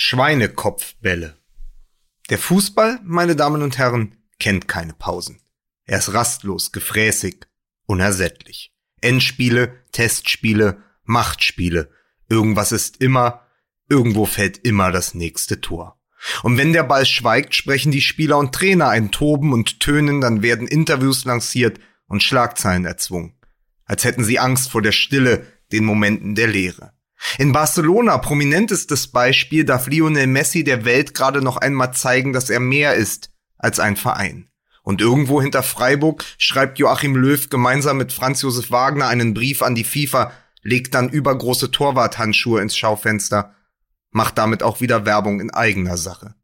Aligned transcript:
Schweinekopfbälle. 0.00 1.36
Der 2.30 2.38
Fußball, 2.38 3.00
meine 3.02 3.34
Damen 3.34 3.62
und 3.62 3.78
Herren, 3.78 4.14
kennt 4.38 4.68
keine 4.68 4.92
Pausen. 4.92 5.40
Er 5.86 5.98
ist 5.98 6.14
rastlos, 6.14 6.70
gefräßig, 6.70 7.40
unersättlich. 7.84 8.72
Endspiele, 9.00 9.82
Testspiele, 9.90 10.80
Machtspiele. 11.02 11.90
Irgendwas 12.28 12.70
ist 12.70 12.98
immer, 12.98 13.44
irgendwo 13.88 14.24
fällt 14.24 14.58
immer 14.58 14.92
das 14.92 15.14
nächste 15.14 15.60
Tor. 15.60 16.00
Und 16.44 16.58
wenn 16.58 16.72
der 16.72 16.84
Ball 16.84 17.04
schweigt, 17.04 17.56
sprechen 17.56 17.90
die 17.90 18.00
Spieler 18.00 18.38
und 18.38 18.54
Trainer 18.54 18.90
ein 18.90 19.10
Toben 19.10 19.52
und 19.52 19.80
Tönen, 19.80 20.20
dann 20.20 20.42
werden 20.42 20.68
Interviews 20.68 21.24
lanciert 21.24 21.80
und 22.06 22.22
Schlagzeilen 22.22 22.84
erzwungen. 22.84 23.34
Als 23.84 24.04
hätten 24.04 24.22
sie 24.22 24.38
Angst 24.38 24.70
vor 24.70 24.80
der 24.80 24.92
Stille, 24.92 25.44
den 25.72 25.84
Momenten 25.84 26.36
der 26.36 26.46
Leere. 26.46 26.92
In 27.38 27.52
Barcelona, 27.52 28.18
prominentestes 28.18 29.08
Beispiel, 29.08 29.64
darf 29.64 29.86
Lionel 29.86 30.26
Messi 30.26 30.64
der 30.64 30.84
Welt 30.84 31.14
gerade 31.14 31.42
noch 31.42 31.56
einmal 31.56 31.92
zeigen, 31.92 32.32
dass 32.32 32.50
er 32.50 32.60
mehr 32.60 32.94
ist 32.94 33.30
als 33.58 33.80
ein 33.80 33.96
Verein. 33.96 34.48
Und 34.82 35.00
irgendwo 35.00 35.42
hinter 35.42 35.62
Freiburg 35.62 36.24
schreibt 36.38 36.78
Joachim 36.78 37.14
Löw 37.14 37.50
gemeinsam 37.50 37.98
mit 37.98 38.12
Franz 38.12 38.42
Josef 38.42 38.70
Wagner 38.70 39.08
einen 39.08 39.34
Brief 39.34 39.62
an 39.62 39.74
die 39.74 39.84
FIFA, 39.84 40.32
legt 40.62 40.94
dann 40.94 41.08
übergroße 41.08 41.70
Torwarthandschuhe 41.70 42.62
ins 42.62 42.76
Schaufenster, 42.76 43.54
macht 44.10 44.38
damit 44.38 44.62
auch 44.62 44.80
wieder 44.80 45.04
Werbung 45.04 45.40
in 45.40 45.50
eigener 45.50 45.96
Sache. 45.96 46.34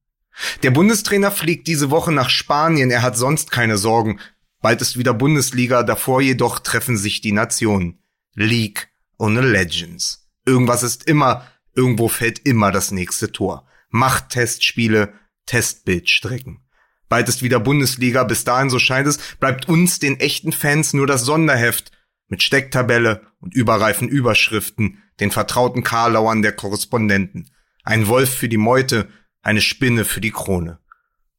Der 0.63 0.73
Bundestrainer 0.73 1.31
fliegt 1.31 1.69
diese 1.69 1.91
Woche 1.91 2.13
nach 2.13 2.29
Spanien, 2.29 2.91
er 2.91 3.03
hat 3.03 3.17
sonst 3.17 3.51
keine 3.51 3.79
Sorgen. 3.79 4.21
Bald 4.61 4.83
ist 4.83 4.99
wieder 4.99 5.15
Bundesliga, 5.15 5.83
davor 5.83 6.21
jedoch 6.21 6.59
treffen 6.59 6.97
sich 6.97 7.21
die 7.21 7.33
Nationen. 7.33 8.01
League 8.35 8.89
ohne 9.17 9.41
Legends. 9.41 10.24
Irgendwas 10.45 10.83
ist 10.83 11.09
immer, 11.09 11.47
irgendwo 11.75 12.09
fällt 12.09 12.47
immer 12.47 12.71
das 12.71 12.91
nächste 12.91 13.33
Tor. 13.33 13.67
Machttestspiele, 13.91 15.13
Testbildstrecken. 15.47 16.61
Bald 17.09 17.29
ist 17.29 17.43
wieder 17.43 17.61
Bundesliga, 17.61 18.25
bis 18.25 18.45
dahin, 18.45 18.71
so 18.71 18.79
scheint 18.79 19.07
es, 19.07 19.19
bleibt 19.37 19.69
uns, 19.69 19.99
den 19.99 20.19
echten 20.21 20.53
Fans, 20.53 20.95
nur 20.95 21.07
das 21.07 21.23
Sonderheft 21.23 21.93
mit 22.29 22.43
Stecktabelle 22.43 23.27
und 23.41 23.55
überreifen 23.55 24.09
Überschriften, 24.09 25.03
den 25.21 25.31
vertrauten 25.31 25.85
Karlauern 25.85 26.43
der 26.43 26.53
Korrespondenten. 26.53 27.51
Ein 27.85 28.09
Wolf 28.09 28.35
für 28.35 28.49
die 28.49 28.57
Meute, 28.57 29.09
eine 29.43 29.61
Spinne 29.61 30.05
für 30.05 30.21
die 30.21 30.31
Krone. 30.31 30.81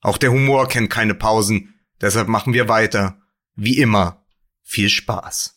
Auch 0.01 0.17
der 0.17 0.31
Humor 0.31 0.67
kennt 0.67 0.91
keine 0.91 1.15
Pausen, 1.15 1.73
deshalb 1.99 2.27
machen 2.27 2.53
wir 2.53 2.69
weiter. 2.69 3.19
Wie 3.55 3.79
immer, 3.79 4.25
viel 4.61 4.89
Spaß. 4.89 5.54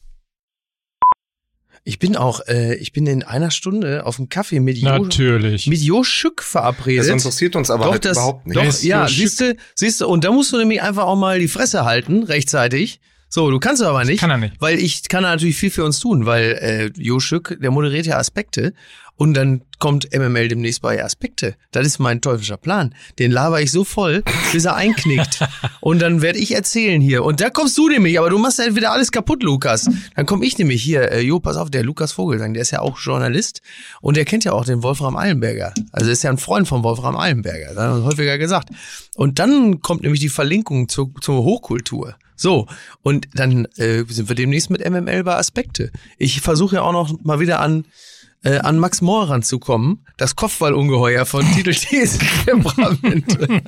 Ich 1.89 1.99
bin 1.99 2.17
auch, 2.17 2.47
äh, 2.49 2.75
ich 2.75 2.93
bin 2.93 3.07
in 3.07 3.23
einer 3.23 3.51
Stunde 3.51 4.05
auf 4.05 4.17
dem 4.17 4.29
Kaffee 4.29 4.61
mit 4.61 4.77
Jo, 4.77 4.91
Natürlich. 4.91 5.69
mit 5.69 5.81
Jo 5.81 6.05
Schück 6.05 6.43
verabredet. 6.43 7.05
Das 7.05 7.09
interessiert 7.09 7.57
uns 7.57 7.71
aber 7.71 7.85
doch, 7.85 7.93
halt 7.93 8.05
das, 8.05 8.19
überhaupt 8.19 8.47
nicht. 8.47 8.59
Doch, 8.59 8.83
ja, 8.83 9.05
Jo 9.05 9.09
Schück? 9.09 9.17
siehst 9.17 9.41
du, 9.41 9.57
siehst 9.75 10.01
du, 10.03 10.07
und 10.07 10.23
da 10.23 10.31
musst 10.31 10.53
du 10.53 10.59
nämlich 10.59 10.83
einfach 10.83 11.05
auch 11.05 11.17
mal 11.17 11.39
die 11.39 11.49
Fresse 11.49 11.87
halten, 11.87 12.25
rechtzeitig. 12.25 13.01
So, 13.31 13.51
du 13.51 13.59
kannst 13.59 13.83
aber 13.83 14.05
nicht. 14.05 14.21
Kann 14.21 14.31
er 14.31 14.37
nicht. 14.37 14.57
Weil 14.59 14.79
ich 14.79 15.09
kann 15.09 15.23
da 15.23 15.31
natürlich 15.31 15.57
viel 15.57 15.71
für 15.71 15.83
uns 15.83 15.99
tun, 15.99 16.27
weil 16.27 16.59
äh, 16.61 17.03
Jo 17.03 17.21
Schück, 17.21 17.57
der 17.59 17.71
moderiert 17.71 18.05
ja 18.05 18.19
Aspekte 18.19 18.75
und 19.19 19.35
dann 19.35 19.63
kommt 19.81 20.09
MML 20.17 20.49
demnächst 20.49 20.81
bei 20.81 21.05
Aspekte. 21.05 21.57
Das 21.73 21.85
ist 21.85 21.99
mein 21.99 22.21
teuflischer 22.21 22.57
Plan. 22.57 22.95
Den 23.19 23.33
laber 23.33 23.61
ich 23.61 23.73
so 23.73 23.83
voll, 23.83 24.23
bis 24.53 24.65
er 24.65 24.77
einknickt. 24.77 25.41
und 25.81 26.01
dann 26.01 26.23
werde 26.23 26.39
ich 26.39 26.55
erzählen 26.55 27.01
hier. 27.01 27.25
Und 27.25 27.41
da 27.41 27.51
kommst 27.51 27.77
du 27.77 27.89
nämlich, 27.89 28.19
aber 28.19 28.31
du 28.31 28.39
machst 28.39 28.61
ja 28.61 28.77
wieder 28.77 28.93
alles 28.93 29.11
kaputt, 29.11 29.43
Lukas. 29.43 29.91
Dann 30.15 30.25
komme 30.25 30.47
ich 30.47 30.57
nämlich 30.57 30.83
hier, 30.83 31.11
äh, 31.11 31.21
Jo, 31.21 31.41
pass 31.41 31.57
auf, 31.57 31.69
der 31.69 31.83
Lukas 31.83 32.13
Vogelsang, 32.13 32.55
der 32.55 32.63
ist 32.63 32.71
ja 32.71 32.81
auch 32.81 32.99
Journalist 32.99 33.61
und 34.01 34.17
der 34.17 34.25
kennt 34.25 34.45
ja 34.45 34.53
auch 34.53 34.65
den 34.65 34.85
Wolfram 34.85 35.17
Eilenberger. 35.17 35.75
Also 35.91 36.11
ist 36.11 36.23
ja 36.23 36.31
ein 36.31 36.39
Freund 36.39 36.69
von 36.69 36.85
Wolfram 36.85 37.17
Eilenberger, 37.17 37.75
das 37.75 37.77
haben 37.77 37.99
wir 37.99 38.05
häufiger 38.05 38.39
gesagt. 38.39 38.71
Und 39.17 39.41
dann 39.41 39.81
kommt 39.81 40.03
nämlich 40.03 40.21
die 40.21 40.29
Verlinkung 40.29 40.89
zur, 40.89 41.11
zur 41.21 41.43
Hochkultur. 41.43 42.15
So, 42.37 42.69
und 43.03 43.27
dann 43.35 43.65
äh, 43.77 44.05
sind 44.09 44.29
wir 44.29 44.37
demnächst 44.37 44.71
mit 44.71 44.89
MML 44.89 45.25
bei 45.25 45.35
Aspekte. 45.35 45.91
Ich 46.19 46.41
versuche 46.41 46.77
ja 46.77 46.83
auch 46.83 46.93
noch 46.93 47.13
mal 47.25 47.41
wieder 47.41 47.59
an 47.59 47.85
äh, 48.45 48.59
an 48.59 48.79
Max 48.79 49.01
Mohr 49.01 49.29
ranzukommen, 49.31 50.05
das 50.17 50.37
Kopfballungeheuer 50.37 51.27
von 51.27 51.45
Titel 51.55 51.73
Temperamente. 52.45 53.63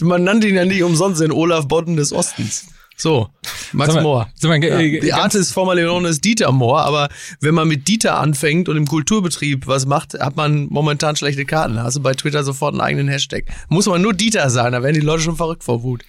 Man 0.00 0.24
nannte 0.24 0.48
ihn 0.48 0.54
ja 0.54 0.64
nicht 0.64 0.82
umsonst 0.82 1.20
den 1.20 1.32
Olaf 1.32 1.68
Bodden 1.68 1.96
des 1.96 2.12
Ostens. 2.12 2.66
So, 2.96 3.28
Max 3.72 3.94
mal- 3.94 4.02
Mohr. 4.02 4.28
mal, 4.44 4.62
Ja, 4.62 4.78
die 4.78 5.12
Artist 5.12 5.52
formerly 5.54 5.82
known 5.82 6.06
as 6.06 6.20
Dieter 6.20 6.52
Mohr, 6.52 6.82
aber 6.82 7.08
wenn 7.40 7.54
man 7.54 7.66
mit 7.66 7.88
Dieter 7.88 8.18
anfängt 8.18 8.68
und 8.68 8.76
im 8.76 8.86
Kulturbetrieb 8.86 9.66
was 9.66 9.86
macht, 9.86 10.14
hat 10.14 10.36
man 10.36 10.66
momentan 10.66 11.16
schlechte 11.16 11.44
Karten. 11.44 11.76
Da 11.76 11.84
hast 11.84 11.96
du 11.96 12.00
bei 12.00 12.12
Twitter 12.12 12.44
sofort 12.44 12.74
einen 12.74 12.80
eigenen 12.82 13.08
Hashtag. 13.08 13.44
Muss 13.68 13.86
man 13.86 14.02
nur 14.02 14.12
Dieter 14.12 14.48
sagen, 14.50 14.72
da 14.72 14.82
werden 14.82 14.94
die 14.94 15.00
Leute 15.00 15.22
schon 15.22 15.36
verrückt 15.36 15.64
vor 15.64 15.82
Wut. 15.82 16.04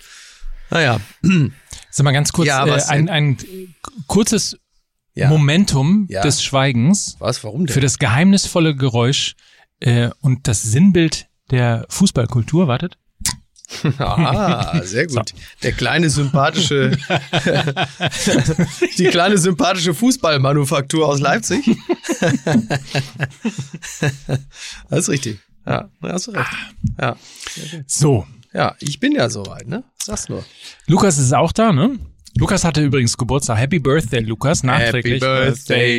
Naja, 0.70 1.00
Sag 1.90 2.04
mal 2.04 2.12
ganz 2.12 2.32
kurz, 2.32 2.48
Ja, 2.48 2.66
äh, 2.66 2.82
ein, 2.88 3.08
ein 3.10 3.38
kurzes 4.08 4.58
ja. 5.16 5.30
Momentum 5.30 6.08
Ja. 6.10 6.22
des 6.22 6.44
Schweigens 6.44 7.16
Was, 7.20 7.44
warum 7.44 7.66
denn? 7.66 7.74
für 7.74 7.82
das 7.82 8.00
geheimnisvolle 8.00 8.76
Geräusch 8.76 9.36
äh, 9.80 10.10
und 10.22 10.48
das 10.48 10.64
Sinnbild 10.64 11.28
der 11.52 11.86
Fußballkultur. 11.90 12.68
Wartet. 12.68 12.98
Ah, 13.98 14.82
sehr 14.84 15.08
gut. 15.08 15.34
Der 15.64 15.72
kleine 15.72 16.08
sympathische, 16.12 16.92
die 19.00 19.06
kleine 19.06 19.40
sympathische 19.40 19.96
Fußballmanufaktur 19.96 21.08
aus 21.08 21.20
Leipzig. 21.20 21.66
das 24.90 25.00
ist 25.00 25.10
richtig. 25.10 25.40
Ja, 25.66 25.90
hast 26.04 26.28
du 26.28 26.32
recht. 26.32 26.52
Ja. 27.00 27.16
So, 27.88 28.28
ja, 28.54 28.76
ich 28.80 29.00
bin 29.00 29.14
ja 29.14 29.30
soweit, 29.30 29.68
ne? 29.68 29.84
Sag's 29.98 30.30
nur. 30.30 30.44
Lukas 30.88 31.18
ist 31.18 31.34
auch 31.34 31.52
da, 31.52 31.72
ne? 31.72 31.98
Lukas 32.40 32.64
hatte 32.66 32.82
übrigens 32.82 33.16
Geburtstag. 33.16 33.60
Happy 33.60 33.78
Birthday, 33.80 34.22
Lukas, 34.22 34.64
nachträglich. 34.64 35.22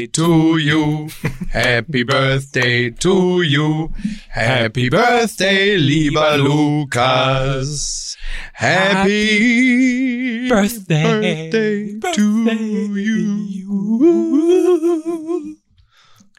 to 0.09 0.59
you. 0.59 1.07
Happy 1.51 2.03
Birthday 2.03 2.91
to 2.91 3.43
you. 3.43 3.91
Happy 4.29 4.91
Birthday, 4.91 5.77
lieber 5.77 6.37
Lukas. 6.39 8.17
Happy 8.53 10.49
Birthday, 10.49 11.99
Birthday 12.01 12.01
to 12.15 12.49
you. 12.97 13.65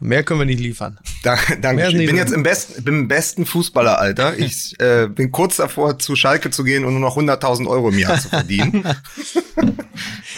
Mehr 0.02 0.24
können 0.24 0.42
wir 0.42 0.46
nicht 0.46 0.60
liefern. 0.60 1.00
Da, 1.24 1.38
danke. 1.62 1.88
Ich 1.88 1.96
bin 2.08 2.18
jetzt 2.18 2.34
im 2.34 2.44
besten, 2.44 2.84
bin 2.84 2.94
im 3.02 3.08
besten 3.08 3.46
Fußballeralter. 3.46 4.34
Ich 4.38 4.78
äh, 4.80 5.08
bin 5.08 5.32
kurz 5.32 5.56
davor, 5.58 5.98
zu 6.00 6.16
Schalke 6.16 6.50
zu 6.52 6.64
gehen 6.66 6.84
und 6.86 6.92
nur 6.94 7.00
noch 7.02 7.18
100.000 7.18 7.68
Euro 7.68 7.90
im 7.90 8.00
Jahr 8.00 8.20
zu 8.20 8.30
verdienen. 8.30 8.84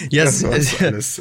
Ja, 0.10 0.26
Das 0.26 0.40
so 0.40 0.48
alles. 0.50 0.74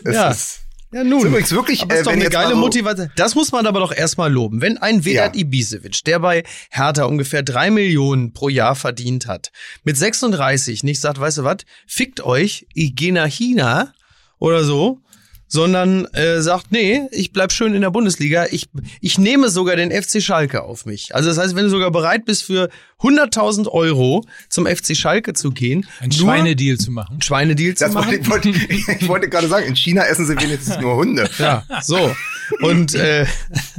Es 0.05 0.15
ja. 0.15 0.29
ist, 0.31 0.61
ja 0.93 1.03
nun. 1.03 1.21
ist 1.21 1.25
übrigens 1.27 1.53
wirklich, 1.53 1.83
Aber 1.83 1.95
äh, 1.95 1.99
ist 1.99 2.07
doch 2.07 2.13
eine 2.13 2.29
geile 2.29 2.51
so- 2.51 2.57
Motivation. 2.57 3.11
Das 3.17 3.35
muss 3.35 3.51
man 3.53 3.67
aber 3.67 3.81
doch 3.81 3.93
erstmal 3.93 4.31
loben. 4.31 4.61
Wenn 4.61 4.77
ein 4.79 5.05
Vedat 5.05 5.35
Ja. 5.35 5.41
Ibisevic, 5.41 6.05
der 6.05 6.19
bei 6.21 6.43
Hertha 6.71 7.05
ungefähr 7.05 7.43
drei 7.43 7.71
Millionen 7.71 8.33
pro 8.35 8.49
Jahr 8.51 8.75
verdient 8.77 9.27
hat, 9.27 9.51
mit 9.85 9.97
36 9.97 10.85
nicht 10.85 11.01
sagt, 11.01 11.19
weißt 11.19 11.39
du 11.39 11.45
was, 11.45 11.59
fickt 11.87 12.21
euch, 12.21 12.67
ich 12.75 12.95
geh 12.95 13.13
nach 13.13 13.27
China 13.29 13.95
oder 14.39 14.63
so, 14.65 15.01
sondern 15.49 16.07
äh, 16.07 16.41
sagt, 16.43 16.73
nee, 16.73 17.03
ich 17.13 17.33
bleib 17.33 17.53
schön 17.53 17.75
in 17.75 17.81
der 17.81 17.91
Bundesliga. 17.91 18.47
Ich, 18.51 18.69
ich 19.01 19.19
nehme 19.19 19.49
sogar 19.49 19.77
den 19.77 19.91
FC 19.91 20.21
Schalke 20.23 20.63
auf 20.63 20.87
mich. 20.87 21.15
Also 21.15 21.29
das 21.29 21.39
heißt, 21.39 21.55
wenn 21.55 21.65
du 21.65 21.71
sogar 21.71 21.91
bereit 21.91 22.25
bist, 22.25 22.43
für 22.45 22.69
100.000 23.01 23.69
Euro 23.69 24.25
zum 24.49 24.67
FC 24.67 24.97
Schalke 24.97 25.35
zu 25.35 25.51
gehen, 25.51 25.87
Ein 26.01 26.11
Schweinedeal 26.13 26.79
zu 26.79 26.91
machen. 26.91 27.13
einen 27.13 27.23
Schweinedeal 27.23 27.75
zu 27.75 27.85
das 27.85 27.95
machen. 27.95 28.27
wollte, 28.27 28.49
ich, 28.49 28.87
wollte, 28.89 28.95
ich 28.99 29.09
wollte 29.09 29.29
gerade 29.29 29.49
sagen, 29.49 29.67
in 29.67 29.77
China 29.77 30.03
essen 30.05 30.27
sie 30.27 30.37
wenigstens 30.37 30.79
nur 30.81 30.97
Hunde. 30.97 31.29
Ja, 31.39 31.65
so. 31.83 32.15
Und 32.61 32.95
äh, 32.95 33.27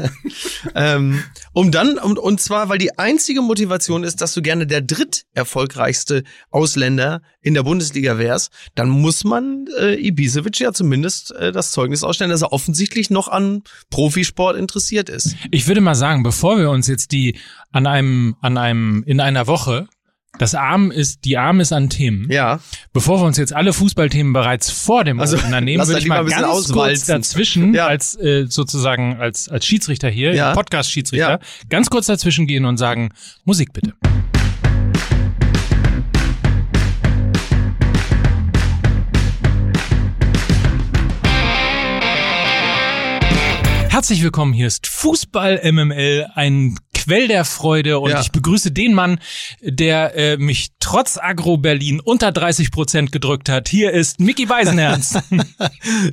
ähm, 0.76 1.24
um 1.54 1.72
dann, 1.72 1.98
und, 1.98 2.20
und 2.20 2.40
zwar, 2.40 2.70
weil 2.70 2.78
die 2.78 2.98
einzige 3.00 3.42
Motivation 3.42 4.04
ist, 4.04 4.22
dass 4.22 4.34
du 4.34 4.42
gerne 4.42 4.68
der 4.68 4.82
dritterfolgreichste 4.82 6.24
Ausländer 6.52 7.22
in 7.42 7.54
der 7.54 7.64
Bundesliga 7.64 8.18
wärst, 8.18 8.52
dann 8.76 8.90
muss 8.90 9.24
man 9.24 9.66
äh, 9.80 9.96
Ibisevic 9.96 10.60
ja 10.60 10.74
zumindest 10.74 11.32
äh, 11.32 11.52
das 11.58 11.72
Zeugnis 11.72 12.04
ausstellen, 12.04 12.32
dass 12.32 12.42
er 12.44 12.54
offensichtlich 12.54 13.10
noch 13.10 13.28
an 13.28 13.64
Profisport 13.90 14.56
interessiert 14.58 15.10
ist. 15.10 15.36
Ich 15.52 15.68
würde 15.68 15.82
mal 15.82 15.96
sagen, 15.96 16.24
bevor 16.24 16.58
wir 16.58 16.70
uns 16.70 16.88
jetzt 16.88 17.12
die 17.12 17.38
an 17.72 17.88
einem, 17.88 18.36
an 18.42 18.58
einem, 18.58 19.04
in 19.06 19.20
einer 19.20 19.48
Woche, 19.48 19.88
das 20.40 20.54
Arm 20.54 20.92
ist, 20.92 21.26
die 21.26 21.38
Arm 21.38 21.60
ist 21.60 21.74
an 21.74 21.90
Themen. 21.90 22.32
Ja. 22.32 22.60
Bevor 22.94 23.20
wir 23.22 23.26
uns 23.26 23.38
jetzt 23.38 23.54
alle 23.54 23.74
Fußballthemen 23.74 24.34
bereits 24.34 24.70
vor 24.70 25.04
dem 25.04 25.20
Also, 25.20 25.38
nehmen, 25.38 25.88
würde 25.88 26.00
ich 26.00 26.06
mal 26.08 26.24
ganz 26.26 26.72
kurz 26.72 27.06
dazwischen, 27.06 27.74
Ja. 27.74 27.88
als 27.88 28.16
äh, 28.16 28.46
sozusagen 28.48 29.18
als, 29.20 29.50
als 29.50 29.66
Schiedsrichter 29.66 30.10
hier, 30.10 30.36
Ja. 30.36 30.54
Podcast-Schiedsrichter, 30.54 31.30
Ja. 31.30 31.40
ganz 31.70 31.90
kurz 31.90 32.06
dazwischen 32.06 32.46
gehen 32.46 32.66
und 32.66 32.78
sagen, 32.78 33.10
Musik 33.46 33.74
bitte. 33.74 33.94
Herzlich 43.98 44.22
willkommen, 44.22 44.54
hier 44.54 44.68
ist 44.68 44.86
Fußball 44.86 45.60
MML, 45.72 46.28
ein 46.36 46.78
Quell 47.08 47.30
der 47.30 47.46
Freude 47.46 48.00
und 48.00 48.12
Ja. 48.12 48.20
ich 48.20 48.32
begrüße 48.34 48.72
den 48.72 48.94
Mann, 48.94 49.20
der 49.62 50.14
äh, 50.18 50.36
mich 50.36 50.72
trotz 50.82 51.18
Agro 51.18 51.56
Berlin 51.56 52.02
unter 52.02 52.34
30 52.34 52.70
Prozent 52.70 53.14
gedrückt 53.14 53.48
hat. 53.48 53.70
Hier 53.70 53.92
ist 53.94 54.20
Mickey 54.20 54.46
Beisenherz. 54.46 55.18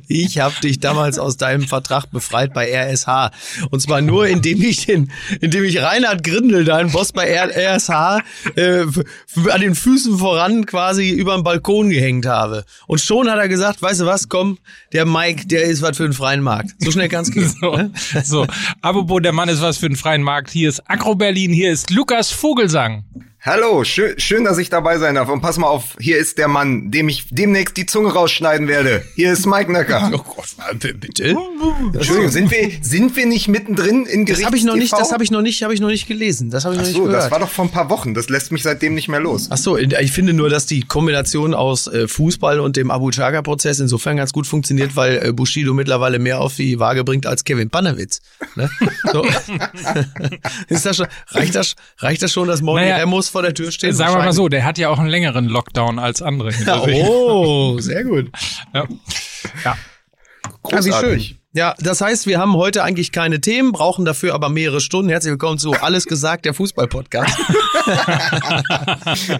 Ich 0.07 0.39
habe 0.39 0.55
dich 0.61 0.79
damals 0.79 1.19
aus 1.19 1.37
deinem 1.37 1.63
Vertrag 1.67 2.09
befreit 2.11 2.53
bei 2.53 2.71
RSH. 2.71 3.31
Und 3.71 3.81
zwar 3.81 4.01
nur, 4.01 4.27
indem 4.27 4.61
ich 4.61 4.85
den, 4.85 5.11
indem 5.41 5.63
ich 5.65 5.81
Reinhard 5.81 6.23
Grindel, 6.23 6.63
deinen 6.63 6.91
Boss 6.91 7.11
bei 7.11 7.27
RSH, 7.27 8.21
äh, 8.55 8.85
an 9.51 9.61
den 9.61 9.75
Füßen 9.75 10.17
voran 10.17 10.65
quasi 10.65 11.09
über 11.09 11.35
den 11.35 11.43
Balkon 11.43 11.89
gehängt 11.89 12.25
habe. 12.25 12.63
Und 12.87 13.01
schon 13.01 13.29
hat 13.29 13.37
er 13.37 13.49
gesagt, 13.49 13.81
weißt 13.81 14.01
du 14.01 14.05
was, 14.05 14.29
komm, 14.29 14.57
der 14.93 15.05
Mike, 15.05 15.47
der 15.47 15.63
ist 15.63 15.81
was 15.81 15.97
für 15.97 16.03
den 16.03 16.13
freien 16.13 16.41
Markt. 16.41 16.71
So 16.79 16.91
schnell 16.91 17.09
kann's 17.09 17.31
gehen. 17.31 17.53
so, 17.61 17.75
ne? 17.75 17.91
so, 18.23 18.47
apropos, 18.81 19.21
der 19.21 19.33
Mann 19.33 19.49
ist 19.49 19.61
was 19.61 19.77
für 19.77 19.89
den 19.89 19.97
freien 19.97 20.23
Markt. 20.23 20.51
Hier 20.51 20.69
ist 20.69 20.84
Agro 20.87 21.15
Berlin, 21.15 21.51
hier 21.51 21.71
ist 21.71 21.89
Lukas 21.89 22.29
Vogelsang. 22.29 23.03
Hallo, 23.47 23.83
schön, 23.83 24.19
schön, 24.19 24.43
dass 24.43 24.57
ich 24.57 24.71
dabei 24.71 24.97
sein 24.97 25.13
darf. 25.13 25.29
Und 25.29 25.41
pass 25.41 25.59
mal 25.59 25.67
auf, 25.67 25.95
hier 25.99 26.17
ist 26.17 26.39
der 26.39 26.47
Mann, 26.47 26.89
dem 26.89 27.07
ich 27.09 27.27
demnächst 27.29 27.77
die 27.77 27.85
Zunge 27.85 28.11
rausschneiden 28.11 28.67
werde. 28.67 29.03
Hier 29.13 29.31
ist 29.31 29.45
Mike 29.45 29.71
Nöcker. 29.71 30.11
Oh 30.15 30.23
Gott, 30.23 30.99
bitte. 30.99 31.35
Entschuldigung, 31.93 32.31
sind 32.31 32.49
wir, 32.49 32.71
sind 32.81 33.15
wir 33.15 33.25
nicht 33.25 33.47
mittendrin 33.47 34.05
in 34.05 34.25
Gericht 34.25 34.41
Das 34.41 34.45
habe 34.45 34.57
ich 34.57 34.63
noch 34.63 34.75
nicht, 34.75 34.93
das 34.93 35.11
habe 35.11 35.23
ich 35.23 35.29
noch 35.29 35.41
nicht, 35.41 35.61
habe 35.61 35.73
ich 35.73 35.81
noch 35.81 35.89
nicht 35.89 36.07
gelesen. 36.07 36.49
Das 36.49 36.63
habe 36.63 36.75
ich 36.75 36.79
Ach 36.79 36.83
noch 36.83 36.87
nicht 36.87 36.97
so, 36.97 37.03
gehört. 37.03 37.23
das 37.23 37.31
war 37.31 37.39
doch 37.39 37.49
vor 37.49 37.65
ein 37.65 37.71
paar 37.71 37.89
Wochen. 37.89 38.13
Das 38.13 38.29
lässt 38.29 38.51
mich 38.51 38.63
seitdem 38.63 38.95
nicht 38.95 39.09
mehr 39.09 39.19
los. 39.19 39.47
Ach 39.51 39.57
so, 39.57 39.77
ich 39.77 40.11
finde 40.11 40.33
nur, 40.33 40.49
dass 40.49 40.65
die 40.65 40.81
Kombination 40.81 41.53
aus 41.53 41.87
äh, 41.87 42.07
Fußball 42.07 42.59
und 42.59 42.77
dem 42.77 42.91
Abu 42.91 43.11
Chaga-Prozess 43.11 43.79
insofern 43.79 44.17
ganz 44.17 44.31
gut 44.31 44.47
funktioniert, 44.47 44.95
weil 44.95 45.21
äh, 45.21 45.33
Bushido 45.33 45.73
mittlerweile 45.73 46.17
mehr 46.17 46.39
auf 46.39 46.55
die 46.55 46.79
Waage 46.79 47.03
bringt 47.03 47.25
als 47.25 47.43
Kevin 47.43 47.69
Panewitz. 47.69 48.21
Ne? 48.55 48.69
So. 49.11 49.25
Ist 50.69 50.85
das 50.85 50.97
schon, 50.97 51.07
reicht, 51.29 51.55
das, 51.55 51.75
reicht 51.99 52.21
das 52.21 52.31
schon, 52.31 52.47
dass 52.47 52.61
Moni 52.61 52.81
Naja, 52.81 52.97
Remos 52.97 53.34
vor 53.35 53.41
der 53.41 53.53
Tür 53.53 53.69
steht? 53.69 53.93
Sagen 53.93 54.13
wir 54.13 54.23
mal 54.23 54.31
so, 54.31 54.47
der 54.47 54.63
hat 54.63 54.77
ja 54.77 54.87
auch 54.87 54.97
einen 54.97 55.09
längeren 55.09 55.43
Lockdown 55.49 55.99
als 55.99 56.21
andere. 56.21 56.51
Ja, 56.51 56.81
oh, 56.81 57.77
sehr 57.79 58.05
gut. 58.05 58.31
ja. 58.73 58.85
ja. 59.65 59.77
Ja, 60.71 60.77
wie 60.77 60.83
schön. 60.83 60.91
Großartig. 60.91 61.35
Ja, 61.51 61.75
das 61.79 61.99
heißt, 61.99 62.27
wir 62.27 62.39
haben 62.39 62.53
heute 62.53 62.81
eigentlich 62.81 63.11
keine 63.11 63.41
Themen, 63.41 63.73
brauchen 63.73 64.05
dafür 64.05 64.33
aber 64.35 64.47
mehrere 64.47 64.79
Stunden. 64.79 65.09
Herzlich 65.09 65.31
willkommen 65.31 65.57
zu 65.57 65.73
Alles 65.73 66.05
gesagt, 66.05 66.45
der 66.45 66.53
Fußball-Podcast. 66.53 67.37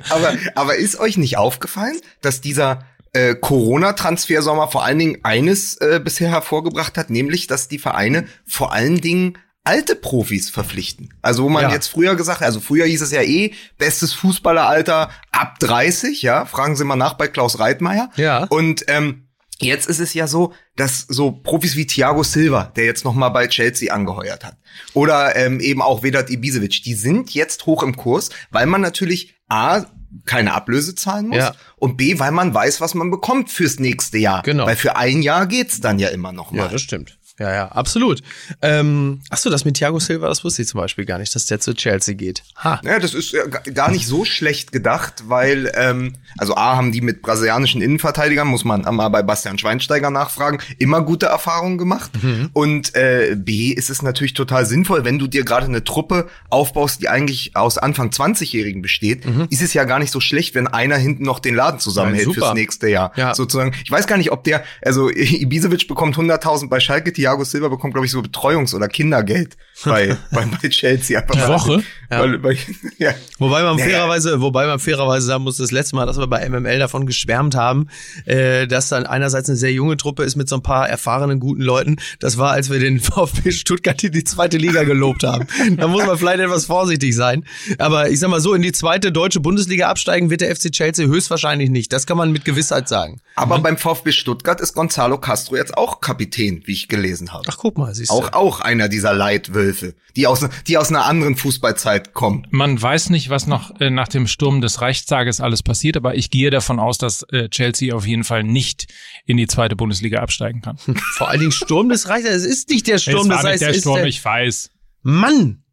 Aber, 0.09 0.33
aber 0.53 0.75
ist 0.75 0.99
euch 0.99 1.17
nicht 1.17 1.37
aufgefallen, 1.37 1.99
dass 2.21 2.41
dieser 2.41 2.85
äh, 3.13 3.33
Corona-Transfersommer 3.33 4.67
vor 4.67 4.83
allen 4.83 4.99
Dingen 4.99 5.17
eines 5.23 5.77
äh, 5.77 5.99
bisher 6.03 6.29
hervorgebracht 6.29 6.97
hat, 6.97 7.09
nämlich, 7.09 7.47
dass 7.47 7.69
die 7.69 7.79
Vereine 7.79 8.27
vor 8.45 8.71
allen 8.71 9.01
Dingen 9.01 9.37
alte 9.65 9.95
Profis 9.95 10.49
verpflichten. 10.49 11.13
Also 11.21 11.43
wo 11.43 11.49
man 11.49 11.63
Ja. 11.63 11.71
jetzt 11.71 11.87
früher 11.87 12.15
gesagt, 12.15 12.41
also 12.41 12.59
früher 12.61 12.85
hieß 12.85 13.01
es 13.01 13.11
ja 13.11 13.21
eh, 13.21 13.53
bestes 13.77 14.13
Fußballeralter 14.13 15.09
ab 15.31 15.59
30, 15.59 16.21
ja, 16.21 16.45
fragen 16.45 16.75
Sie 16.75 16.83
mal 16.85 16.95
nach 16.95 17.15
bei 17.15 17.27
Klaus 17.27 17.59
Reitmeier. 17.59 18.09
Ja. 18.15 18.45
Und 18.45 18.85
ähm, 18.87 19.21
Jetzt 19.57 19.87
ist 19.87 19.99
es 19.99 20.13
ja 20.13 20.27
so, 20.27 20.51
dass 20.75 20.99
so 21.07 21.31
Profis 21.31 21.77
wie 21.77 21.87
Thiago 21.87 22.23
Silva, 22.23 22.73
der 22.75 22.83
jetzt 22.83 23.05
noch 23.05 23.13
mal 23.13 23.29
bei 23.29 23.47
Chelsea 23.47 23.93
angeheuert 23.93 24.43
hat, 24.43 24.57
oder 24.93 25.33
ähm, 25.37 25.61
eben 25.61 25.81
auch 25.81 26.03
Vedat 26.03 26.29
Ibisevic, 26.29 26.83
die 26.83 26.93
sind 26.93 27.33
jetzt 27.33 27.65
hoch 27.65 27.81
im 27.81 27.95
Kurs, 27.95 28.31
weil 28.51 28.65
man 28.65 28.81
natürlich 28.81 29.33
a 29.47 29.85
keine 30.25 30.53
Ablöse 30.53 30.93
zahlen 30.95 31.27
muss 31.29 31.37
Ja. 31.37 31.55
und 31.77 31.95
b 31.95 32.19
weil 32.19 32.31
man 32.31 32.53
weiß, 32.53 32.81
was 32.81 32.95
man 32.95 33.09
bekommt 33.11 33.49
fürs 33.49 33.79
nächste 33.79 34.17
Jahr. 34.17 34.41
Genau. 34.43 34.65
Weil 34.65 34.75
für 34.75 34.97
ein 34.97 35.21
Jahr 35.21 35.45
geht's 35.47 35.79
dann 35.79 35.99
ja 35.99 36.09
immer 36.09 36.33
noch 36.33 36.51
mal. 36.51 36.77
stimmt. 36.77 37.17
Ja, 37.37 37.53
ja, 37.53 37.67
absolut. 37.67 38.21
Ähm, 38.61 39.21
ach 39.29 39.37
so, 39.37 39.49
das 39.49 39.65
mit 39.65 39.75
Thiago 39.75 39.99
Silva, 39.99 40.29
das 40.29 40.43
wusste 40.45 40.61
ich 40.61 40.69
zum 40.69 40.79
Beispiel 40.79 41.03
gar 41.05 41.17
nicht, 41.17 41.35
dass 41.35 41.45
der 41.47 41.59
zu 41.59 41.73
Chelsea 41.73 42.15
geht. 42.15 42.43
Ha. 42.63 42.79
Ja, 42.83 42.97
das 42.97 43.13
ist 43.13 43.33
ga- 43.33 43.59
gar 43.73 43.91
nicht 43.91 44.07
so 44.07 44.23
schlecht 44.23 44.71
gedacht, 44.71 45.23
weil, 45.27 45.69
ähm, 45.75 46.15
also 46.37 46.55
A, 46.55 46.77
haben 46.77 46.93
die 46.93 47.01
mit 47.01 47.21
brasilianischen 47.21 47.81
Innenverteidigern, 47.81 48.47
muss 48.47 48.63
man 48.63 48.81
mal 48.95 49.09
bei 49.09 49.21
Bastian 49.21 49.57
Schweinsteiger 49.57 50.09
nachfragen, 50.11 50.59
immer 50.77 51.01
gute 51.01 51.25
Erfahrungen 51.25 51.77
gemacht. 51.77 52.11
Und 52.53 52.95
äh, 52.95 53.35
B, 53.37 53.69
ist 53.71 53.89
es 53.89 54.01
natürlich 54.01 54.33
total 54.33 54.65
sinnvoll, 54.65 55.03
wenn 55.03 55.19
du 55.19 55.27
dir 55.27 55.43
gerade 55.43 55.65
eine 55.65 55.83
Truppe 55.83 56.29
aufbaust, 56.49 57.01
die 57.01 57.09
eigentlich 57.09 57.55
aus 57.55 57.77
Anfang 57.77 58.11
20-Jährigen 58.11 58.81
besteht, 58.81 59.23
ist 59.49 59.61
es 59.61 59.73
ja 59.73 59.83
gar 59.83 59.99
nicht 59.99 60.11
so 60.11 60.21
schlecht, 60.21 60.55
wenn 60.55 60.67
einer 60.67 60.95
hinten 60.97 61.23
noch 61.23 61.39
den 61.39 61.55
Laden 61.55 61.79
zusammenhält 61.81 62.25
super. 62.25 62.39
fürs 62.41 62.53
nächste 62.53 62.87
Jahr. 62.87 63.11
Ja. 63.17 63.35
Sozusagen. 63.35 63.73
Ich 63.83 63.91
weiß 63.91 64.07
gar 64.07 64.17
nicht, 64.17 64.31
ob 64.31 64.43
der, 64.45 64.63
also 64.81 65.09
Ibisevic 65.09 65.87
bekommt 65.87 66.15
100.000 66.15 66.69
bei 66.69 66.79
Schalke, 66.79 67.11
Thiago 67.25 67.43
Silva 67.43 67.69
bekommt, 67.69 67.95
glaube 67.95 68.05
ich, 68.05 68.11
so 68.11 68.19
Betreuungs- 68.19 68.75
oder 68.75 68.87
Kindergeld 68.87 69.57
bei, 69.83 70.15
bei, 70.31 70.45
bei 70.61 70.69
Chelsea. 70.69 71.19
Die 71.21 71.39
Woche? 71.39 71.83
Weil, 72.09 72.43
weil, 72.43 72.57
ja. 72.99 73.15
Wobei 73.39 73.63
man 73.63 73.77
Naja. 73.77 73.89
fairerweise, 73.89 74.41
wobei 74.41 74.67
man 74.67 74.77
fairerweise 74.77 75.25
sagen 75.25 75.43
muss, 75.43 75.57
das 75.57 75.71
letzte 75.71 75.95
Mal, 75.95 76.05
dass 76.05 76.19
wir 76.19 76.27
bei 76.27 76.47
MML 76.47 76.77
davon 76.77 77.07
geschwärmt 77.07 77.55
haben, 77.55 77.87
äh, 78.25 78.67
dass 78.67 78.89
dann 78.89 79.07
einerseits 79.07 79.49
eine 79.49 79.57
sehr 79.57 79.71
junge 79.71 79.97
Truppe 79.97 80.23
ist 80.23 80.35
mit 80.35 80.47
so 80.47 80.57
ein 80.57 80.61
paar 80.61 80.87
erfahrenen 80.87 81.39
guten 81.39 81.63
Leuten. 81.63 81.95
Das 82.19 82.37
war, 82.37 82.51
als 82.51 82.69
wir 82.69 82.77
den 82.77 82.99
VfB 83.01 83.51
Stuttgart 83.51 84.03
in 84.03 84.11
die 84.11 84.23
zweite 84.23 84.57
Liga 84.57 84.83
gelobt 84.83 85.23
haben. 85.23 85.47
Da 85.77 85.87
muss 85.87 86.05
man 86.05 86.19
vielleicht 86.19 86.41
etwas 86.41 86.65
vorsichtig 86.65 87.15
sein. 87.15 87.43
Aber 87.79 88.11
ich 88.11 88.19
sag 88.19 88.29
mal 88.29 88.39
so, 88.39 88.53
in 88.53 88.61
die 88.61 88.71
zweite 88.71 89.11
deutsche 89.11 89.39
Bundesliga 89.39 89.89
absteigen 89.89 90.29
wird 90.29 90.41
der 90.41 90.55
FC 90.55 90.71
Chelsea 90.71 91.07
höchstwahrscheinlich 91.07 91.71
nicht. 91.71 91.91
Das 91.91 92.05
kann 92.05 92.17
man 92.17 92.31
mit 92.31 92.45
Gewissheit 92.45 92.87
sagen. 92.87 93.19
Aber 93.35 93.57
beim 93.57 93.77
VfB 93.77 94.11
Stuttgart 94.11 94.61
ist 94.61 94.73
Gonzalo 94.75 95.17
Castro 95.17 95.55
jetzt 95.55 95.75
auch 95.75 96.01
Kapitän, 96.01 96.61
wie 96.65 96.73
ich 96.73 96.87
gelesen 96.87 97.14
habe. 97.31 97.43
Ach, 97.47 97.57
guck 97.57 97.77
mal, 97.77 97.93
siehst 97.93 98.11
du. 98.11 98.15
Auch, 98.15 98.33
auch 98.33 98.61
einer 98.61 98.89
dieser 98.89 99.13
Leitwölfe, 99.13 99.95
die 100.15 100.27
aus, 100.27 100.47
die 100.67 100.77
aus 100.77 100.89
einer 100.89 101.05
anderen 101.05 101.35
Fußballzeit 101.35 102.13
kommen. 102.13 102.47
Man 102.51 102.81
weiß 102.81 103.09
nicht, 103.09 103.29
was 103.29 103.47
noch 103.47 103.79
äh, 103.79 103.89
nach 103.89 104.07
dem 104.07 104.27
Sturm 104.27 104.61
des 104.61 104.81
Reichstages 104.81 105.41
alles 105.41 105.63
passiert, 105.63 105.97
aber 105.97 106.15
ich 106.15 106.29
gehe 106.29 106.49
davon 106.49 106.79
aus, 106.79 106.97
dass 106.97 107.23
äh, 107.31 107.49
Chelsea 107.49 107.95
auf 107.95 108.05
jeden 108.05 108.23
Fall 108.23 108.43
nicht 108.43 108.87
in 109.25 109.37
die 109.37 109.47
zweite 109.47 109.75
Bundesliga 109.75 110.19
absteigen 110.19 110.61
kann. 110.61 110.77
Vor 111.17 111.29
allen 111.29 111.39
Dingen 111.39 111.51
Sturm 111.51 111.89
des 111.89 112.07
Reichs. 112.09 112.27
Es 112.27 112.45
ist 112.45 112.69
nicht 112.69 112.87
der 112.87 112.97
Sturm 112.97 113.29
es 113.31 113.37
war 113.37 113.43
des 113.43 113.51
nicht 113.51 113.61
der 113.61 113.69
es 113.69 113.77
ist 113.77 113.81
Sturm, 113.83 113.97
der, 113.97 114.05
ich 114.05 114.23
weiß. 114.23 114.71
Mann! 115.03 115.63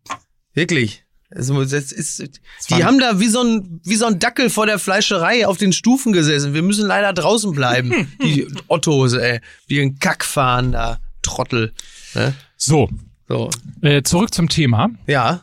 Wirklich. 0.54 1.04
Also, 1.34 1.64
das 1.64 1.92
ist, 1.92 2.22
die 2.68 2.84
haben 2.84 2.98
da 2.98 3.18
wie 3.18 3.28
so, 3.28 3.42
ein, 3.42 3.80
wie 3.84 3.96
so 3.96 4.04
ein 4.04 4.18
Dackel 4.18 4.50
vor 4.50 4.66
der 4.66 4.78
Fleischerei 4.78 5.46
auf 5.46 5.56
den 5.56 5.72
Stufen 5.72 6.12
gesessen. 6.12 6.52
Wir 6.52 6.62
müssen 6.62 6.86
leider 6.86 7.12
draußen 7.12 7.52
bleiben. 7.52 8.12
Die 8.22 8.46
Ottos, 8.68 9.14
ey. 9.14 9.40
Wie 9.66 9.80
ein 9.80 9.98
Kack 9.98 10.24
fahren 10.24 10.72
da. 10.72 10.98
Trottel. 11.22 11.72
Ne? 12.14 12.34
So, 12.56 12.88
So. 13.28 13.50
äh, 13.80 14.02
zurück 14.02 14.34
zum 14.34 14.48
Thema. 14.48 14.90
Ja. 15.06 15.42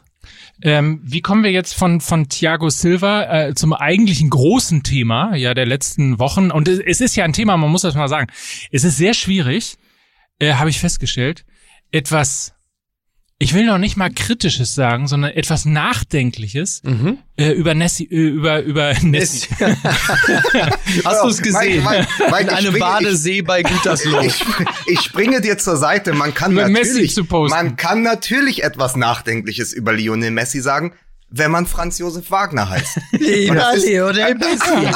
Ähm, 0.62 1.00
wie 1.04 1.22
kommen 1.22 1.44
wir 1.44 1.52
jetzt 1.52 1.74
von, 1.74 2.02
von 2.02 2.28
Thiago 2.28 2.70
Silva 2.70 3.24
äh, 3.48 3.56
zum 3.56 3.72
eigentlichen 3.74 4.30
großen 4.30 4.84
Thema 4.84 5.36
ja 5.36 5.54
der 5.54 5.66
letzten 5.66 6.20
Wochen? 6.20 6.52
Und 6.52 6.68
es, 6.68 6.80
es 6.80 7.00
ist 7.02 7.16
ja 7.16 7.24
ein 7.24 7.34
Thema, 7.34 7.56
man 7.58 7.72
muss 7.72 7.82
das 7.84 7.96
mal 7.96 8.10
sagen. 8.10 8.28
Es 8.72 8.84
ist 8.84 8.98
sehr 8.98 9.14
schwierig, 9.14 9.78
äh, 10.40 10.54
habe 10.56 10.70
ich 10.70 10.80
festgestellt, 10.80 11.46
etwas, 11.92 12.54
ich 13.42 13.54
will 13.54 13.66
noch 13.66 13.78
nicht 13.78 13.96
mal 13.96 14.10
kritisches 14.12 14.76
sagen, 14.76 15.08
sondern 15.08 15.32
etwas 15.32 15.64
Nachdenkliches 15.64 16.82
äh, 17.38 17.52
über 17.54 17.74
Nessie, 17.74 18.04
äh, 18.12 18.16
über 18.30 18.62
über 18.64 18.94
Nessie. 19.02 19.48
Hast 21.06 21.24
du 21.24 21.30
es 21.30 21.42
gesehen? 21.42 21.84
Mike, 21.84 22.08
Mike, 22.20 22.32
Mike, 22.32 22.42
In 22.42 22.48
ich 22.48 22.54
einem 22.58 22.76
springe- 22.76 22.80
Badesee 22.80 23.42
bei 23.42 23.64
Gütersloh. 23.64 24.22
Ich, 24.22 24.44
ich 24.88 25.00
springe 25.02 25.42
dir 25.42 25.58
zur 25.58 25.78
Seite. 25.78 26.14
Man 26.14 26.34
kann 26.34 26.52
Über 26.52 26.68
natürlich, 26.68 27.14
zu 27.16 27.24
posten. 27.26 27.56
man 27.56 27.76
kann 27.76 28.02
natürlich 28.02 28.64
etwas 28.64 28.96
Nachdenkliches 28.96 29.74
über 29.74 29.94
Lionel 29.94 30.32
Messi 30.32 30.60
sagen, 30.62 30.94
wenn 31.30 31.52
man 31.52 31.66
Franz 31.68 32.00
Josef 32.00 32.32
Wagner 32.32 32.70
heißt. 32.70 33.00
Lena 33.12 33.72
Lionel 33.74 34.36
Messi. 34.36 34.94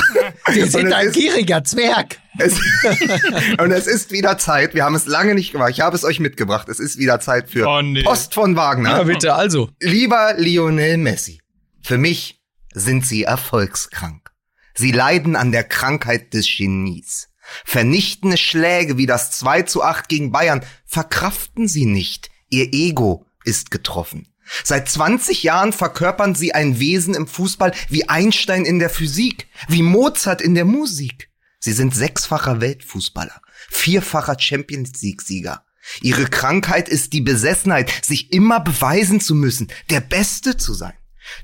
Wir 0.54 0.68
sind 0.68 0.92
ein 0.92 1.12
gieriger 1.12 1.64
Zwerg. 1.64 2.18
Es, 2.38 2.54
und 3.60 3.72
es 3.72 3.88
ist 3.88 4.12
wieder 4.12 4.38
Zeit. 4.38 4.74
Wir 4.74 4.84
haben 4.84 4.96
es 4.96 5.06
lange 5.06 5.36
nicht 5.36 5.52
gemacht. 5.52 5.72
Ich 5.72 5.82
habe 5.82 5.96
es 5.96 6.04
euch 6.04 6.20
mitgebracht. 6.20 6.68
Es 6.70 6.80
ist 6.80 6.98
wieder 6.98 7.20
Zeit 7.20 7.50
für 7.50 7.68
Oh, 7.68 7.82
nee. 7.82 8.04
Post 8.04 8.34
von 8.34 8.56
Wagner. 8.56 8.98
Ja, 8.98 9.04
bitte, 9.04 9.34
also. 9.36 9.70
Lieber 9.80 10.34
Lionel 10.38 10.98
Messi, 10.98 11.42
für 11.82 11.98
mich 11.98 12.42
sind 12.74 13.06
Sie 13.06 13.24
erfolgskrank. 13.24 14.32
Sie 14.74 14.92
leiden 14.92 15.36
an 15.36 15.52
der 15.52 15.64
Krankheit 15.64 16.34
des 16.34 16.48
Genies. 16.58 17.30
Vernichtende 17.66 18.38
Schläge 18.38 18.98
wie 18.98 19.06
das 19.06 19.32
2 19.32 19.64
zu 19.64 19.84
8 19.84 20.10
gegen 20.10 20.32
Bayern 20.32 20.66
verkraften 20.86 21.68
Sie 21.68 21.86
nicht. 21.86 22.32
Ihr 22.50 22.74
Ego 22.74 23.26
ist 23.44 23.70
getroffen. 23.70 24.28
Seit 24.64 24.90
20 24.90 25.44
Jahren 25.44 25.74
verkörpern 25.74 26.36
Sie 26.36 26.54
ein 26.54 26.80
Wesen 26.80 27.14
im 27.14 27.28
Fußball 27.28 27.74
wie 27.90 28.10
Einstein 28.10 28.66
in 28.66 28.80
der 28.80 28.90
Physik, 28.90 29.48
wie 29.68 29.84
Mozart 29.84 30.42
in 30.42 30.56
der 30.56 30.66
Musik. 30.66 31.30
Sie 31.64 31.72
sind 31.72 31.96
sechsfacher 31.96 32.60
Weltfußballer, 32.60 33.42
vierfacher 33.70 34.38
Champions 34.38 35.02
League-Sieger. 35.02 35.64
Ihre 36.02 36.26
Krankheit 36.26 36.90
ist 36.90 37.14
die 37.14 37.22
Besessenheit, 37.22 37.90
sich 38.04 38.34
immer 38.34 38.60
beweisen 38.60 39.22
zu 39.22 39.34
müssen, 39.34 39.72
der 39.90 40.02
Beste 40.02 40.58
zu 40.58 40.74
sein. 40.74 40.92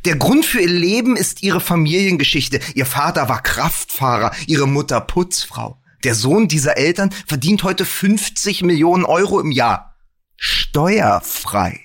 Der 0.04 0.18
Grund 0.18 0.46
für 0.46 0.60
ihr 0.60 0.68
Leben 0.68 1.16
ist 1.16 1.42
ihre 1.42 1.62
Familiengeschichte. 1.62 2.60
Ihr 2.76 2.86
Vater 2.86 3.30
war 3.30 3.42
Kraftfahrer, 3.42 4.36
ihre 4.46 4.68
Mutter 4.68 5.00
Putzfrau. 5.00 5.82
Der 6.04 6.16
Sohn 6.16 6.50
dieser 6.50 6.76
Eltern 6.76 7.12
verdient 7.26 7.64
heute 7.64 7.86
50 7.86 8.64
Millionen 8.64 9.06
Euro 9.06 9.40
im 9.40 9.52
Jahr. 9.52 9.96
Steuerfrei. 10.36 11.80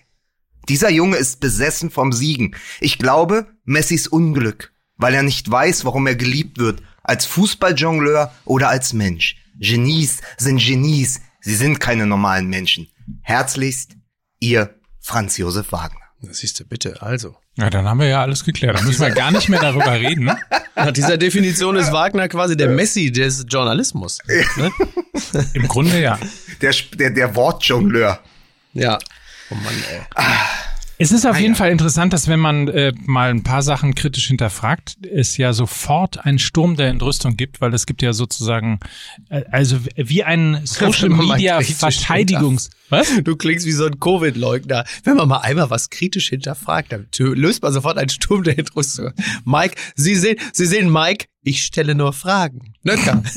Dieser 0.68 0.90
Junge 0.90 1.18
ist 1.18 1.38
besessen 1.38 1.88
vom 1.88 2.12
Siegen. 2.12 2.56
Ich 2.80 2.98
glaube, 2.98 3.46
Messis 3.64 4.08
Unglück, 4.08 4.72
weil 4.96 5.14
er 5.14 5.22
nicht 5.22 5.48
weiß, 5.48 5.84
warum 5.84 6.08
er 6.08 6.16
geliebt 6.16 6.58
wird, 6.58 6.82
als 7.04 7.26
Fußballjongleur 7.26 8.32
oder 8.44 8.68
als 8.68 8.92
Mensch. 8.92 9.36
Genies 9.58 10.20
sind 10.36 10.58
Genies, 10.58 11.20
sie 11.40 11.54
sind 11.54 11.78
keine 11.78 12.06
normalen 12.06 12.48
Menschen. 12.48 12.88
Herzlichst, 13.22 13.92
ihr 14.40 14.74
Franz 15.00 15.36
Josef 15.36 15.70
Wagner. 15.70 16.00
Das 16.22 16.38
siehst 16.38 16.58
du 16.58 16.64
bitte, 16.64 17.00
also. 17.02 17.36
Ja, 17.56 17.70
dann 17.70 17.86
haben 17.86 18.00
wir 18.00 18.08
ja 18.08 18.22
alles 18.22 18.44
geklärt. 18.44 18.78
Dann 18.78 18.84
müssen 18.84 19.02
wir 19.02 19.10
gar 19.10 19.30
nicht 19.30 19.48
mehr 19.48 19.60
darüber 19.60 19.92
reden. 19.92 20.24
Ne? 20.24 20.36
Nach 20.74 20.90
dieser 20.90 21.16
Definition 21.16 21.76
ist 21.76 21.92
Wagner 21.92 22.28
quasi 22.28 22.56
der 22.56 22.68
Messi 22.68 23.12
des 23.12 23.46
Journalismus. 23.48 24.18
Ne? 24.56 24.72
Im 25.52 25.68
Grunde 25.68 26.00
ja. 26.00 26.18
Der, 26.60 26.74
der, 26.94 27.10
der 27.10 27.36
Wortjongleur. 27.36 28.18
Ja. 28.72 28.98
Oh 29.50 29.54
Mann, 29.54 29.74
ey. 29.92 30.00
Es 30.96 31.10
ist 31.10 31.26
auf 31.26 31.40
jeden 31.40 31.56
Fall 31.56 31.70
interessant, 31.70 32.12
dass 32.12 32.28
wenn 32.28 32.38
man 32.38 32.68
äh, 32.68 32.92
mal 33.04 33.30
ein 33.30 33.42
paar 33.42 33.62
Sachen 33.62 33.94
kritisch 33.94 34.28
hinterfragt, 34.28 34.96
es 35.02 35.36
ja 35.36 35.52
sofort 35.52 36.24
einen 36.24 36.38
Sturm 36.38 36.76
der 36.76 36.88
Entrüstung 36.88 37.36
gibt, 37.36 37.60
weil 37.60 37.74
es 37.74 37.86
gibt 37.86 38.00
ja 38.00 38.12
sozusagen, 38.12 38.78
äh, 39.28 39.42
also 39.50 39.78
wie 39.96 40.22
ein 40.22 40.60
Social 40.64 41.08
Media 41.08 41.60
Verteidigungs... 41.60 42.70
Was? 42.90 43.10
Du 43.24 43.34
klingst 43.34 43.66
wie 43.66 43.72
so 43.72 43.86
ein 43.86 43.98
Covid-Leugner. 43.98 44.84
Wenn 45.04 45.16
man 45.16 45.26
mal 45.26 45.38
einmal 45.38 45.70
was 45.70 45.90
kritisch 45.90 46.28
hinterfragt, 46.28 46.92
dann 46.92 47.06
löst 47.18 47.62
man 47.62 47.72
sofort 47.72 47.96
einen 47.98 48.10
Sturm 48.10 48.44
der 48.44 48.58
Entrüstung. 48.58 49.12
Mike, 49.44 49.76
Sie 49.96 50.14
sehen, 50.14 50.36
Sie 50.52 50.66
sehen, 50.66 50.92
Mike, 50.92 51.26
ich 51.42 51.64
stelle 51.64 51.94
nur 51.94 52.12
Fragen. 52.12 52.74
Nöcker. 52.82 53.22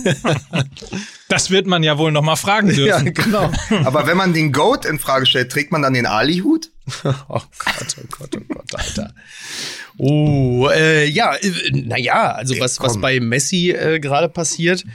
Das 1.30 1.52
wird 1.52 1.68
man 1.68 1.84
ja 1.84 1.98
wohl 1.98 2.14
noch 2.14 2.22
mal 2.22 2.38
fragen 2.38 2.70
ja, 2.70 2.76
dürfen. 2.76 3.14
genau. 3.14 3.52
Aber 3.84 4.08
wenn 4.08 4.16
man 4.16 4.32
den 4.32 4.54
Goat 4.54 4.86
in 4.86 4.98
Frage 4.98 5.26
stellt, 5.26 5.52
trägt 5.52 5.74
man 5.74 5.82
dann 5.82 5.94
den 5.94 6.06
Ali-Hut? 6.06 6.72
Oh 7.04 7.42
Gott, 7.60 7.96
oh 8.00 8.08
Gott, 8.10 8.36
oh 8.36 8.44
Gott, 8.48 8.76
Alter. 8.76 9.14
Oh, 9.98 10.70
äh, 10.72 11.06
ja, 11.06 11.36
äh, 11.36 11.72
naja, 11.72 12.32
also 12.34 12.60
was, 12.60 12.80
was 12.80 13.00
bei 13.00 13.20
Messi 13.20 13.72
äh, 13.72 14.00
gerade 14.00 14.30
passiert, 14.30 14.86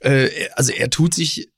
äh, 0.00 0.48
also 0.54 0.72
er 0.72 0.90
tut 0.90 1.14
sich 1.14 1.50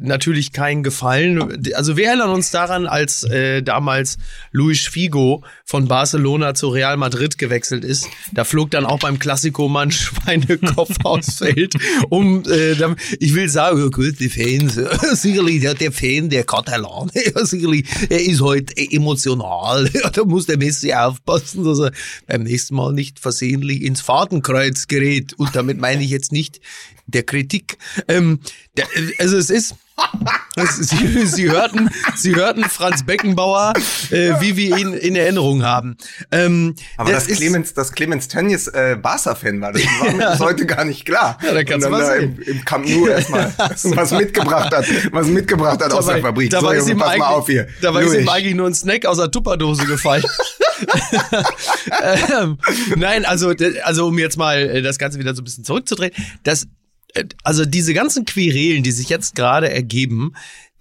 natürlich 0.00 0.52
keinen 0.52 0.82
Gefallen. 0.82 1.64
Also 1.74 1.96
wir 1.96 2.08
erinnern 2.08 2.30
uns 2.30 2.50
daran, 2.50 2.86
als 2.86 3.24
äh, 3.24 3.62
damals 3.62 4.18
Luis 4.52 4.86
Figo 4.86 5.42
von 5.64 5.88
Barcelona 5.88 6.54
zu 6.54 6.68
Real 6.68 6.96
Madrid 6.96 7.38
gewechselt 7.38 7.84
ist. 7.84 8.08
Da 8.32 8.44
flog 8.44 8.70
dann 8.70 8.86
auch 8.86 8.98
beim 8.98 9.18
Klassiko 9.18 9.68
mal 9.68 9.82
ein 9.82 9.90
Schweinekopf 9.90 10.96
aufs 11.04 11.38
Feld. 11.38 11.74
Um, 12.08 12.42
äh, 12.48 12.74
dann, 12.74 12.96
ich 13.18 13.34
will 13.34 13.48
sagen, 13.48 13.78
ja, 13.78 13.88
gut, 13.88 14.18
die 14.20 14.28
Fans, 14.28 14.74
sicherlich 15.20 15.60
der, 15.60 15.74
der 15.74 15.92
Fan, 15.92 16.30
der 16.30 16.44
Katalan, 16.44 17.10
sicherlich, 17.42 17.86
er 18.08 18.22
ist 18.22 18.40
heute 18.40 18.74
emotional. 18.76 19.88
Ja, 19.92 20.10
da 20.10 20.24
muss 20.24 20.46
der 20.46 20.58
Messi 20.58 20.92
aufpassen, 20.92 21.64
dass 21.64 21.80
er 21.80 21.92
beim 22.26 22.42
nächsten 22.42 22.74
Mal 22.74 22.92
nicht 22.92 23.18
versehentlich 23.18 23.82
ins 23.82 24.00
Fadenkreuz 24.00 24.86
gerät. 24.86 25.34
Und 25.34 25.54
damit 25.54 25.78
meine 25.78 26.02
ich 26.02 26.10
jetzt 26.10 26.32
nicht 26.32 26.60
der 27.06 27.22
Kritik. 27.24 27.78
Ähm, 28.08 28.40
der, 28.76 28.86
also 29.18 29.36
es 29.36 29.50
ist 29.50 29.74
Sie, 30.78 31.26
Sie 31.26 31.50
hörten, 31.50 31.88
Sie 32.16 32.34
hörten 32.36 32.64
Franz 32.64 33.04
Beckenbauer, 33.04 33.72
äh, 34.10 34.32
wie 34.40 34.56
wir 34.56 34.76
ihn 34.76 34.92
in 34.92 35.16
Erinnerung 35.16 35.62
haben. 35.64 35.96
Ähm, 36.30 36.74
Aber 36.98 37.12
das, 37.12 37.26
ist- 37.28 37.38
Clemens, 37.38 37.72
das 37.72 37.92
Clemens 37.92 38.28
Tönnies 38.28 38.66
äh, 38.68 38.98
Barca-Fan 39.00 39.58
war, 39.62 39.72
das 39.72 39.82
war 39.84 40.12
mir 40.12 40.30
bis 40.32 40.40
heute 40.40 40.66
gar 40.66 40.84
nicht 40.84 41.06
klar. 41.06 41.38
Ja, 41.42 41.54
da 41.54 41.64
kannst 41.64 41.86
du 41.86 41.90
mal 41.90 42.00
da 42.00 42.14
im, 42.16 42.38
im 42.42 42.64
Camp 42.66 42.86
Nou 42.88 43.06
erstmal 43.06 43.52
was 43.58 44.10
mitgebracht 44.12 44.74
hat, 44.74 44.86
was 45.12 45.26
mitgebracht 45.28 45.82
hat 45.82 45.92
aus 45.92 46.06
der 46.06 46.18
Fabrik. 46.20 46.50
dabei 46.50 46.74
so, 46.78 46.84
ist 46.84 46.90
ihm 46.90 46.98
pass 46.98 47.16
mal 47.16 47.26
auf 47.28 47.46
hier. 47.46 47.66
dabei 47.80 48.02
ist 48.02 48.12
ihm 48.12 48.20
Louis. 48.20 48.28
eigentlich 48.28 48.54
nur 48.54 48.66
ein 48.66 48.74
Snack 48.74 49.06
aus 49.06 49.16
der 49.16 49.30
Tupperdose 49.30 49.86
gefallen. 49.86 50.24
ähm, 52.38 52.58
nein, 52.96 53.24
also, 53.24 53.54
also 53.84 54.06
um 54.08 54.18
jetzt 54.18 54.36
mal 54.36 54.58
äh, 54.58 54.82
das 54.82 54.98
Ganze 54.98 55.18
wieder 55.18 55.34
so 55.34 55.40
ein 55.40 55.44
bisschen 55.44 55.64
zurückzudrehen, 55.64 56.12
das, 56.42 56.66
also 57.42 57.64
diese 57.64 57.94
ganzen 57.94 58.24
Querelen, 58.24 58.82
die 58.82 58.92
sich 58.92 59.08
jetzt 59.08 59.34
gerade 59.34 59.70
ergeben, 59.70 60.32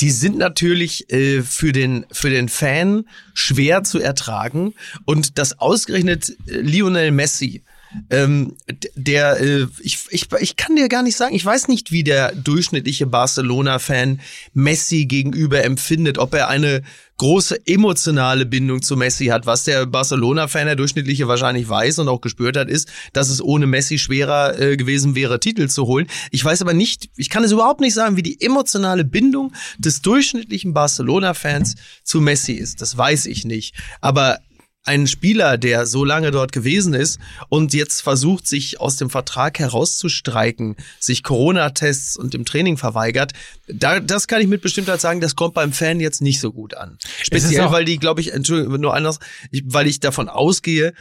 die 0.01 0.11
sind 0.11 0.37
natürlich 0.37 1.11
äh, 1.11 1.41
für 1.41 1.71
den 1.71 2.05
für 2.11 2.29
den 2.29 2.49
Fan 2.49 3.05
schwer 3.33 3.83
zu 3.83 3.99
ertragen. 3.99 4.73
Und 5.05 5.37
das 5.37 5.59
ausgerechnet 5.59 6.35
äh, 6.47 6.57
Lionel 6.59 7.11
Messi 7.11 7.63
ähm, 8.09 8.55
der, 8.95 9.39
äh, 9.39 9.67
ich, 9.79 9.99
ich, 10.09 10.27
ich 10.39 10.55
kann 10.55 10.75
dir 10.75 10.89
gar 10.89 11.03
nicht 11.03 11.17
sagen, 11.17 11.35
ich 11.35 11.45
weiß 11.45 11.67
nicht, 11.67 11.91
wie 11.91 12.03
der 12.03 12.33
durchschnittliche 12.33 13.07
Barcelona-Fan 13.07 14.19
Messi 14.53 15.05
gegenüber 15.05 15.63
empfindet, 15.63 16.17
ob 16.17 16.33
er 16.33 16.49
eine 16.49 16.83
große 17.17 17.65
emotionale 17.65 18.45
Bindung 18.45 18.81
zu 18.81 18.97
Messi 18.97 19.27
hat. 19.27 19.45
Was 19.45 19.63
der 19.63 19.85
Barcelona-Fan, 19.85 20.65
der 20.65 20.75
durchschnittliche 20.75 21.27
wahrscheinlich 21.27 21.67
weiß 21.67 21.99
und 21.99 22.07
auch 22.07 22.21
gespürt 22.21 22.57
hat, 22.57 22.69
ist, 22.69 22.89
dass 23.13 23.29
es 23.29 23.41
ohne 23.41 23.67
Messi 23.67 23.97
schwerer 23.97 24.59
äh, 24.59 24.77
gewesen 24.77 25.15
wäre, 25.15 25.39
Titel 25.39 25.67
zu 25.67 25.85
holen. 25.85 26.07
Ich 26.31 26.43
weiß 26.43 26.61
aber 26.61 26.73
nicht, 26.73 27.09
ich 27.15 27.29
kann 27.29 27.43
es 27.43 27.51
überhaupt 27.51 27.79
nicht 27.81 27.93
sagen, 27.93 28.17
wie 28.17 28.23
die 28.23 28.41
emotionale 28.41 29.05
Bindung 29.05 29.53
des 29.77 30.01
durchschnittlichen 30.01 30.73
Barcelona-Fans 30.73 31.75
zu 32.03 32.21
Messi 32.21 32.53
ist. 32.53 32.81
Das 32.81 32.97
weiß 32.97 33.27
ich 33.27 33.45
nicht. 33.45 33.75
Aber 34.01 34.39
ein 34.85 35.07
Spieler, 35.07 35.57
der 35.57 35.85
so 35.85 36.05
lange 36.05 36.31
dort 36.31 36.51
gewesen 36.51 36.93
ist 36.93 37.19
und 37.49 37.73
jetzt 37.73 38.01
versucht, 38.01 38.47
sich 38.47 38.79
aus 38.79 38.95
dem 38.95 39.09
Vertrag 39.09 39.59
herauszustreiken, 39.59 40.75
sich 40.99 41.23
Corona-Tests 41.23 42.15
und 42.17 42.33
dem 42.33 42.45
Training 42.45 42.77
verweigert, 42.77 43.33
da, 43.67 43.99
das 43.99 44.27
kann 44.27 44.41
ich 44.41 44.47
mit 44.47 44.61
Bestimmtheit 44.61 45.01
sagen, 45.01 45.21
das 45.21 45.35
kommt 45.35 45.55
beim 45.55 45.73
Fan 45.73 45.99
jetzt 45.99 46.21
nicht 46.21 46.39
so 46.39 46.51
gut 46.51 46.75
an. 46.75 46.97
Speziell, 47.21 47.71
weil 47.71 47.85
die, 47.85 47.97
glaube 47.97 48.21
ich, 48.21 48.33
Entschuldigung, 48.33 48.79
nur 48.79 48.93
anders, 48.93 49.19
ich, 49.51 49.63
weil 49.65 49.87
ich 49.87 49.99
davon 49.99 50.29
ausgehe, 50.29 50.93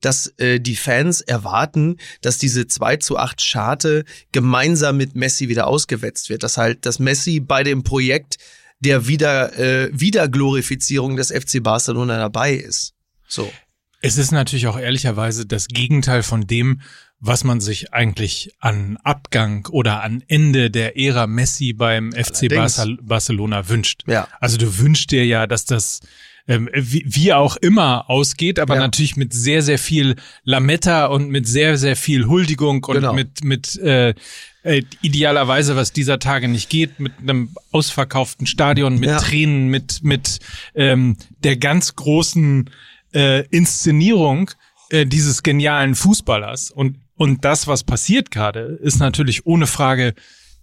dass 0.00 0.32
äh, 0.38 0.60
die 0.60 0.76
Fans 0.76 1.20
erwarten, 1.20 1.96
dass 2.20 2.38
diese 2.38 2.66
2 2.66 2.96
zu 2.98 3.18
8 3.18 3.40
Scharte 3.40 4.04
gemeinsam 4.32 4.96
mit 4.96 5.16
Messi 5.16 5.48
wieder 5.48 5.66
ausgewetzt 5.66 6.28
wird. 6.28 6.42
Dass 6.42 6.56
halt, 6.56 6.86
dass 6.86 6.98
Messi 6.98 7.40
bei 7.40 7.64
dem 7.64 7.82
Projekt 7.82 8.36
der 8.80 9.08
Wieder, 9.08 9.58
äh, 9.58 9.90
Wiederglorifizierung 9.92 11.16
des 11.16 11.32
FC 11.32 11.62
Barcelona 11.62 12.16
dabei 12.16 12.54
ist. 12.54 12.94
So. 13.28 13.52
Es 14.00 14.16
ist 14.16 14.30
natürlich 14.30 14.66
auch 14.68 14.78
ehrlicherweise 14.78 15.44
das 15.46 15.68
Gegenteil 15.68 16.22
von 16.22 16.46
dem, 16.46 16.80
was 17.20 17.42
man 17.42 17.60
sich 17.60 17.92
eigentlich 17.92 18.52
an 18.60 18.96
Abgang 19.02 19.66
oder 19.72 20.04
an 20.04 20.22
Ende 20.28 20.70
der 20.70 20.96
Ära 20.96 21.26
Messi 21.26 21.72
beim 21.72 22.12
FC 22.12 22.44
Allerdings. 22.52 22.80
Barcelona 23.02 23.68
wünscht. 23.68 24.04
Ja. 24.06 24.28
Also 24.40 24.56
du 24.56 24.78
wünschst 24.78 25.10
dir 25.10 25.26
ja, 25.26 25.48
dass 25.48 25.64
das 25.64 25.98
ähm, 26.46 26.70
wie, 26.72 27.04
wie 27.06 27.32
auch 27.34 27.56
immer 27.56 28.08
ausgeht, 28.08 28.58
aber 28.60 28.76
Ja. 28.76 28.80
natürlich 28.82 29.16
mit 29.16 29.34
sehr, 29.34 29.62
sehr 29.62 29.78
viel 29.80 30.14
Lametta 30.44 31.06
und 31.06 31.28
mit 31.28 31.46
sehr, 31.48 31.76
sehr 31.76 31.96
viel 31.96 32.26
Huldigung 32.26 32.84
und 32.84 32.94
Genau. 32.94 33.12
mit, 33.12 33.42
mit 33.44 33.76
äh, 33.80 34.14
äh, 34.62 34.82
idealerweise, 35.02 35.76
was 35.76 35.92
dieser 35.92 36.18
Tage 36.20 36.48
nicht 36.48 36.70
geht, 36.70 37.00
mit 37.00 37.12
einem 37.20 37.50
ausverkauften 37.72 38.46
Stadion, 38.46 38.98
mit 38.98 39.10
Ja. 39.10 39.18
Tränen, 39.18 39.68
mit, 39.68 40.02
mit 40.04 40.38
ähm, 40.74 41.16
der 41.42 41.56
ganz 41.56 41.96
großen 41.96 42.70
äh, 43.12 43.44
Inszenierung 43.48 44.50
äh, 44.90 45.06
dieses 45.06 45.42
genialen 45.42 45.94
Fußballers. 45.94 46.70
Und, 46.70 46.98
und 47.16 47.44
das, 47.44 47.66
was 47.66 47.84
passiert 47.84 48.30
gerade, 48.30 48.78
ist 48.82 48.98
natürlich 48.98 49.46
ohne 49.46 49.66
Frage 49.66 50.14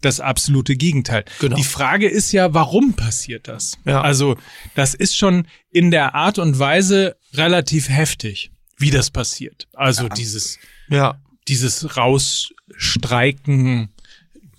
das 0.02 0.20
absolute 0.20 0.76
Gegenteil. 0.76 1.26
Genau. 1.40 1.56
Die 1.56 1.64
Frage 1.64 2.08
ist 2.08 2.32
ja, 2.32 2.54
warum 2.54 2.94
passiert 2.94 3.48
das? 3.48 3.78
Ja. 3.86 4.02
Also, 4.02 4.38
das 4.76 4.94
ist 4.94 5.18
schon 5.18 5.48
in 5.72 5.90
der 5.90 6.14
Art 6.16 6.38
und 6.38 6.60
Weise 6.60 7.16
relativ 7.34 7.90
heftig, 7.90 8.52
wie 8.78 8.92
das 8.92 9.10
passiert. 9.10 9.68
Also 9.74 10.08
dieses, 10.10 10.60
Ja. 10.90 11.20
dieses 11.48 11.98
Rausstreiken, 11.98 13.90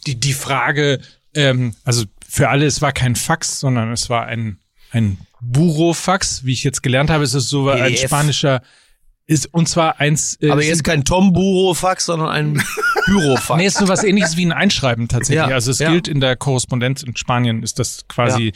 die, 0.07 0.19
die 0.19 0.33
Frage, 0.33 1.01
ähm, 1.35 1.75
also 1.85 2.05
für 2.29 2.49
alle, 2.49 2.67
es 2.67 2.83
war 2.83 2.93
kein 2.93 3.15
Fax, 3.15 3.61
sondern 3.61 3.93
es 3.93 4.11
war 4.11 4.27
ein, 4.27 4.59
ein 4.91 5.19
Burofax, 5.53 6.45
wie 6.45 6.53
ich 6.53 6.65
jetzt 6.65 6.83
gelernt 6.83 7.11
habe, 7.11 7.25
ist 7.25 7.35
es 7.35 7.49
so 7.49 7.69
ein 7.69 7.79
PDF. 7.93 8.07
spanischer, 8.09 8.63
ist, 9.29 9.53
und 9.53 9.69
zwar 9.69 9.99
eins, 9.99 10.39
äh, 10.41 10.51
Aber 10.51 10.63
jetzt 10.63 10.85
kein 10.85 11.05
Tom-Buro-Fax, 11.05 12.07
sondern 12.07 12.29
ein 12.29 12.63
Bürofax. 13.07 13.59
Nee, 13.59 13.67
ist 13.67 13.79
so 13.79 13.89
was 13.89 14.05
ähnliches 14.05 14.37
wie 14.37 14.47
ein 14.47 14.53
Einschreiben 14.53 15.09
tatsächlich. 15.09 15.49
Ja, 15.49 15.55
also 15.55 15.71
es 15.73 15.81
ja. 15.81 15.91
gilt 15.91 16.07
in 16.07 16.21
der 16.21 16.37
Korrespondenz 16.37 17.03
in 17.03 17.17
Spanien 17.17 17.63
ist 17.65 17.79
das 17.81 18.07
quasi, 18.07 18.53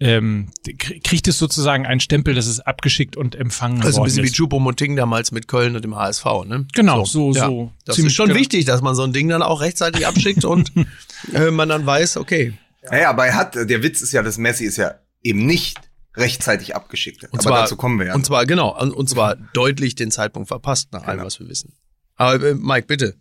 ähm, 0.00 0.48
krie- 0.66 1.02
kriegt 1.02 1.28
es 1.28 1.38
sozusagen 1.38 1.84
einen 1.86 2.00
Stempel, 2.00 2.34
dass 2.34 2.46
es 2.46 2.60
abgeschickt 2.60 3.16
und 3.16 3.34
empfangen 3.34 3.82
Also 3.82 3.88
ein 3.88 3.94
worden 4.00 4.04
bisschen 4.06 4.22
wie 4.24 4.28
ist. 4.28 4.36
Choupo-Moting 4.36 4.96
damals 4.96 5.32
mit 5.32 5.48
Köln 5.48 5.76
und 5.76 5.84
dem 5.84 5.96
HSV, 5.96 6.24
ne? 6.46 6.66
Genau, 6.74 7.04
so, 7.04 7.32
ja. 7.32 7.46
so. 7.46 7.72
Das 7.84 7.96
Ziemlich 7.96 8.12
ist 8.12 8.16
schon 8.16 8.28
genau. 8.28 8.40
wichtig, 8.40 8.64
dass 8.64 8.80
man 8.80 8.94
so 8.94 9.02
ein 9.02 9.12
Ding 9.12 9.28
dann 9.28 9.42
auch 9.42 9.60
rechtzeitig 9.60 10.06
abschickt 10.06 10.46
und 10.46 10.72
äh, 11.34 11.50
man 11.50 11.68
dann 11.68 11.84
weiß, 11.84 12.16
okay. 12.16 12.54
Ja, 12.90 12.98
ja, 12.98 13.10
aber 13.10 13.26
er 13.26 13.34
hat, 13.34 13.54
der 13.54 13.82
Witz 13.82 14.00
ist 14.00 14.12
ja, 14.12 14.22
dass 14.22 14.38
Messi 14.38 14.64
ist 14.64 14.76
ja 14.78 14.94
eben 15.22 15.44
nicht 15.44 15.78
rechtzeitig 16.16 16.74
abgeschickt. 16.74 17.22
hat. 17.22 17.32
Und 17.32 17.40
aber 17.40 17.48
zwar, 17.50 17.60
dazu 17.62 17.76
kommen 17.76 17.98
wir 17.98 18.06
ja. 18.06 18.14
Und 18.14 18.24
zwar, 18.26 18.46
genau, 18.46 18.78
und, 18.80 18.92
und 18.92 19.08
zwar 19.08 19.36
deutlich 19.52 19.94
den 19.94 20.10
Zeitpunkt 20.10 20.48
verpasst, 20.48 20.92
nach 20.92 21.02
allem, 21.04 21.18
Genau. 21.18 21.26
was 21.26 21.38
wir 21.40 21.48
wissen. 21.48 21.72
Aber 22.16 22.42
äh, 22.44 22.54
Mike, 22.54 22.86
bitte. 22.86 23.14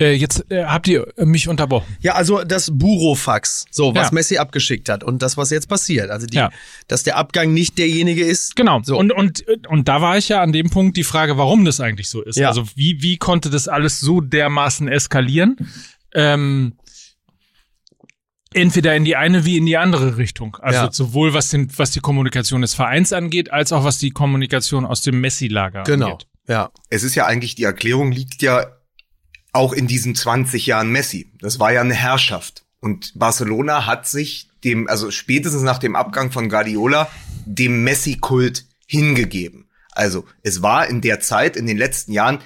Äh, 0.00 0.14
jetzt 0.14 0.50
äh, 0.50 0.64
habt 0.64 0.88
ihr 0.88 1.06
mich 1.18 1.46
unterbrochen. 1.46 1.96
Ja, 2.00 2.14
also 2.14 2.42
das 2.42 2.68
Burofax, 2.72 3.66
so 3.70 3.94
was 3.94 4.08
Ja. 4.08 4.14
Messi 4.14 4.38
abgeschickt 4.38 4.88
hat 4.88 5.04
und 5.04 5.22
das, 5.22 5.36
was 5.36 5.50
jetzt 5.50 5.68
passiert. 5.68 6.10
Also 6.10 6.26
die, 6.26 6.36
Ja. 6.36 6.50
dass 6.88 7.04
der 7.04 7.16
Abgang 7.16 7.54
nicht 7.54 7.78
derjenige 7.78 8.24
ist. 8.24 8.56
Genau. 8.56 8.80
So. 8.82 8.98
Und, 8.98 9.12
und, 9.12 9.44
und 9.68 9.86
da 9.86 10.00
war 10.02 10.18
ich 10.18 10.28
ja 10.30 10.42
an 10.42 10.52
dem 10.52 10.68
Punkt 10.68 10.96
die 10.96 11.04
Frage, 11.04 11.36
warum 11.38 11.64
das 11.64 11.78
eigentlich 11.80 12.10
so 12.10 12.22
ist. 12.22 12.36
Ja. 12.36 12.48
Also 12.48 12.64
wie, 12.74 13.02
wie 13.02 13.18
konnte 13.18 13.50
das 13.50 13.68
alles 13.68 14.00
so 14.00 14.20
dermaßen 14.20 14.88
eskalieren? 14.88 15.56
Ähm, 16.12 16.74
entweder 18.54 18.94
in 18.96 19.04
die 19.04 19.16
eine 19.16 19.44
wie 19.44 19.56
in 19.56 19.66
die 19.66 19.76
andere 19.76 20.16
Richtung. 20.16 20.56
Also 20.60 20.78
Ja. 20.80 20.92
sowohl 20.92 21.34
was, 21.34 21.48
den, 21.48 21.68
was 21.76 21.90
die 21.90 22.00
Kommunikation 22.00 22.60
des 22.62 22.74
Vereins 22.74 23.12
angeht, 23.12 23.52
als 23.52 23.72
auch 23.72 23.84
was 23.84 23.98
die 23.98 24.10
Kommunikation 24.10 24.84
aus 24.86 25.02
dem 25.02 25.20
Messi-Lager 25.20 25.82
Genau. 25.84 26.12
angeht. 26.12 26.26
Ja. 26.48 26.70
Es 26.90 27.02
ist 27.02 27.14
ja 27.14 27.26
eigentlich, 27.26 27.54
die 27.54 27.64
Erklärung 27.64 28.12
liegt 28.12 28.42
ja 28.42 28.66
auch 29.52 29.72
in 29.72 29.86
diesen 29.86 30.14
20 30.14 30.66
Jahren 30.66 30.90
Messi. 30.90 31.30
Das 31.40 31.58
war 31.60 31.72
ja 31.72 31.80
eine 31.80 31.94
Herrschaft. 31.94 32.64
Und 32.80 33.12
Barcelona 33.18 33.86
hat 33.86 34.06
sich 34.06 34.48
dem, 34.62 34.88
also 34.88 35.10
spätestens 35.10 35.62
nach 35.62 35.78
dem 35.78 35.96
Abgang 35.96 36.30
von 36.32 36.48
Guardiola, 36.48 37.08
dem 37.46 37.82
Messi-Kult 37.84 38.66
hingegeben. 38.86 39.68
Also 39.92 40.24
es 40.42 40.60
war 40.62 40.88
in 40.88 41.00
der 41.00 41.20
Zeit, 41.20 41.56
in 41.56 41.66
den 41.66 41.76
letzten 41.78 42.12
Jahren, 42.12 42.40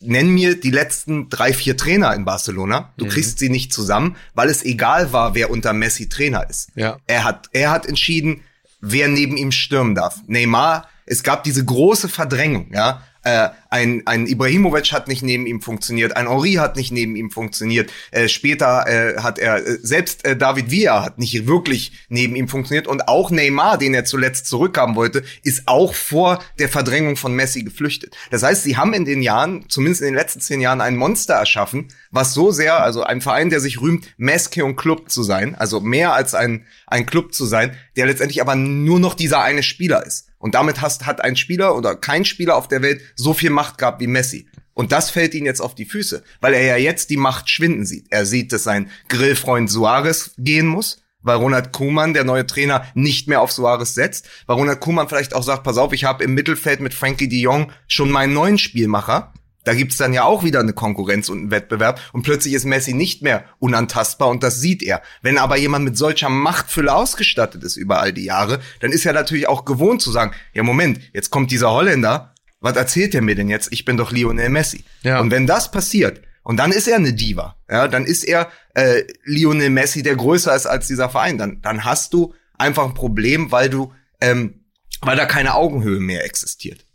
nenn 0.00 0.28
mir 0.28 0.58
die 0.58 0.70
letzten 0.70 1.28
drei, 1.28 1.52
vier 1.52 1.76
Trainer 1.76 2.14
in 2.14 2.24
Barcelona. 2.24 2.92
Du 2.96 3.06
kriegst 3.06 3.38
sie 3.38 3.48
nicht 3.48 3.72
zusammen, 3.72 4.16
weil 4.34 4.48
es 4.48 4.64
egal 4.64 5.12
war, 5.12 5.34
wer 5.34 5.50
unter 5.50 5.72
Messi 5.72 6.08
Trainer 6.08 6.48
ist. 6.48 6.70
Ja. 6.74 6.98
Er 7.06 7.24
hat, 7.24 7.48
er 7.52 7.70
hat 7.70 7.86
entschieden, 7.86 8.42
wer 8.80 9.08
neben 9.08 9.36
ihm 9.36 9.52
stürmen 9.52 9.94
darf. 9.94 10.20
Neymar, 10.26 10.88
es 11.06 11.22
gab 11.22 11.42
diese 11.44 11.64
große 11.64 12.08
Verdrängung, 12.08 12.70
ja. 12.72 13.02
Äh, 13.28 13.50
ein, 13.70 14.02
ein 14.06 14.26
Ibrahimovic 14.26 14.92
hat 14.92 15.08
nicht 15.08 15.22
neben 15.22 15.46
ihm 15.46 15.60
funktioniert, 15.60 16.16
ein 16.16 16.26
Henri 16.26 16.54
hat 16.54 16.76
nicht 16.76 16.90
neben 16.90 17.16
ihm 17.16 17.30
funktioniert. 17.30 17.92
Äh, 18.10 18.28
später 18.28 18.86
äh, 18.86 19.20
hat 19.20 19.38
er, 19.38 19.66
äh, 19.66 19.78
selbst 19.82 20.24
äh, 20.24 20.36
David 20.36 20.70
Villa 20.70 21.04
hat 21.04 21.18
nicht 21.18 21.46
wirklich 21.46 21.92
neben 22.08 22.34
ihm 22.34 22.48
funktioniert. 22.48 22.86
Und 22.86 23.08
auch 23.08 23.30
Neymar, 23.30 23.76
den 23.76 23.92
er 23.92 24.06
zuletzt 24.06 24.46
zurückhaben 24.46 24.96
wollte, 24.96 25.22
ist 25.42 25.64
auch 25.66 25.94
vor 25.94 26.42
der 26.58 26.70
Verdrängung 26.70 27.16
von 27.16 27.34
Messi 27.34 27.62
geflüchtet. 27.62 28.16
Das 28.30 28.42
heißt, 28.42 28.62
sie 28.62 28.78
haben 28.78 28.94
in 28.94 29.04
den 29.04 29.20
Jahren, 29.20 29.66
zumindest 29.68 30.00
in 30.00 30.08
den 30.08 30.14
letzten 30.14 30.40
zehn 30.40 30.62
Jahren, 30.62 30.80
ein 30.80 30.96
Monster 30.96 31.34
erschaffen, 31.34 31.88
was 32.10 32.32
so 32.32 32.50
sehr, 32.50 32.82
also 32.82 33.02
ein 33.02 33.20
Verein, 33.20 33.50
der 33.50 33.60
sich 33.60 33.82
rühmt, 33.82 34.06
Meske 34.16 34.64
und 34.64 34.76
Club 34.76 35.10
zu 35.10 35.22
sein, 35.22 35.54
also 35.54 35.80
mehr 35.80 36.14
als 36.14 36.34
ein, 36.34 36.64
ein 36.86 37.04
Club 37.04 37.34
zu 37.34 37.44
sein, 37.44 37.76
der 37.96 38.06
letztendlich 38.06 38.40
aber 38.40 38.54
nur 38.54 38.98
noch 38.98 39.12
dieser 39.12 39.42
eine 39.42 39.62
Spieler 39.62 40.06
ist. 40.06 40.27
Und 40.38 40.54
damit 40.54 40.80
hast, 40.80 41.06
hat 41.06 41.20
ein 41.20 41.36
Spieler 41.36 41.76
oder 41.76 41.96
kein 41.96 42.24
Spieler 42.24 42.56
auf 42.56 42.68
der 42.68 42.82
Welt 42.82 43.02
so 43.16 43.34
viel 43.34 43.50
Macht 43.50 43.78
gehabt 43.78 44.00
wie 44.00 44.06
Messi. 44.06 44.48
Und 44.74 44.92
das 44.92 45.10
fällt 45.10 45.34
ihm 45.34 45.44
jetzt 45.44 45.60
auf 45.60 45.74
die 45.74 45.86
Füße, 45.86 46.22
weil 46.40 46.54
er 46.54 46.62
ja 46.62 46.76
jetzt 46.76 47.10
die 47.10 47.16
Macht 47.16 47.50
schwinden 47.50 47.84
sieht. 47.84 48.06
Er 48.10 48.24
sieht, 48.24 48.52
dass 48.52 48.62
sein 48.62 48.90
Grillfreund 49.08 49.68
Suarez 49.68 50.34
gehen 50.38 50.68
muss, 50.68 51.02
weil 51.20 51.36
Ronald 51.36 51.72
Koeman, 51.72 52.14
der 52.14 52.22
neue 52.22 52.46
Trainer, 52.46 52.86
nicht 52.94 53.26
mehr 53.26 53.40
auf 53.40 53.50
Suarez 53.50 53.94
setzt, 53.94 54.28
weil 54.46 54.56
Ronald 54.56 54.78
Koeman 54.78 55.08
vielleicht 55.08 55.34
auch 55.34 55.42
sagt, 55.42 55.64
pass 55.64 55.78
auf, 55.78 55.92
ich 55.92 56.04
habe 56.04 56.22
im 56.22 56.34
Mittelfeld 56.34 56.78
mit 56.78 56.94
Frankie 56.94 57.28
de 57.28 57.40
Jong 57.40 57.72
schon 57.88 58.10
meinen 58.10 58.34
neuen 58.34 58.56
Spielmacher. 58.56 59.32
Da 59.68 59.74
gibt's 59.74 59.98
dann 59.98 60.14
ja 60.14 60.24
auch 60.24 60.44
wieder 60.44 60.60
eine 60.60 60.72
Konkurrenz 60.72 61.28
und 61.28 61.40
einen 61.40 61.50
Wettbewerb 61.50 62.00
und 62.14 62.22
plötzlich 62.22 62.54
ist 62.54 62.64
Messi 62.64 62.94
nicht 62.94 63.20
mehr 63.20 63.44
unantastbar 63.58 64.30
und 64.30 64.42
das 64.42 64.62
sieht 64.62 64.82
er. 64.82 65.02
Wenn 65.20 65.36
aber 65.36 65.58
jemand 65.58 65.84
mit 65.84 65.98
solcher 65.98 66.30
Machtfülle 66.30 66.94
ausgestattet 66.94 67.62
ist 67.62 67.76
über 67.76 68.00
all 68.00 68.14
die 68.14 68.24
Jahre, 68.24 68.60
dann 68.80 68.92
ist 68.92 69.04
er 69.04 69.12
natürlich 69.12 69.46
auch 69.46 69.66
gewohnt 69.66 70.00
zu 70.00 70.10
sagen, 70.10 70.32
ja 70.54 70.62
Moment, 70.62 71.00
jetzt 71.12 71.28
kommt 71.28 71.50
dieser 71.50 71.70
Holländer, 71.70 72.34
was 72.60 72.78
erzählt 72.78 73.14
er 73.14 73.20
mir 73.20 73.34
denn 73.34 73.50
jetzt? 73.50 73.70
Ich 73.70 73.84
bin 73.84 73.98
doch 73.98 74.10
Lionel 74.10 74.48
Messi. 74.48 74.84
Ja. 75.02 75.20
Und 75.20 75.30
wenn 75.30 75.46
das 75.46 75.70
passiert, 75.70 76.22
und 76.44 76.56
dann 76.56 76.72
ist 76.72 76.88
er 76.88 76.96
eine 76.96 77.12
Diva, 77.12 77.56
ja, 77.68 77.88
dann 77.88 78.06
ist 78.06 78.24
er 78.24 78.50
äh, 78.72 79.02
Lionel 79.24 79.68
Messi, 79.68 80.02
der 80.02 80.16
größer 80.16 80.56
ist 80.56 80.64
als 80.64 80.86
dieser 80.86 81.10
Verein, 81.10 81.36
dann, 81.36 81.60
dann 81.60 81.84
hast 81.84 82.14
du 82.14 82.32
einfach 82.56 82.86
ein 82.86 82.94
Problem, 82.94 83.52
weil 83.52 83.68
du, 83.68 83.92
ähm, 84.22 84.64
weil 85.02 85.18
da 85.18 85.26
keine 85.26 85.56
Augenhöhe 85.56 86.00
mehr 86.00 86.24
existiert. 86.24 86.86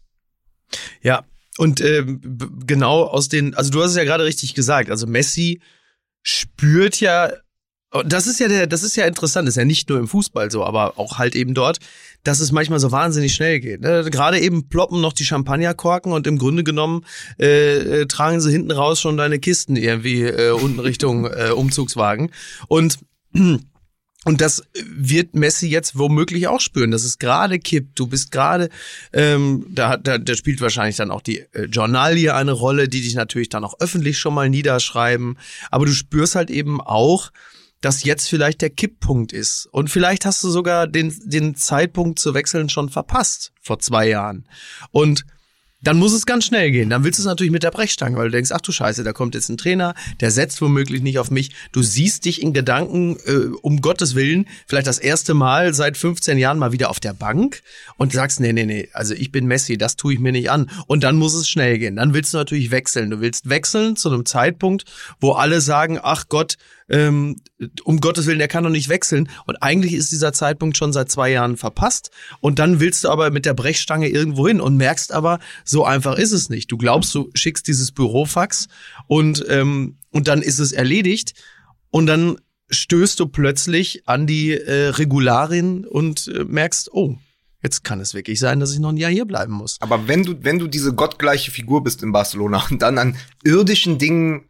Ja, 1.04 1.24
und 1.58 1.80
b- 1.80 2.48
genau 2.66 3.04
aus 3.04 3.30
den, 3.30 3.54
also 3.54 3.70
du 3.72 3.82
hast 3.82 3.92
es 3.92 3.98
ja 3.98 4.04
gerade 4.04 4.26
richtig 4.26 4.54
gesagt, 4.54 4.90
also 4.90 5.08
Messi 5.08 5.62
spürt 6.22 7.00
ja, 7.00 7.32
und 7.92 8.12
das 8.12 8.26
ist 8.26 8.40
ja 8.40 8.48
der, 8.48 8.66
das 8.66 8.82
ist 8.82 8.96
ja 8.96 9.06
interessant, 9.06 9.48
das 9.48 9.54
ist 9.54 9.60
ja 9.60 9.66
nicht 9.66 9.88
nur 9.88 10.00
im 10.00 10.08
Fußball 10.08 10.50
so, 10.50 10.64
aber 10.64 10.98
auch 10.98 11.20
halt 11.20 11.36
eben 11.36 11.54
dort, 11.54 11.78
dass 12.24 12.40
es 12.40 12.52
manchmal 12.52 12.80
so 12.80 12.92
wahnsinnig 12.92 13.36
schnell 13.36 13.60
geht. 13.60 13.82
Ne? 13.82 14.06
Gerade 14.10 14.40
eben 14.40 14.68
ploppen 14.68 15.00
noch 15.00 15.14
die 15.14 15.26
Champagnerkorken 15.26 16.12
und 16.12 16.26
im 16.26 16.40
Grunde 16.40 16.64
genommen 16.64 17.06
äh, 17.40 18.02
äh, 18.02 18.06
tragen 18.08 18.42
sie 18.42 18.52
hinten 18.52 18.72
raus 18.72 19.00
schon 19.00 19.18
deine 19.18 19.38
Kisten 19.38 19.76
irgendwie 19.76 20.24
äh, 20.24 20.52
unten 20.52 20.80
Richtung 20.80 21.26
äh, 21.26 21.52
Umzugswagen 21.52 22.32
und 22.68 22.98
und 24.26 24.42
das 24.42 24.64
wird 24.74 25.36
Messi 25.36 25.68
jetzt 25.68 25.98
womöglich 25.98 26.48
auch 26.48 26.62
spüren, 26.62 26.92
dass 26.92 27.04
es 27.04 27.20
gerade 27.20 27.60
kippt. 27.60 28.00
Du 28.00 28.08
bist 28.08 28.32
gerade, 28.32 28.70
ähm, 29.12 29.66
da, 29.70 29.98
da, 29.98 30.18
da 30.18 30.36
spielt 30.36 30.62
wahrscheinlich 30.62 30.96
dann 30.96 31.12
auch 31.12 31.22
die 31.22 31.40
äh, 31.54 31.66
Journalie 31.66 32.34
eine 32.34 32.54
Rolle, 32.54 32.88
die 32.88 33.02
dich 33.02 33.16
natürlich 33.16 33.50
dann 33.50 33.66
auch 33.66 33.80
öffentlich 33.80 34.18
schon 34.18 34.34
mal 34.34 34.50
niederschreiben. 34.50 35.38
Aber 35.72 35.86
du 35.86 35.92
spürst 35.92 36.36
halt 36.36 36.50
eben 36.50 36.80
auch, 36.80 37.32
dass 37.82 38.06
jetzt 38.06 38.30
vielleicht 38.30 38.62
der 38.62 38.70
Kipppunkt 38.70 39.34
ist. 39.34 39.68
Und 39.72 39.90
vielleicht 39.90 40.26
hast 40.26 40.42
du 40.42 40.50
sogar 40.50 40.88
den, 40.88 41.14
den 41.26 41.56
Zeitpunkt 41.56 42.18
zu 42.18 42.34
wechseln 42.34 42.70
schon 42.70 42.90
verpasst 42.90 43.52
vor 43.62 43.80
zwei 43.80 44.08
Jahren. 44.08 44.48
Und 44.92 45.26
dann 45.84 45.98
muss 45.98 46.14
es 46.14 46.26
ganz 46.26 46.46
schnell 46.46 46.72
gehen. 46.72 46.90
Dann 46.90 47.04
willst 47.04 47.20
du 47.20 47.24
es 47.24 47.28
natürlich 47.28 47.52
mit 47.52 47.64
der 47.64 47.72
Brechstange, 47.72 48.18
weil 48.18 48.26
du 48.26 48.32
denkst, 48.32 48.52
ach 48.52 48.62
du 48.62 48.72
Scheiße, 48.72 49.04
da 49.04 49.14
kommt 49.14 49.36
jetzt 49.36 49.50
ein 49.50 49.58
Trainer, 49.58 49.94
der 50.22 50.32
setzt 50.32 50.62
womöglich 50.62 51.02
nicht 51.02 51.20
auf 51.20 51.30
mich. 51.30 51.52
Du 51.72 51.82
siehst 51.82 52.26
dich 52.26 52.42
in 52.42 52.54
Gedanken, 52.54 53.18
äh, 53.26 53.50
um 53.62 53.82
Gottes 53.82 54.16
Willen, 54.16 54.48
vielleicht 54.66 54.88
das 54.88 55.00
erste 55.00 55.34
Mal 55.34 55.74
seit 55.74 55.98
15 55.98 56.38
Jahren 56.38 56.58
mal 56.58 56.72
wieder 56.72 56.90
auf 56.90 57.00
der 57.00 57.14
Bank 57.14 57.62
und 57.98 58.14
sagst, 58.14 58.40
nee, 58.40 58.54
nee, 58.54 58.66
nee, 58.66 58.90
also 58.94 59.14
ich 59.14 59.32
bin 59.32 59.46
Messi, 59.46 59.78
das 59.78 59.96
tue 59.98 60.14
ich 60.14 60.20
mir 60.20 60.32
nicht 60.32 60.50
an. 60.50 60.70
Und 60.88 61.04
dann 61.04 61.18
muss 61.18 61.34
es 61.34 61.50
schnell 61.50 61.78
gehen. 61.78 61.98
Dann 61.98 62.14
willst 62.14 62.34
du 62.34 62.38
natürlich 62.38 62.72
wechseln. 62.72 63.10
Du 63.10 63.20
willst 63.20 63.50
wechseln 63.50 63.96
zu 63.96 64.10
einem 64.10 64.26
Zeitpunkt, 64.26 64.86
wo 65.20 65.34
alle 65.34 65.62
sagen, 65.62 66.00
ach 66.02 66.30
Gott, 66.30 66.58
ähm, 66.90 67.38
um 67.84 68.00
Gottes 68.00 68.26
Willen, 68.26 68.40
der 68.40 68.48
kann 68.48 68.64
doch 68.64 68.70
nicht 68.70 68.90
wechseln. 68.90 69.30
Und 69.46 69.58
eigentlich 69.58 69.94
ist 69.94 70.12
dieser 70.12 70.34
Zeitpunkt 70.34 70.78
schon 70.78 70.94
seit 70.94 71.10
zwei 71.10 71.32
Jahren 71.32 71.58
verpasst. 71.58 72.12
Und 72.40 72.60
dann 72.60 72.80
willst 72.80 73.04
du 73.04 73.10
aber 73.10 73.32
mit 73.32 73.46
der 73.46 73.54
Brechstange 73.54 74.08
irgendwo 74.08 74.48
hin 74.48 74.62
und 74.62 74.78
merkst 74.78 75.12
aber, 75.12 75.40
so 75.64 75.86
einfach 75.86 76.18
ist 76.18 76.32
es 76.32 76.50
nicht. 76.50 76.72
Du 76.72 76.78
glaubst, 76.78 77.14
du 77.16 77.30
schickst 77.34 77.68
dieses 77.68 77.92
Bürofax 77.92 78.68
und, 79.08 79.46
ähm, 79.50 79.98
und 80.12 80.28
dann 80.28 80.42
ist 80.42 80.60
es 80.60 80.72
erledigt. 80.72 81.34
Und 81.90 82.08
dann 82.08 82.38
stößt 82.70 83.20
du 83.20 83.28
plötzlich 83.28 84.08
an 84.08 84.28
die 84.28 84.52
äh, 84.52 84.90
Regularien 84.90 85.86
und 85.86 86.28
äh, 86.28 86.44
merkst, 86.44 86.92
oh, 86.92 87.18
jetzt 87.62 87.84
kann 87.84 88.00
es 88.00 88.14
wirklich 88.14 88.40
sein, 88.40 88.60
dass 88.60 88.74
ich 88.74 88.80
noch 88.80 88.90
ein 88.90 88.98
Jahr 88.98 89.12
hier 89.12 89.26
bleiben 89.26 89.54
muss. 89.54 89.78
Aber 89.80 90.08
wenn 90.08 90.24
du, 90.24 90.36
wenn 90.42 90.60
du 90.60 90.68
diese 90.68 90.94
gottgleiche 90.94 91.52
Figur 91.52 91.84
bist 91.84 92.04
in 92.04 92.12
Barcelona 92.12 92.66
und 92.70 92.82
dann 92.82 92.98
an 92.98 93.16
irdischen 93.44 93.98
Dingen 93.98 94.46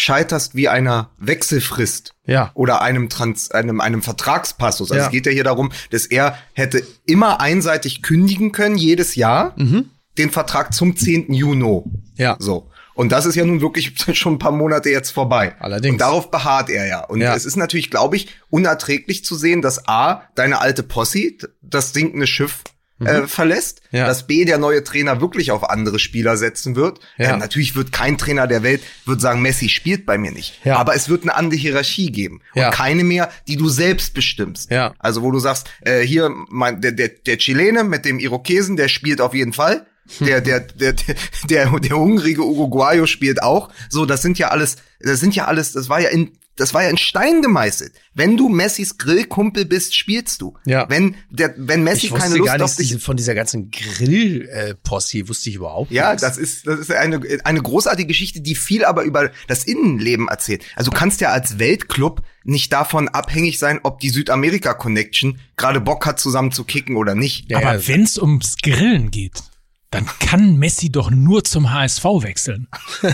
scheiterst 0.00 0.54
wie 0.54 0.68
einer 0.68 1.10
Wechselfrist 1.18 2.14
Ja. 2.24 2.52
oder 2.54 2.80
einem 2.82 3.08
Trans, 3.08 3.50
einem, 3.50 3.80
einem 3.80 4.00
Vertragspassus. 4.02 4.92
Also 4.92 5.00
Ja. 5.00 5.06
es 5.06 5.10
geht 5.12 5.26
ja 5.26 5.32
hier 5.32 5.42
darum, 5.44 5.72
dass 5.90 6.06
er 6.06 6.38
hätte 6.52 6.86
immer 7.04 7.40
einseitig 7.40 8.02
kündigen 8.02 8.52
können, 8.52 8.76
jedes 8.76 9.16
Jahr, 9.16 9.56
den 9.56 10.30
Vertrag 10.30 10.72
zum 10.72 10.96
10. 10.96 11.32
Juni. 11.32 11.82
Ja. 12.16 12.36
So. 12.38 12.70
Und 12.94 13.10
das 13.12 13.26
ist 13.26 13.34
ja 13.34 13.44
nun 13.44 13.60
wirklich 13.60 13.92
schon 14.16 14.34
ein 14.34 14.38
paar 14.38 14.52
Monate 14.52 14.90
jetzt 14.90 15.10
vorbei. 15.10 15.56
Allerdings. 15.58 15.94
Und 15.94 16.00
darauf 16.00 16.30
beharrt 16.30 16.70
er 16.70 16.86
ja. 16.86 17.04
Und 17.04 17.20
Ja. 17.20 17.34
es 17.34 17.44
ist 17.44 17.56
natürlich, 17.56 17.90
glaube 17.90 18.16
ich, 18.16 18.28
unerträglich 18.50 19.24
zu 19.24 19.34
sehen, 19.36 19.62
dass 19.62 19.88
A, 19.88 20.22
deine 20.36 20.60
alte 20.60 20.82
Posse, 20.84 21.32
das 21.60 21.92
sinkende 21.92 22.26
Schiff, 22.28 22.62
äh, 23.04 23.26
verlässt, 23.26 23.80
Mhm. 23.90 23.98
Ja. 23.98 24.06
dass 24.06 24.26
B, 24.26 24.44
der 24.44 24.58
neue 24.58 24.82
Trainer 24.84 25.20
wirklich 25.20 25.50
auf 25.50 25.68
andere 25.70 25.98
Spieler 25.98 26.36
setzen 26.36 26.76
wird. 26.76 27.00
Ja. 27.16 27.34
Äh, 27.34 27.36
natürlich 27.38 27.74
wird 27.76 27.92
kein 27.92 28.18
Trainer 28.18 28.46
der 28.46 28.62
Welt 28.62 28.82
wird 29.06 29.20
sagen, 29.20 29.40
Messi 29.42 29.68
spielt 29.68 30.04
bei 30.06 30.18
mir 30.18 30.30
nicht. 30.32 30.60
Ja. 30.64 30.76
Aber 30.76 30.94
es 30.94 31.08
wird 31.08 31.22
eine 31.22 31.34
andere 31.34 31.58
Hierarchie 31.58 32.10
geben. 32.12 32.40
Und 32.54 32.60
Ja. 32.62 32.70
keine 32.70 33.04
mehr, 33.04 33.30
die 33.46 33.56
du 33.56 33.68
selbst 33.68 34.14
bestimmst. 34.14 34.70
Ja. 34.70 34.94
Also 34.98 35.22
wo 35.22 35.30
du 35.30 35.38
sagst, 35.38 35.68
äh, 35.82 36.00
hier, 36.00 36.30
mein, 36.48 36.80
der, 36.80 36.92
der, 36.92 37.08
der 37.08 37.38
Chilene 37.38 37.84
mit 37.84 38.04
dem 38.04 38.18
Irokesen, 38.18 38.76
der 38.76 38.88
spielt 38.88 39.20
auf 39.20 39.34
jeden 39.34 39.52
Fall. 39.52 39.86
Der, 40.20 40.40
der, 40.40 40.60
der, 40.60 40.94
der, 40.94 41.14
der, 41.50 41.80
der 41.80 41.96
hungrige 41.98 42.42
Uruguayo 42.42 43.04
spielt 43.06 43.42
auch. 43.42 43.68
So, 43.90 44.06
das 44.06 44.22
sind 44.22 44.38
ja 44.38 44.48
alles, 44.48 44.76
das 45.00 45.20
sind 45.20 45.36
ja 45.36 45.44
alles, 45.44 45.72
das 45.72 45.90
war 45.90 46.00
ja 46.00 46.08
in, 46.08 46.32
das 46.58 46.74
war 46.74 46.82
ja 46.82 46.90
in 46.90 46.98
Stein 46.98 47.40
gemeißelt. 47.40 47.92
Wenn 48.14 48.36
du 48.36 48.48
Messis 48.48 48.98
Grillkumpel 48.98 49.64
bist, 49.64 49.96
spielst 49.96 50.42
du. 50.42 50.56
Ja. 50.66 50.86
Wenn 50.90 51.14
der, 51.30 51.54
wenn 51.56 51.84
Messi 51.84 52.06
Ich 52.06 52.14
keine 52.14 52.36
Lust 52.36 52.46
gar 52.46 52.56
auf 52.56 52.60
nichts 52.62 52.76
dich 52.76 52.88
diese, 52.88 53.00
von 53.00 53.16
dieser 53.16 53.34
ganzen 53.34 53.70
Grill-Posse, 53.70 55.28
wusste 55.28 55.50
ich 55.50 55.56
überhaupt 55.56 55.90
Ja, 55.90 56.08
nichts. 56.10 56.22
das 56.22 56.36
ist, 56.36 56.66
das 56.66 56.80
ist 56.80 56.90
eine, 56.90 57.20
eine 57.44 57.62
großartige 57.62 58.08
Geschichte, 58.08 58.40
die 58.40 58.54
viel 58.54 58.84
aber 58.84 59.02
über 59.04 59.30
das 59.46 59.64
Innenleben 59.64 60.28
erzählt. 60.28 60.64
Also 60.74 60.90
du 60.90 60.96
kannst 60.96 61.20
ja 61.20 61.30
als 61.30 61.58
Weltclub 61.58 62.22
nicht 62.44 62.72
davon 62.72 63.08
abhängig 63.08 63.58
sein, 63.58 63.80
ob 63.82 64.00
die 64.00 64.10
Südamerika-Connection 64.10 65.38
gerade 65.56 65.80
Bock 65.80 66.06
hat, 66.06 66.18
zusammen 66.18 66.50
zu 66.52 66.64
kicken 66.64 66.96
oder 66.96 67.14
nicht. 67.14 67.50
Ja, 67.50 67.58
Aber 67.58 67.74
ja. 67.74 67.88
wenn's 67.88 68.18
ums 68.18 68.56
Grillen 68.62 69.10
geht, 69.10 69.42
dann 69.90 70.06
kann 70.20 70.56
Messi 70.58 70.90
doch 70.90 71.10
nur 71.10 71.44
zum 71.44 71.72
HSV 71.72 72.04
wechseln. 72.04 72.68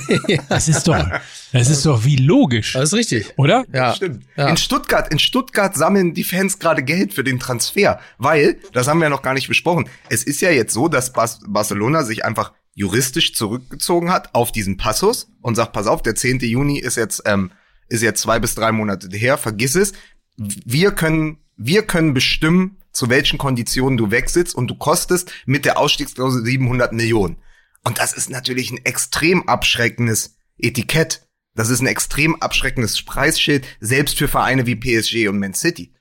Das 0.49 0.69
ist 0.69 0.89
doch, 0.89 1.07
das 1.53 1.69
ist 1.71 1.87
doch 1.87 2.05
wie 2.05 2.17
logisch, 2.17 2.73
Das 2.73 2.93
ist 2.93 2.95
richtig. 2.95 3.33
oder? 3.37 3.65
Ja. 3.73 3.95
Stimmt. 3.95 4.25
Ja. 4.37 4.49
In 4.49 4.57
Stuttgart, 4.57 5.13
in 5.13 5.19
Stuttgart 5.19 5.77
sammeln 5.77 6.15
die 6.15 6.25
Fans 6.25 6.59
gerade 6.59 6.83
Geld 6.83 7.15
für 7.15 7.25
den 7.25 7.39
Transfer, 7.39 8.01
weil, 8.19 8.59
das 8.73 8.89
haben 8.89 8.99
wir 8.99 9.05
ja 9.05 9.11
noch 9.11 9.23
gar 9.23 9.35
nicht 9.35 9.49
besprochen, 9.49 9.89
es 10.09 10.25
ist 10.25 10.41
ja 10.41 10.51
jetzt 10.51 10.73
so, 10.75 10.89
dass 10.89 11.13
Bas 11.13 11.41
Barcelona 11.47 12.03
sich 12.05 12.25
einfach 12.25 12.53
juristisch 12.75 13.35
zurückgezogen 13.35 14.11
hat 14.11 14.35
auf 14.35 14.51
diesen 14.51 14.77
Passus 14.77 15.29
und 15.43 15.55
sagt, 15.55 15.73
pass 15.73 15.87
auf, 15.87 16.03
der 16.03 16.17
10. 16.17 16.41
Juni 16.41 16.79
ist 16.79 16.97
jetzt, 16.97 17.23
ähm, 17.25 17.53
ist 17.89 18.03
jetzt 18.03 18.21
zwei 18.23 18.41
bis 18.41 18.55
drei 18.57 18.73
Monate 18.73 19.09
her, 19.17 19.39
vergiss 19.39 19.77
es. 19.77 19.93
Wir 20.37 20.91
können, 20.91 21.39
wir 21.57 21.83
können 21.83 22.15
bestimmen, 22.15 22.79
zu 22.95 23.11
welchen 23.11 23.39
Konditionen 23.39 23.99
du 23.99 24.11
wechselst 24.11 24.55
und 24.55 24.69
du 24.69 24.77
kostest 24.77 25.31
mit 25.45 25.67
der 25.67 25.79
Ausstiegsklausel 25.79 26.45
700 26.45 26.93
Millionen. 26.93 27.37
Und 27.85 27.99
das 27.99 28.15
ist 28.15 28.31
natürlich 28.31 28.71
ein 28.71 28.85
extrem 28.85 29.47
abschreckendes 29.47 30.37
Etikett. 30.57 31.29
Das 31.55 31.69
ist 31.69 31.81
ein 31.81 31.87
extrem 31.87 32.41
abschreckendes 32.41 33.03
Preisschild, 33.03 33.67
selbst 33.81 34.17
für 34.17 34.29
Vereine 34.29 34.67
wie 34.67 34.77
PSG 34.77 35.29
und 35.29 35.39
Man 35.39 35.55
City. 35.55 35.93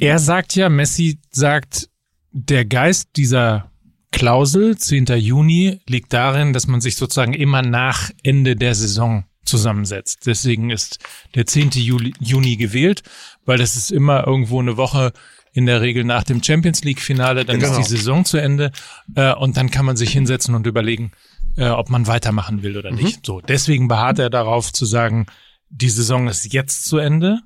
Er 0.00 0.18
sagt 0.18 0.54
ja, 0.54 0.68
Messi 0.68 1.20
sagt, 1.30 1.90
der 2.32 2.64
Geist 2.64 3.10
dieser 3.16 3.70
Klausel, 4.10 4.76
10. 4.78 5.06
Juni, 5.18 5.80
liegt 5.86 6.12
darin, 6.12 6.52
dass 6.52 6.66
man 6.66 6.80
sich 6.80 6.96
sozusagen 6.96 7.34
immer 7.34 7.62
nach 7.62 8.10
Ende 8.22 8.56
der 8.56 8.74
Saison 8.74 9.24
zusammensetzt. 9.44 10.26
Deswegen 10.26 10.70
ist 10.70 10.98
der 11.34 11.46
10. 11.46 11.70
Juli, 11.70 12.14
Juni 12.20 12.56
gewählt, 12.56 13.02
weil 13.44 13.58
das 13.58 13.76
ist 13.76 13.90
immer 13.90 14.26
irgendwo 14.26 14.60
eine 14.60 14.76
Woche 14.76 15.12
in 15.58 15.66
der 15.66 15.80
Regel 15.80 16.04
nach 16.04 16.22
dem 16.22 16.40
Champions 16.40 16.84
League 16.84 17.00
Finale, 17.00 17.44
dann 17.44 17.58
Genau. 17.58 17.72
ist 17.72 17.78
die 17.78 17.96
Saison 17.96 18.24
zu 18.24 18.36
Ende 18.38 18.70
äh, 19.16 19.34
und 19.34 19.56
dann 19.56 19.70
kann 19.72 19.84
man 19.84 19.96
sich 19.96 20.10
hinsetzen 20.12 20.54
und 20.54 20.66
überlegen, 20.68 21.10
äh, 21.56 21.68
ob 21.68 21.90
man 21.90 22.06
weitermachen 22.06 22.62
will 22.62 22.76
oder 22.78 22.92
nicht. 22.92 23.26
So, 23.26 23.40
deswegen 23.40 23.88
beharrt 23.88 24.20
er 24.20 24.30
darauf 24.30 24.72
zu 24.72 24.86
sagen, 24.86 25.26
die 25.68 25.88
Saison 25.90 26.28
ist 26.28 26.52
jetzt 26.52 26.84
zu 26.84 26.98
Ende. 26.98 27.40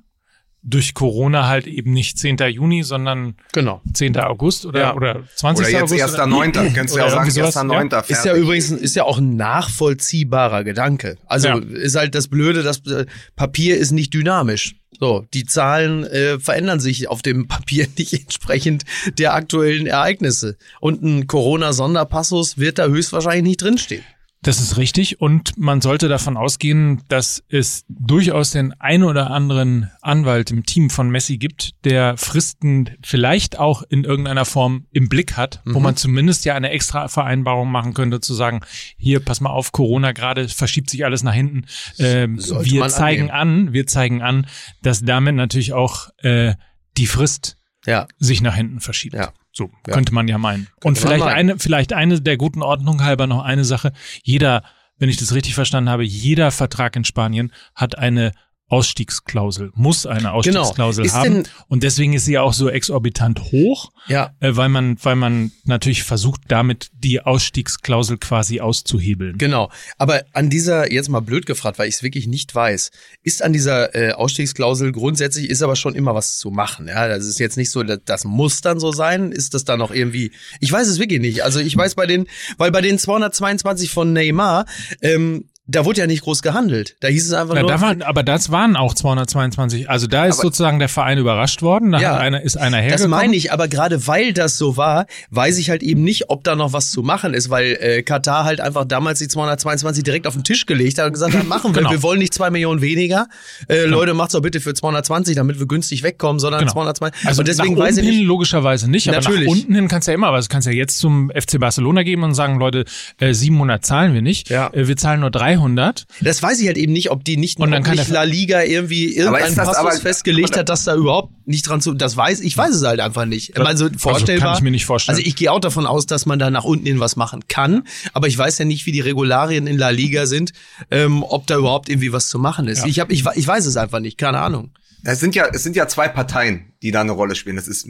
Durch 0.65 0.93
Corona 0.93 1.47
halt 1.47 1.67
eben 1.67 1.91
nicht 1.91 2.17
10. 2.17 2.37
Juni, 2.49 2.83
sondern 2.83 3.35
Genau. 3.51 3.81
10. 3.93 4.15
August 4.17 4.65
oder, 4.65 4.79
Ja. 4.79 4.95
oder 4.95 5.23
20. 5.35 5.65
Oder 5.67 5.71
jetzt 5.73 5.91
August. 5.91 6.19
1.9. 6.19 6.73
Könntest 6.73 6.95
du 6.95 6.99
ja 6.99 7.05
auch 7.05 7.09
sagen, 7.09 7.29
irgendwie 7.29 7.39
sowas, 7.41 7.57
1.9. 7.57 8.09
Ist 8.09 8.25
ja 8.25 8.33
übrigens 8.35 8.71
ist 8.71 8.95
ja 8.95 9.03
auch 9.03 9.17
ein 9.17 9.35
nachvollziehbarer 9.35 10.63
Gedanke. 10.63 11.17
Also 11.25 11.47
Ja. 11.49 11.57
ist 11.57 11.95
halt 11.95 12.15
das 12.15 12.27
Blöde, 12.29 12.63
das 12.63 12.79
äh, 12.87 13.05
Papier 13.35 13.77
ist 13.77 13.91
nicht 13.91 14.13
dynamisch. 14.13 14.75
So, 14.99 15.25
die 15.33 15.43
Zahlen 15.43 16.05
äh, 16.05 16.39
verändern 16.39 16.79
sich 16.79 17.09
auf 17.09 17.21
dem 17.21 17.47
Papier 17.49 17.87
nicht 17.97 18.13
entsprechend 18.13 18.83
der 19.17 19.33
aktuellen 19.33 19.85
Ereignisse. 19.87 20.55
Und 20.79 21.01
ein 21.03 21.27
Corona-Sonderpassus 21.27 22.57
wird 22.57 22.79
da 22.79 22.85
höchstwahrscheinlich 22.87 23.43
nicht 23.43 23.61
drinstehen. 23.61 24.03
Das 24.43 24.59
ist 24.59 24.77
richtig 24.77 25.21
und 25.21 25.57
man 25.57 25.79
sollte 25.81 26.09
davon 26.09 26.35
ausgehen, 26.37 27.01
dass 27.07 27.43
es 27.49 27.85
durchaus 27.87 28.51
den 28.51 28.73
ein 28.79 29.03
oder 29.03 29.31
anderen 29.31 29.89
Anwalt 30.01 30.51
im 30.51 30.65
Team 30.65 30.89
von 30.89 31.09
Messi 31.09 31.37
gibt, 31.37 31.71
der 31.85 32.17
Fristen 32.17 32.89
vielleicht 33.03 33.57
auch 33.57 33.83
in 33.87 34.03
irgendeiner 34.03 34.43
Form 34.45 34.85
im 34.91 35.07
Blick 35.07 35.37
hat, 35.37 35.61
wo 35.65 35.79
Mhm. 35.79 35.83
man 35.83 35.95
zumindest 35.95 36.43
ja 36.43 36.55
eine 36.55 36.71
extra 36.71 37.07
Vereinbarung 37.07 37.71
machen 37.71 37.93
könnte, 37.93 38.19
zu 38.19 38.33
sagen, 38.33 38.59
hier, 38.97 39.21
pass 39.21 39.39
mal 39.39 39.49
auf, 39.49 39.71
Corona 39.71 40.11
gerade 40.11 40.49
verschiebt 40.49 40.89
sich 40.89 41.05
alles 41.05 41.23
nach 41.23 41.33
hinten. 41.33 41.65
Ähm, 41.97 42.37
wir 42.37 42.87
zeigen 42.89 43.31
an, 43.31 43.71
wir 43.71 43.87
zeigen 43.87 44.21
an, 44.21 44.45
dass 44.81 45.01
damit 45.05 45.35
natürlich 45.35 45.71
auch 45.73 46.09
äh, 46.17 46.55
die 46.97 47.07
Frist 47.07 47.57
Ja. 47.85 48.07
sich 48.19 48.41
nach 48.41 48.55
hinten 48.55 48.81
verschiebt. 48.81 49.15
Ja. 49.15 49.31
So 49.53 49.69
Ja. 49.87 49.93
könnte 49.93 50.13
man 50.13 50.27
ja 50.27 50.37
meinen. 50.37 50.67
Und 50.83 50.95
man 50.95 50.95
vielleicht 50.95 51.23
meinen. 51.25 51.35
eine, 51.51 51.59
vielleicht 51.59 51.93
eine 51.93 52.19
der 52.21 52.37
guten 52.37 52.61
Ordnung 52.61 53.03
halber 53.03 53.27
noch 53.27 53.43
eine 53.43 53.63
Sache. 53.63 53.93
Jeder, 54.23 54.63
wenn 54.97 55.09
ich 55.09 55.17
das 55.17 55.33
richtig 55.33 55.55
verstanden 55.55 55.89
habe, 55.89 56.03
jeder 56.03 56.51
Vertrag 56.51 56.95
in 56.95 57.05
Spanien 57.05 57.53
hat 57.75 57.97
eine 57.97 58.31
Ausstiegsklausel, 58.73 59.71
muss 59.75 60.05
eine 60.05 60.31
Ausstiegsklausel 60.33 61.05
Ist 61.05 61.13
haben. 61.13 61.33
denn- 61.43 61.47
Und 61.67 61.83
deswegen 61.83 62.13
ist 62.13 62.25
sie 62.25 62.33
ja 62.33 62.41
auch 62.41 62.53
so 62.53 62.69
exorbitant 62.69 63.39
hoch, 63.51 63.91
Ja. 64.07 64.33
äh, 64.39 64.55
weil 64.55 64.69
man, 64.69 64.97
weil 65.03 65.15
man 65.15 65.51
natürlich 65.65 66.03
versucht, 66.03 66.41
damit 66.47 66.89
die 66.93 67.21
Ausstiegsklausel 67.21 68.17
quasi 68.17 68.59
auszuhebeln. 68.59 69.37
Genau. 69.37 69.69
Aber 69.97 70.23
an 70.33 70.49
dieser, 70.49 70.91
jetzt 70.91 71.09
mal 71.09 71.19
blöd 71.21 71.45
gefragt, 71.45 71.79
weil 71.79 71.87
ich 71.87 71.95
es 71.95 72.03
wirklich 72.03 72.27
nicht 72.27 72.53
weiß, 72.53 72.91
ist 73.23 73.43
an 73.43 73.53
dieser 73.53 73.95
äh, 73.95 74.11
Ausstiegsklausel 74.13 74.91
grundsätzlich 74.91 75.49
ist 75.49 75.61
aber 75.61 75.75
schon 75.75 75.95
immer 75.95 76.15
was 76.15 76.37
zu 76.37 76.51
machen. 76.51 76.87
Ja, 76.87 77.07
das 77.07 77.25
ist 77.25 77.39
jetzt 77.39 77.57
nicht 77.57 77.71
so, 77.71 77.83
das, 77.83 77.99
das 78.05 78.23
muss 78.25 78.61
dann 78.61 78.79
so 78.79 78.91
sein. 78.91 79.31
Ist 79.31 79.53
das 79.53 79.63
dann 79.65 79.79
noch 79.79 79.91
irgendwie? 79.91 80.31
Ich 80.59 80.71
weiß 80.71 80.87
es 80.87 80.99
wirklich 80.99 81.21
nicht. 81.21 81.43
Also 81.43 81.59
ich 81.59 81.75
weiß 81.75 81.95
bei 81.95 82.05
den, 82.07 82.27
weil 82.57 82.71
bei 82.71 82.81
den 82.81 82.97
222 82.99 83.89
von 83.91 84.13
Neymar, 84.13 84.65
ähm, 85.01 85.45
da 85.65 85.85
wurde 85.85 86.01
ja 86.01 86.07
nicht 86.07 86.23
groß 86.23 86.41
gehandelt. 86.41 86.97
Da 86.99 87.07
hieß 87.07 87.25
es 87.25 87.33
einfach 87.33 87.55
Ja, 87.55 87.61
nur. 87.61 87.69
da 87.71 87.79
waren, 87.81 88.01
aber 88.01 88.21
das 88.23 88.51
waren 88.51 88.75
auch 88.75 88.93
222. 88.93 89.89
Also 89.89 90.07
da 90.07 90.25
ist 90.25 90.35
Aber- 90.39 90.43
sozusagen 90.49 90.79
der 90.79 90.89
Verein 90.89 91.17
überrascht 91.17 91.61
worden. 91.61 91.93
Da 91.93 91.99
Ja, 91.99 92.17
einer, 92.17 92.41
ist 92.41 92.57
einer 92.57 92.77
hergekommen. 92.77 93.11
Das 93.11 93.19
meine 93.21 93.35
ich, 93.35 93.51
aber 93.53 93.67
gerade 93.69 94.05
weil 94.07 94.33
das 94.33 94.57
so 94.57 94.75
war, 94.75 95.05
weiß 95.29 95.57
ich 95.57 95.69
halt 95.69 95.81
eben 95.81 96.03
nicht, 96.03 96.29
ob 96.29 96.43
da 96.43 96.55
noch 96.55 96.73
was 96.73 96.91
zu 96.91 97.01
machen 97.01 97.33
ist, 97.33 97.49
weil 97.49 97.77
äh, 97.79 98.03
Katar 98.03 98.43
halt 98.43 98.59
einfach 98.59 98.85
damals 98.85 99.19
die 99.19 99.27
222 99.29 100.03
direkt 100.03 100.27
auf 100.27 100.33
den 100.33 100.43
Tisch 100.43 100.65
gelegt 100.65 100.97
hat 100.99 101.07
und 101.07 101.13
gesagt 101.13 101.33
hat, 101.33 101.47
machen 101.47 101.73
wir, 101.73 101.79
Genau. 101.79 101.91
wir 101.91 102.03
wollen 102.03 102.19
nicht 102.19 102.33
zwei 102.33 102.49
Millionen 102.49 102.81
weniger. 102.81 103.27
Äh, 103.69 103.85
Leute, 103.85 104.13
macht's 104.13 104.33
doch 104.33 104.41
bitte 104.41 104.59
für 104.59 104.73
220, 104.73 105.35
damit 105.35 105.59
wir 105.59 105.65
günstig 105.67 106.03
wegkommen, 106.03 106.39
sondern 106.39 106.59
Genau. 106.61 106.73
220. 106.73 107.25
Also 107.27 107.39
und 107.41 107.47
deswegen 107.47 107.75
nach 107.75 107.83
weiß 107.85 107.97
ich 107.97 108.03
unten 108.03 108.17
hin 108.17 108.25
logischerweise 108.25 108.89
nicht, 108.91 109.07
aber 109.07 109.17
Natürlich. 109.19 109.45
nach 109.47 109.51
unten 109.55 109.75
hin 109.75 109.87
kannst 109.87 110.07
du 110.07 110.11
ja 110.11 110.15
immer 110.15 110.33
was. 110.33 110.47
Du 110.49 110.51
kannst 110.51 110.67
ja 110.67 110.73
jetzt 110.73 110.99
zum 110.99 111.31
FC 111.33 111.57
Barcelona 111.59 112.03
geben 112.03 112.23
und 112.23 112.33
sagen, 112.33 112.59
Leute, 112.59 112.83
äh, 113.19 113.33
700 113.33 113.85
zahlen 113.85 114.13
wir 114.13 114.21
nicht, 114.21 114.49
Ja. 114.49 114.69
äh, 114.73 114.87
wir 114.87 114.97
zahlen 114.97 115.21
nur 115.21 115.31
300. 115.57 116.05
Das 116.21 116.41
weiß 116.43 116.59
ich 116.59 116.67
halt 116.67 116.77
eben 116.77 116.93
nicht, 116.93 117.11
ob 117.11 117.23
die 117.23 117.37
nicht, 117.37 117.59
Und 117.59 117.71
dann 117.71 117.79
ob 117.81 117.85
kann 117.85 117.95
nicht 117.97 118.09
La 118.09 118.23
Liga 118.23 118.63
irgendwie 118.63 119.15
das 119.15 119.55
Passus 119.55 119.75
aber- 119.75 119.91
festgelegt 119.91 120.51
aber- 120.51 120.59
hat, 120.61 120.69
dass 120.69 120.83
da 120.83 120.95
überhaupt 120.95 121.33
nicht 121.45 121.67
dran 121.67 121.81
zu. 121.81 121.93
Das 121.93 122.15
weiß 122.17 122.39
ich, 122.41 122.57
weiß 122.57 122.73
es 122.75 122.83
halt 122.83 122.99
einfach 122.99 123.25
nicht. 123.25 123.57
Also 123.59 123.89
vorstellbar. 123.97 124.49
kann 124.49 124.57
ich 124.57 124.63
mir 124.63 124.71
nicht 124.71 124.85
vorstellen. 124.85 125.17
Also 125.17 125.27
ich 125.27 125.35
gehe 125.35 125.51
auch 125.51 125.59
davon 125.59 125.85
aus, 125.85 126.05
dass 126.05 126.25
man 126.25 126.39
da 126.39 126.49
nach 126.49 126.63
unten 126.63 126.85
hin 126.85 126.99
was 126.99 127.15
machen 127.15 127.47
kann, 127.47 127.83
aber 128.13 128.27
ich 128.27 128.37
weiß 128.37 128.57
ja 128.59 128.65
nicht, 128.65 128.85
wie 128.85 128.91
die 128.91 129.01
Regularien 129.01 129.67
in 129.67 129.77
La 129.77 129.89
Liga 129.89 130.25
sind, 130.25 130.53
ähm, 130.91 131.23
ob 131.23 131.47
da 131.47 131.57
überhaupt 131.57 131.89
irgendwie 131.89 132.13
was 132.13 132.27
zu 132.29 132.39
machen 132.39 132.67
ist. 132.67 132.79
Ja. 132.79 132.85
Ich, 132.87 132.99
hab, 132.99 133.11
ich, 133.11 133.25
ich 133.35 133.47
weiß 133.47 133.65
es 133.65 133.77
einfach 133.77 133.99
nicht, 133.99 134.17
keine 134.17 134.39
Ahnung. 134.39 134.71
Es 135.05 135.19
sind 135.19 135.35
ja, 135.35 135.47
es 135.51 135.63
sind 135.63 135.75
ja 135.75 135.87
zwei 135.89 136.07
Parteien, 136.07 136.71
die 136.81 136.91
da 136.91 137.01
eine 137.01 137.11
Rolle 137.11 137.35
spielen. 137.35 137.57
Das 137.57 137.67
ist 137.67 137.85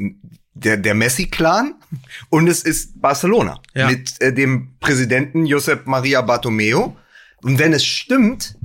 der, 0.56 0.78
der 0.78 0.96
Messi-Clan 0.96 1.76
und 2.30 2.48
es 2.48 2.64
ist 2.64 3.00
Barcelona 3.00 3.60
Ja. 3.76 3.88
mit 3.88 4.20
äh, 4.20 4.34
dem 4.34 4.70
Präsidenten 4.80 5.46
Josep 5.46 5.86
Maria 5.86 6.22
Bartomeu. 6.22 6.90
Und 7.44 7.60
wenn 7.60 7.74
es 7.74 7.86
stimmt, 7.86 8.56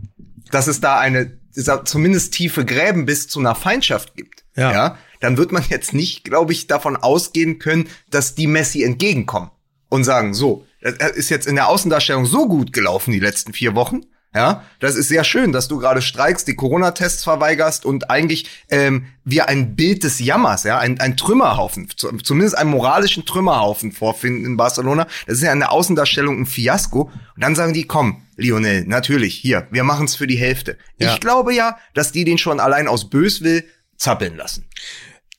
dass 0.50 0.66
es 0.66 0.80
da 0.80 0.98
eine, 0.98 1.38
zumindest 1.84 2.32
tiefe 2.34 2.64
Gräben 2.64 3.04
bis 3.04 3.28
zu 3.28 3.40
einer 3.40 3.54
Feindschaft 3.54 4.16
gibt, 4.16 4.44
Ja. 4.56 4.98
dann 5.20 5.36
wird 5.36 5.52
man 5.52 5.64
jetzt 5.68 5.92
nicht, 5.94 6.24
glaube 6.24 6.52
ich, 6.52 6.66
davon 6.68 6.96
ausgehen 6.96 7.58
können, 7.58 7.88
dass 8.10 8.34
die 8.34 8.46
Messi 8.46 8.82
entgegenkommen 8.82 9.50
und 9.88 10.04
sagen, 10.04 10.34
so, 10.34 10.64
das 10.80 11.10
ist 11.16 11.28
jetzt 11.28 11.46
in 11.46 11.56
der 11.56 11.68
Außendarstellung 11.68 12.24
so 12.26 12.46
gut 12.48 12.72
gelaufen 12.72 13.10
die 13.12 13.18
letzten 13.20 13.52
vier 13.52 13.74
Wochen. 13.74 14.02
Ja, 14.34 14.64
das 14.78 14.94
ist 14.94 15.08
sehr 15.08 15.24
schön, 15.24 15.52
dass 15.52 15.68
du 15.68 15.78
gerade 15.78 16.02
streikst, 16.02 16.46
die 16.46 16.54
Corona-Tests 16.54 17.24
verweigerst 17.24 17.86
und 17.86 18.10
eigentlich 18.10 18.46
ähm, 18.68 19.06
wir 19.24 19.48
ein 19.48 19.74
Bild 19.74 20.04
des 20.04 20.18
Jammers, 20.18 20.64
ja, 20.64 20.78
ein, 20.78 21.00
ein 21.00 21.16
Trümmerhaufen, 21.16 21.88
zu, 21.96 22.14
zumindest 22.18 22.56
einen 22.58 22.70
moralischen 22.70 23.24
Trümmerhaufen 23.24 23.90
vorfinden 23.90 24.44
in 24.44 24.56
Barcelona. 24.58 25.06
Das 25.26 25.38
ist 25.38 25.42
ja 25.44 25.52
in 25.52 25.60
der 25.60 25.72
Außendarstellung 25.72 26.40
ein 26.40 26.46
Fiasko. 26.46 27.10
Und 27.36 27.42
dann 27.42 27.54
sagen 27.54 27.72
die, 27.72 27.84
komm, 27.84 28.22
Lionel, 28.36 28.84
natürlich, 28.86 29.34
hier, 29.34 29.66
wir 29.70 29.82
machen 29.82 30.04
es 30.04 30.14
für 30.14 30.26
die 30.26 30.36
Hälfte. 30.36 30.76
Ja. 30.98 31.14
Ich 31.14 31.20
glaube 31.20 31.54
ja, 31.54 31.78
dass 31.94 32.12
die 32.12 32.24
den 32.24 32.36
schon 32.36 32.60
allein 32.60 32.86
aus 32.86 33.08
Böswill 33.08 33.64
zappeln 33.96 34.36
lassen. 34.36 34.68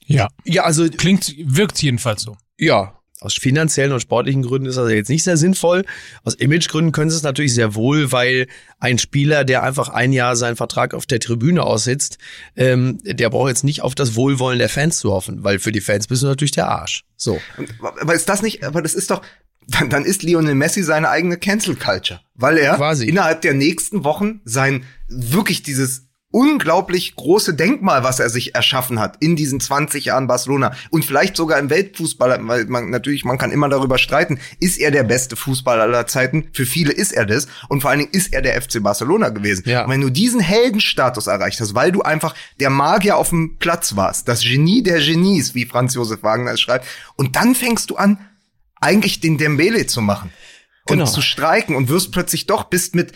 Ja. 0.05 0.29
Ja, 0.43 0.63
also 0.63 0.89
Klingt, 0.89 1.35
wirkt 1.37 1.79
jedenfalls 1.81 2.23
so. 2.23 2.35
Ja, 2.57 2.98
aus 3.21 3.35
finanziellen 3.35 3.91
und 3.91 3.99
sportlichen 3.99 4.43
Gründen 4.43 4.67
ist 4.67 4.77
das 4.77 4.89
jetzt 4.91 5.09
nicht 5.09 5.23
sehr 5.23 5.37
sinnvoll. 5.37 5.85
Aus 6.23 6.35
Imagegründen 6.35 6.91
können 6.91 7.09
sie 7.09 7.17
es 7.17 7.23
natürlich 7.23 7.53
sehr 7.53 7.75
wohl, 7.75 8.11
weil 8.11 8.47
ein 8.79 8.97
Spieler, 8.97 9.43
der 9.43 9.63
einfach 9.63 9.89
ein 9.89 10.13
Jahr 10.13 10.35
seinen 10.35 10.55
Vertrag 10.55 10.93
auf 10.93 11.05
der 11.05 11.19
Tribüne 11.19 11.63
aussitzt, 11.63 12.17
ähm, 12.55 12.99
der 13.03 13.29
braucht 13.29 13.49
jetzt 13.49 13.63
nicht 13.63 13.81
auf 13.81 13.95
das 13.95 14.15
Wohlwollen 14.15 14.59
der 14.59 14.69
Fans 14.69 14.99
zu 14.99 15.11
hoffen, 15.11 15.43
weil 15.43 15.59
für 15.59 15.71
die 15.71 15.81
Fans 15.81 16.07
bist 16.07 16.23
du 16.23 16.27
natürlich 16.27 16.51
der 16.51 16.69
Arsch. 16.69 17.03
So. 17.17 17.39
Aber 17.79 18.13
ist 18.13 18.29
das 18.29 18.41
nicht, 18.41 18.63
aber 18.63 18.81
das 18.81 18.93
ist 18.93 19.11
doch, 19.11 19.21
dann, 19.67 19.89
dann 19.89 20.05
ist 20.05 20.23
Lionel 20.23 20.55
Messi 20.55 20.81
seine 20.81 21.09
eigene 21.09 21.37
Cancel 21.37 21.75
Culture, 21.75 22.21
weil 22.35 22.57
er 22.57 22.75
Quasi. 22.75 23.07
innerhalb 23.07 23.41
der 23.41 23.53
nächsten 23.53 24.03
Wochen 24.03 24.41
sein 24.45 24.83
wirklich 25.07 25.61
dieses 25.61 26.08
unglaublich 26.31 27.15
große 27.15 27.55
Denkmal, 27.55 28.03
was 28.03 28.19
er 28.19 28.29
sich 28.29 28.53
erschaffen 28.53 28.99
hat 28.99 29.17
in 29.19 29.35
diesen 29.35 29.59
20 29.59 30.05
Jahren 30.05 30.27
Barcelona 30.27 30.73
und 30.91 31.03
vielleicht 31.03 31.35
sogar 31.35 31.57
im 31.57 31.71
Weltfußball, 31.71 32.39
weil 32.47 32.65
man 32.65 32.91
natürlich, 32.91 33.25
man 33.25 33.39
kann 33.39 33.51
immer 33.51 33.67
darüber 33.67 33.97
streiten, 33.97 34.39
ist 34.59 34.79
er 34.79 34.91
der 34.91 35.03
beste 35.03 35.35
Fußballer 35.35 35.83
aller 35.83 36.05
Zeiten? 36.05 36.49
Für 36.53 36.67
viele 36.67 36.91
ist 36.91 37.13
er 37.13 37.25
das 37.25 37.47
und 37.67 37.81
vor 37.81 37.89
allen 37.89 38.01
Dingen 38.01 38.11
ist 38.11 38.31
er 38.31 38.43
der 38.43 38.61
FC 38.61 38.81
Barcelona 38.83 39.29
gewesen. 39.29 39.63
Ja. 39.67 39.85
Und 39.85 39.91
wenn 39.91 40.01
du 40.01 40.11
diesen 40.11 40.39
Heldenstatus 40.39 41.25
erreicht 41.25 41.59
hast, 41.61 41.73
weil 41.73 41.91
du 41.91 42.03
einfach 42.03 42.35
der 42.59 42.69
Magier 42.69 43.17
auf 43.17 43.29
dem 43.29 43.57
Platz 43.57 43.95
warst, 43.95 44.27
das 44.27 44.41
Genie 44.41 44.83
der 44.83 44.99
Genies, 44.99 45.55
wie 45.55 45.65
Franz 45.65 45.95
Josef 45.95 46.21
Wagner 46.21 46.51
es 46.51 46.61
schreibt, 46.61 46.85
und 47.15 47.35
dann 47.35 47.55
fängst 47.55 47.89
du 47.89 47.95
an, 47.95 48.19
eigentlich 48.79 49.19
den 49.19 49.37
Dembele 49.39 49.87
zu 49.87 50.01
machen 50.01 50.31
und 50.87 50.97
Genau. 50.97 51.09
zu 51.09 51.21
streiken 51.21 51.75
und 51.75 51.89
wirst 51.89 52.11
plötzlich 52.11 52.45
doch, 52.45 52.65
bist 52.65 52.95
mit 52.95 53.13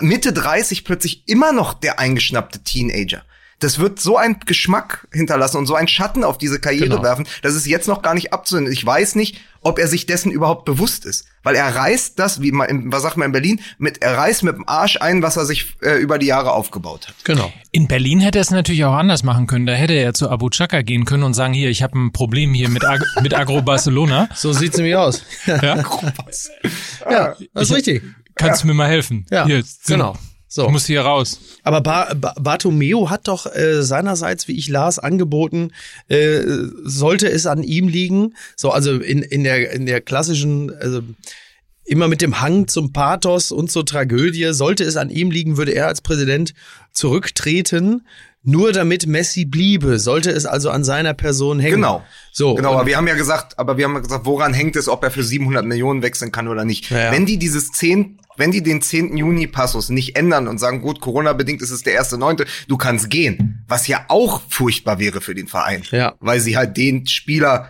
Mitte 0.00 0.32
30 0.32 0.84
plötzlich 0.84 1.24
immer 1.28 1.52
noch 1.52 1.74
der 1.74 1.98
eingeschnappte 1.98 2.62
Teenager. 2.62 3.22
Das 3.60 3.78
wird 3.78 4.00
so 4.00 4.16
einen 4.16 4.40
Geschmack 4.44 5.06
hinterlassen 5.12 5.56
und 5.56 5.66
so 5.66 5.76
einen 5.76 5.86
Schatten 5.86 6.24
auf 6.24 6.36
diese 6.36 6.58
Karriere 6.58 6.88
Genau. 6.88 7.02
werfen, 7.04 7.28
das 7.42 7.54
ist 7.54 7.64
jetzt 7.66 7.86
noch 7.86 8.02
gar 8.02 8.12
nicht 8.14 8.32
abzunehmen. 8.32 8.72
Ich 8.72 8.84
weiß 8.84 9.14
nicht, 9.14 9.40
ob 9.60 9.78
er 9.78 9.86
sich 9.86 10.04
dessen 10.06 10.32
überhaupt 10.32 10.64
bewusst 10.64 11.04
ist. 11.06 11.26
Weil 11.44 11.54
er 11.54 11.72
reißt 11.72 12.18
das, 12.18 12.42
wie 12.42 12.50
man, 12.50 12.90
was 12.90 13.02
sagt 13.02 13.16
man 13.16 13.26
in 13.26 13.32
Berlin, 13.32 13.60
mit, 13.78 14.02
er 14.02 14.18
reißt 14.18 14.42
mit 14.42 14.56
dem 14.56 14.68
Arsch 14.68 14.96
ein, 15.00 15.22
was 15.22 15.36
er 15.36 15.46
sich 15.46 15.76
äh, 15.80 15.94
über 15.98 16.18
die 16.18 16.26
Jahre 16.26 16.50
aufgebaut 16.50 17.06
hat. 17.06 17.14
Genau. 17.22 17.52
In 17.70 17.86
Berlin 17.86 18.18
hätte 18.18 18.40
er 18.40 18.42
es 18.42 18.50
natürlich 18.50 18.84
auch 18.84 18.94
anders 18.94 19.22
machen 19.22 19.46
können. 19.46 19.66
Da 19.66 19.74
hätte 19.74 19.92
er 19.94 20.12
zu 20.12 20.28
Abu 20.28 20.50
Chaka 20.50 20.82
gehen 20.82 21.04
können 21.04 21.22
und 21.22 21.34
sagen, 21.34 21.54
hier, 21.54 21.70
ich 21.70 21.84
habe 21.84 21.96
ein 21.96 22.12
Problem 22.12 22.54
hier 22.54 22.68
mit, 22.68 22.84
Ag 22.84 23.00
mit 23.22 23.32
Agro 23.32 23.62
Barcelona. 23.62 24.28
So 24.34 24.52
sieht's 24.52 24.76
nämlich 24.76 24.96
aus. 24.96 25.22
Ja? 25.46 25.84
Ja, 27.08 27.36
das 27.54 27.70
ist 27.70 27.74
richtig. 27.76 28.02
Kannst 28.48 28.62
du 28.62 28.66
mir 28.68 28.74
mal 28.74 28.88
helfen? 28.88 29.26
Ja, 29.30 29.46
hier, 29.46 29.62
sind- 29.62 29.78
genau. 29.86 30.16
So. 30.48 30.66
Ich 30.66 30.70
muss 30.70 30.84
hier 30.84 31.00
raus. 31.00 31.40
Aber 31.62 31.80
ba 31.80 32.12
ba 32.14 32.34
Bartomeo 32.38 33.08
hat 33.08 33.26
doch 33.26 33.46
äh, 33.46 33.82
seinerseits, 33.82 34.48
wie 34.48 34.58
ich 34.58 34.68
las, 34.68 34.98
angeboten, 34.98 35.70
äh, 36.08 36.40
sollte 36.84 37.26
es 37.30 37.46
an 37.46 37.62
ihm 37.62 37.88
liegen, 37.88 38.34
so 38.54 38.70
also 38.70 39.00
in, 39.00 39.22
in 39.22 39.44
der 39.44 39.72
in 39.72 39.86
der 39.86 40.02
klassischen, 40.02 40.70
also 40.78 41.00
immer 41.84 42.06
mit 42.06 42.20
dem 42.20 42.42
Hang 42.42 42.68
zum 42.68 42.92
Pathos 42.92 43.50
und 43.50 43.70
zur 43.70 43.86
Tragödie, 43.86 44.52
sollte 44.52 44.84
es 44.84 44.98
an 44.98 45.08
ihm 45.08 45.30
liegen, 45.30 45.56
würde 45.56 45.72
er 45.72 45.86
als 45.86 46.02
Präsident 46.02 46.52
zurücktreten, 46.92 48.06
nur 48.44 48.72
damit 48.72 49.06
Messi 49.06 49.44
bliebe, 49.44 49.98
sollte 49.98 50.30
es 50.30 50.46
also 50.46 50.70
an 50.70 50.82
seiner 50.84 51.14
Person 51.14 51.60
hängen. 51.60 51.76
Genau. 51.76 52.04
So. 52.32 52.54
Genau, 52.54 52.72
aber 52.74 52.86
wir 52.86 52.96
haben 52.96 53.06
ja 53.06 53.14
gesagt, 53.14 53.58
aber 53.58 53.76
wir 53.76 53.84
haben 53.84 53.94
ja 53.94 54.00
gesagt, 54.00 54.26
woran 54.26 54.52
hängt 54.52 54.74
es, 54.76 54.88
ob 54.88 55.04
er 55.04 55.10
für 55.10 55.22
700 55.22 55.64
Millionen 55.64 56.02
wechseln 56.02 56.32
kann 56.32 56.48
oder 56.48 56.64
nicht. 56.64 56.90
Ja, 56.90 57.04
ja. 57.04 57.12
Wenn 57.12 57.24
die 57.26 57.38
dieses 57.38 57.70
10, 57.72 58.18
wenn 58.36 58.50
die 58.50 58.62
den 58.62 58.80
10. 58.82 59.16
Juni 59.16 59.46
Passus 59.46 59.88
nicht 59.88 60.16
ändern 60.16 60.48
und 60.48 60.58
sagen, 60.58 60.80
gut, 60.82 61.00
Corona 61.00 61.32
bedingt 61.32 61.62
ist 61.62 61.70
es 61.70 61.82
der 61.82 61.94
erste 61.94 62.18
Neunte, 62.18 62.46
du 62.68 62.76
kannst 62.76 63.10
gehen, 63.10 63.64
was 63.68 63.86
ja 63.86 64.04
auch 64.08 64.42
furchtbar 64.48 64.98
wäre 64.98 65.20
für 65.20 65.34
den 65.34 65.48
Verein, 65.48 65.82
Ja. 65.90 66.14
weil 66.20 66.40
sie 66.40 66.56
halt 66.56 66.76
den 66.76 67.06
Spieler 67.06 67.68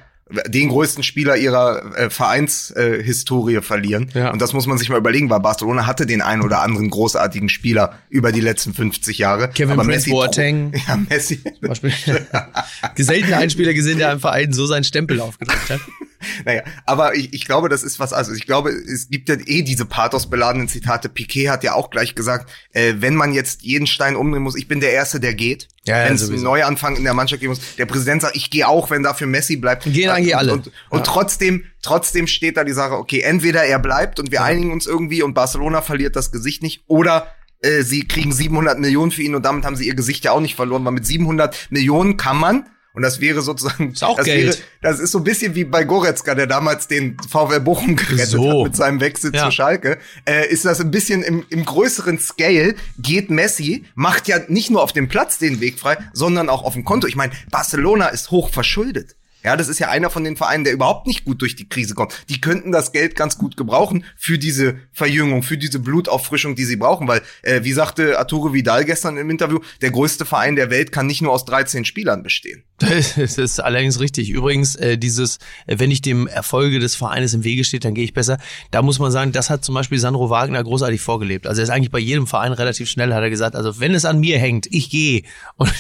den 0.49 0.71
größten 0.71 1.03
Spieler 1.03 1.37
ihrer 1.37 1.95
äh, 1.95 2.09
Vereinshistorie 2.09 3.57
äh, 3.57 3.61
verlieren. 3.61 4.11
Ja. 4.15 4.31
Und 4.33 4.41
das 4.41 4.55
muss 4.55 4.67
man 4.67 4.79
sich 4.79 4.89
mal 4.89 4.97
überlegen, 4.97 5.29
weil 5.29 5.41
Barcelona 5.41 5.87
hatte 5.87 6.07
den 6.07 6.23
einen 6.23 6.41
oder 6.41 6.63
anderen 6.63 6.89
großartigen 6.89 7.51
Spieler 7.51 7.99
über 8.09 8.33
die 8.33 8.41
letzten 8.41 8.73
50 8.73 9.19
Jahre. 9.19 9.51
Kevin 9.51 9.73
aber 9.73 9.83
Prince 9.85 10.09
Messi 10.09 10.11
Boateng. 10.11 10.73
Ja, 10.89 10.97
Messi. 10.97 11.43
Selten 12.97 13.35
einen 13.35 13.51
Spieler 13.51 13.75
gesehen, 13.75 13.99
der 13.99 14.11
einem 14.11 14.21
Verein 14.21 14.53
so 14.55 14.67
seinen 14.67 14.85
Stempel 14.85 15.21
aufgedrückt 15.21 15.69
hat. 15.71 15.81
Naja, 16.45 16.63
aber 16.87 17.15
ich, 17.15 17.33
ich 17.33 17.45
glaube, 17.45 17.69
das 17.69 17.83
ist 17.83 18.01
was, 18.01 18.13
also 18.13 18.33
ich 18.33 18.47
glaube, 18.47 18.71
es 18.71 19.09
gibt 19.09 19.29
ja 19.29 19.37
eh 19.45 19.63
diese 19.63 19.85
pathosbeladenen 19.85 20.69
Zitate. 20.69 21.09
Piquet 21.09 21.49
hat 21.49 21.65
ja 21.65 21.75
auch 21.75 21.91
gleich 21.91 22.15
gesagt, 22.15 22.51
äh, 22.73 22.95
wenn 22.99 23.15
man 23.15 23.33
jetzt 23.33 23.63
jeden 23.63 23.87
Stein 23.87 24.17
umdrehen 24.17 24.43
muss, 24.43 24.57
ich 24.57 24.69
bin 24.69 24.81
der 24.81 24.93
Erste, 24.93 25.21
der 25.21 25.35
geht. 25.35 25.69
Ja, 25.85 25.99
ja, 25.99 26.05
wenn 26.07 26.15
es 26.15 26.29
einen. 26.31 26.43
Neuanfang 26.43 26.97
in 26.97 27.05
der 27.05 27.15
Mannschaft 27.15 27.41
geben 27.41 27.53
muss. 27.53 27.77
Der 27.77 27.87
Präsident 27.87 28.23
sagt, 28.23 28.37
ich 28.37 28.51
gehe 28.51 28.69
auch, 28.69 28.91
wenn 28.91 29.03
dafür 29.03 29.27
Messi 29.27 29.57
bleibt. 29.57 29.85
Gehen 29.85 30.11
eigentlich 30.11 30.35
und, 30.35 30.39
alle. 30.39 30.53
Und, 30.53 30.67
und 30.91 30.99
Ja. 30.99 31.05
trotzdem, 31.05 31.65
trotzdem 31.83 32.27
steht 32.27 32.57
da 32.57 32.65
die 32.65 32.73
Sache, 32.73 32.95
okay, 32.95 33.21
entweder 33.21 33.65
er 33.65 33.79
bleibt 33.79 34.21
und 34.21 34.31
wir 34.31 34.43
einigen 34.45 34.73
uns 34.73 34.87
irgendwie 34.87 35.23
und 35.23 35.35
Barcelona 35.35 35.83
verliert 35.83 36.15
das 36.17 36.31
Gesicht 36.31 36.63
nicht, 36.63 36.85
oder 36.87 37.27
äh, 37.61 37.83
sie 37.83 38.07
kriegen 38.07 38.33
700 38.33 38.79
Millionen 38.79 39.11
für 39.11 39.23
ihn 39.23 39.35
und 39.35 39.45
damit 39.45 39.65
haben 39.65 39.77
sie 39.77 39.87
ihr 39.87 39.95
Gesicht 39.95 40.25
ja 40.25 40.33
auch 40.33 40.41
nicht 40.41 40.55
verloren, 40.55 40.85
weil 40.85 40.93
mit 40.93 41.07
700 41.07 41.69
Millionen 41.71 42.17
kann 42.17 42.37
man 42.37 42.67
und 42.95 43.03
das 43.03 43.21
wäre 43.21 43.41
sozusagen, 43.43 43.93
Ist 43.93 44.05
auch 44.05 44.17
das 44.17 44.27
Geld. 44.27 44.47
wäre, 44.47 44.57
das 44.83 45.01
ist 45.01 45.13
so 45.13 45.19
ein 45.19 45.25
bisschen 45.25 45.55
wie 45.55 45.65
bei 45.65 45.85
Goretzka, 45.85 46.35
der 46.35 46.47
damals 46.47 46.89
den 46.89 47.17
VfL 47.29 47.61
Bochum 47.61 47.97
gerettet 47.97 48.29
So. 48.29 48.51
hat 48.61 48.65
mit 48.65 48.77
seinem 48.77 49.01
Wechsel 49.01 49.35
Ja. 49.35 49.47
zu 49.47 49.51
Schalke. 49.51 49.99
Äh, 50.25 50.49
ist 50.51 50.65
das 50.65 50.81
ein 50.81 50.91
bisschen 50.91 51.23
im, 51.23 51.45
im 51.49 51.65
größeren 51.65 52.19
Scale, 52.19 52.75
geht 52.99 53.31
Messi, 53.31 53.85
macht 53.95 54.29
ja 54.29 54.41
nicht 54.49 54.71
nur 54.71 54.83
auf 54.83 54.93
dem 54.93 55.09
Platz 55.09 55.39
den 55.39 55.61
Weg 55.61 55.79
frei, 55.79 55.97
sondern 56.13 56.49
auch 56.49 56.65
auf 56.65 56.75
dem 56.75 56.85
Konto. 56.85 57.07
Ich 57.07 57.17
meine, 57.17 57.33
Barcelona 57.51 58.09
ist 58.09 58.31
hoch 58.31 58.51
verschuldet. 58.51 59.17
Ja, 59.45 59.57
das 59.57 59.67
ist 59.67 59.81
ja 59.81 59.89
einer 59.89 60.09
von 60.09 60.23
den 60.23 60.37
Vereinen, 60.37 60.63
der 60.63 60.73
überhaupt 60.73 61.09
nicht 61.09 61.25
gut 61.25 61.41
durch 61.43 61.57
die 61.57 61.69
Krise 61.69 61.95
kommt. 61.97 62.15
Die 62.29 62.41
könnten 62.41 62.71
das 62.71 62.93
Geld 62.93 63.17
ganz 63.17 63.39
gut 63.39 63.57
gebrauchen 63.57 64.05
für 64.17 64.39
diese 64.39 64.77
Verjüngung, 64.93 65.43
für 65.43 65.59
diese 65.59 65.81
Blutauffrischung, 65.81 66.55
die 66.55 66.65
sie 66.65 66.77
brauchen, 66.77 67.09
weil, 67.09 67.23
äh, 67.43 67.65
wie 67.65 67.73
sagte 67.73 68.21
Arturo 68.21 68.53
Vidal 68.55 68.85
gestern 68.85 69.17
im 69.17 69.31
Interview, 69.31 69.59
der 69.81 69.91
größte 69.91 70.25
Verein 70.27 70.55
der 70.55 70.71
Welt 70.71 70.93
kann 70.93 71.09
nicht 71.09 71.23
nur 71.23 71.33
aus 71.33 71.45
13 71.45 71.85
Spielern 71.85 72.23
bestehen. 72.23 72.63
Das 73.17 73.39
ist 73.39 73.61
allerdings 73.61 74.01
richtig. 74.01 74.31
Übrigens, 74.31 74.75
äh, 74.77 74.99
dieses, 74.99 75.39
äh, 75.67 75.79
wenn 75.79 75.91
ich 75.91 76.03
dem 76.03 76.27
Erfolge 76.27 76.79
des 76.79 76.95
Vereines 76.95 77.35
im 77.35 77.45
Wege 77.45 77.65
steht, 77.65 77.85
dann 77.85 77.95
gehe 77.95 78.05
ich 78.05 78.15
besser. 78.15 78.39
Da 78.71 78.83
muss 78.83 78.99
man 78.99 79.11
sagen, 79.11 79.33
das 79.33 79.51
hat 79.51 79.65
zum 79.65 79.75
Beispiel 79.75 79.99
Sandro 79.99 80.31
Wagner 80.31 80.63
großartig 80.63 81.01
vorgelebt. 81.01 81.47
Also 81.47 81.61
er 81.61 81.65
ist 81.65 81.71
eigentlich 81.71 81.91
bei 81.91 81.99
jedem 81.99 82.27
Verein 82.27 82.53
relativ 82.53 82.89
schnell, 82.89 83.15
hat 83.15 83.23
er 83.23 83.31
gesagt, 83.31 83.57
also 83.57 83.81
wenn 83.81 83.95
es 83.95 84.05
an 84.05 84.21
mir 84.21 84.39
hängt, 84.39 84.67
ich 84.71 84.91
gehe. 84.91 85.23
Und 85.57 85.73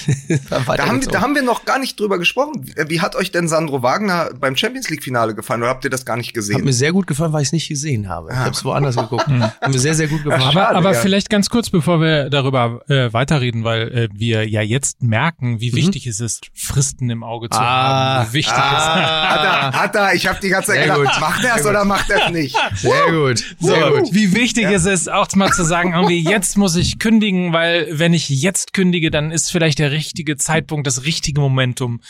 dann 0.51 0.65
Da 0.65 0.87
haben, 0.87 1.01
wir, 1.01 1.09
da 1.09 1.21
haben 1.21 1.35
wir 1.35 1.43
noch 1.43 1.65
gar 1.65 1.79
nicht 1.79 1.99
drüber 1.99 2.19
gesprochen. 2.19 2.73
Wie, 2.87 3.01
hat 3.01 3.17
euch 3.17 3.31
denn 3.33 3.49
Sandro 3.49 3.83
Wagner 3.83 4.31
beim 4.39 4.57
Champions 4.57 4.89
League 4.91 5.03
Finale 5.03 5.35
gefallen 5.35 5.63
oder 5.63 5.71
habt 5.71 5.85
ihr 5.85 5.91
das 5.91 6.05
gar 6.05 6.17
nicht 6.17 6.29
Hat 6.29 6.35
gesehen? 6.35 6.65
mir 6.65 6.73
sehr 6.73 6.93
gut 6.93 7.07
gefallen, 7.07 7.33
weil 7.33 7.43
ich 7.43 7.49
es 7.49 7.53
nicht 7.53 7.69
gesehen 7.69 8.09
habe. 8.09 8.29
Ich 8.31 8.37
habe 8.37 8.51
es 8.51 8.65
woanders 8.65 8.97
geguckt. 8.97 9.27
Hat 9.63 9.69
mir 9.69 9.79
sehr, 9.79 9.95
sehr 9.95 10.09
gut 10.09 10.23
gefallen. 10.23 10.43
Aber, 10.43 10.53
Schade, 10.53 10.77
aber 10.77 10.93
ja. 10.93 11.01
vielleicht 11.01 11.31
ganz 11.31 11.49
kurz, 11.51 11.71
bevor 11.71 12.01
wir 12.01 12.31
darüber 12.31 12.81
äh, 12.89 13.13
weiterreden, 13.13 13.65
weil 13.65 13.89
äh, 13.89 14.09
wir 14.13 14.49
ja 14.49 14.63
jetzt 14.63 15.03
merken, 15.03 15.61
wie 15.61 15.73
wichtig 15.75 16.07
es 16.07 16.21
ist, 16.21 16.51
Fristen 16.55 16.92
im 17.01 17.23
Auge 17.25 17.49
zu 17.51 17.59
Ah. 17.59 18.19
haben. 18.19 18.29
Wie 18.31 18.35
wichtig 18.39 18.53
Hat 18.55 19.45
er, 19.45 19.73
hat 19.81 19.95
er, 19.97 20.15
ich 20.15 20.27
habe 20.27 20.39
die 20.41 20.49
ganze 20.49 20.69
Zeit 20.73 20.85
Sehr 20.85 20.95
gedacht, 20.97 21.13
gut. 21.15 21.21
macht 21.21 21.45
er 21.45 21.57
es 21.57 21.67
oder 21.67 21.85
macht 21.85 22.11
er 22.11 22.27
es 22.27 22.33
nicht? 22.33 22.57
Sehr 22.75 23.11
gut. 23.13 23.39
Sehr 23.61 23.81
So, 23.91 23.97
gut. 23.99 24.09
Wie 24.15 24.35
wichtig 24.35 24.65
es 24.67 24.85
ist, 24.85 25.11
auch 25.11 25.29
mal 25.35 25.53
zu 25.53 25.65
sagen, 25.65 25.93
irgendwie 25.93 26.21
jetzt 26.23 26.57
muss 26.59 26.77
ich 26.77 26.99
kündigen, 26.99 27.53
weil 27.53 27.89
wenn 27.93 28.13
ich 28.15 28.29
jetzt 28.29 28.73
kündige, 28.73 29.11
dann 29.11 29.31
ist 29.31 29.51
vielleicht 29.51 29.79
der 29.79 29.93
richtige 29.93 30.37
Zeitpunkt, 30.37 30.87
das 30.87 31.05
richtige 31.05 31.41
Momentum, 31.41 32.01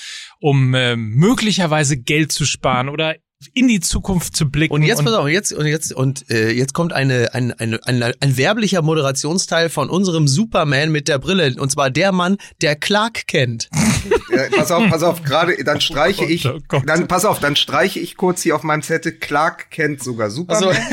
um 0.41 0.75
äh, 0.75 0.97
möglicherweise 0.97 1.97
Geld 1.97 2.33
zu 2.33 2.45
sparen 2.45 2.89
oder 2.89 3.15
in 3.55 3.67
die 3.67 3.81
Zukunft 3.81 4.37
zu 4.37 4.49
blicken. 4.49 4.73
Und 4.73 4.83
jetzt 4.85 5.05
pass 5.05 5.15
auf, 5.15 5.27
jetzt 5.29 5.53
und 5.53 5.67
jetzt 5.67 5.93
und 5.93 6.31
äh, 6.31 6.53
jetzt 6.53 6.75
kommt 6.75 6.93
eine, 6.93 7.35
ein, 7.35 7.53
eine, 7.53 7.81
ein, 7.87 8.01
ein 8.03 8.37
werblicher 8.37 8.83
Moderationsteil 8.83 9.69
von 9.69 9.91
unserem 9.91 10.29
Superman 10.29 10.93
mit 10.93 11.09
der 11.09 11.19
Brille 11.19 11.57
und 11.59 11.69
zwar 11.71 11.91
der 11.91 12.13
Mann, 12.13 12.37
der 12.61 12.77
Clark 12.77 13.27
kennt. 13.27 13.69
Ja, 14.31 14.43
pass 14.57 14.71
auf, 14.71 14.89
pass 14.91 15.03
auf, 15.03 15.23
gerade, 15.23 15.63
dann 15.65 15.81
streiche 15.81 16.25
ich, 16.25 16.47
Oh 16.47 16.59
Gott. 16.69 16.83
dann 16.87 17.07
pass 17.09 17.25
auf, 17.25 17.39
dann 17.41 17.57
streiche 17.57 18.01
ich 18.01 18.17
kurz 18.17 18.43
hier 18.43 18.57
auf 18.57 18.63
meinem 18.63 18.83
Zettel, 18.83 19.13
Clark 19.13 19.71
kennt 19.71 20.03
sogar 20.03 20.31
Superman. 20.31 20.77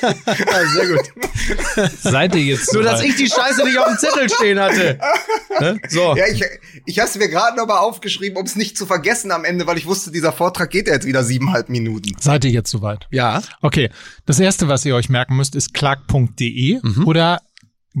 Also, 0.00 0.78
sehr 0.78 0.88
gut. 0.96 1.90
seid 2.00 2.34
ihr 2.36 2.42
jetzt 2.42 2.72
Nur 2.72 2.82
dass 2.84 3.00
soweit? 3.00 3.10
ich 3.10 3.16
die 3.16 3.26
Scheiße 3.28 3.64
nicht 3.64 3.78
auf 3.78 3.86
dem 3.88 3.98
Zettel 3.98 4.30
stehen 4.30 4.60
hatte. 4.60 4.98
Ne? 5.60 5.80
So. 5.88 6.14
Ja, 6.14 6.24
ich, 6.30 6.44
ich 6.86 7.00
habe 7.00 7.08
es 7.08 7.16
mir 7.16 7.28
gerade 7.28 7.56
nochmal 7.56 7.78
aufgeschrieben, 7.78 8.38
um 8.38 8.44
es 8.44 8.54
nicht 8.54 8.78
zu 8.78 8.86
vergessen 8.86 9.32
am 9.32 9.44
Ende, 9.44 9.66
weil 9.66 9.76
ich 9.76 9.86
wusste, 9.86 10.12
dieser 10.12 10.30
Vortrag 10.32 10.70
geht 10.70 10.86
ja 10.86 10.94
jetzt 10.94 11.04
wieder 11.06 11.24
siebeneinhalb 11.24 11.68
Minuten. 11.68 12.12
Seid 12.20 12.44
ihr 12.44 12.52
jetzt 12.52 12.70
soweit? 12.70 13.08
Ja. 13.10 13.42
Okay, 13.60 13.90
das 14.24 14.38
erste, 14.38 14.68
was 14.68 14.84
ihr 14.84 14.94
euch 14.94 15.08
merken 15.08 15.34
müsst, 15.34 15.56
ist 15.56 15.74
clark.de 15.74 16.78
Mhm. 16.80 17.06
oder 17.08 17.40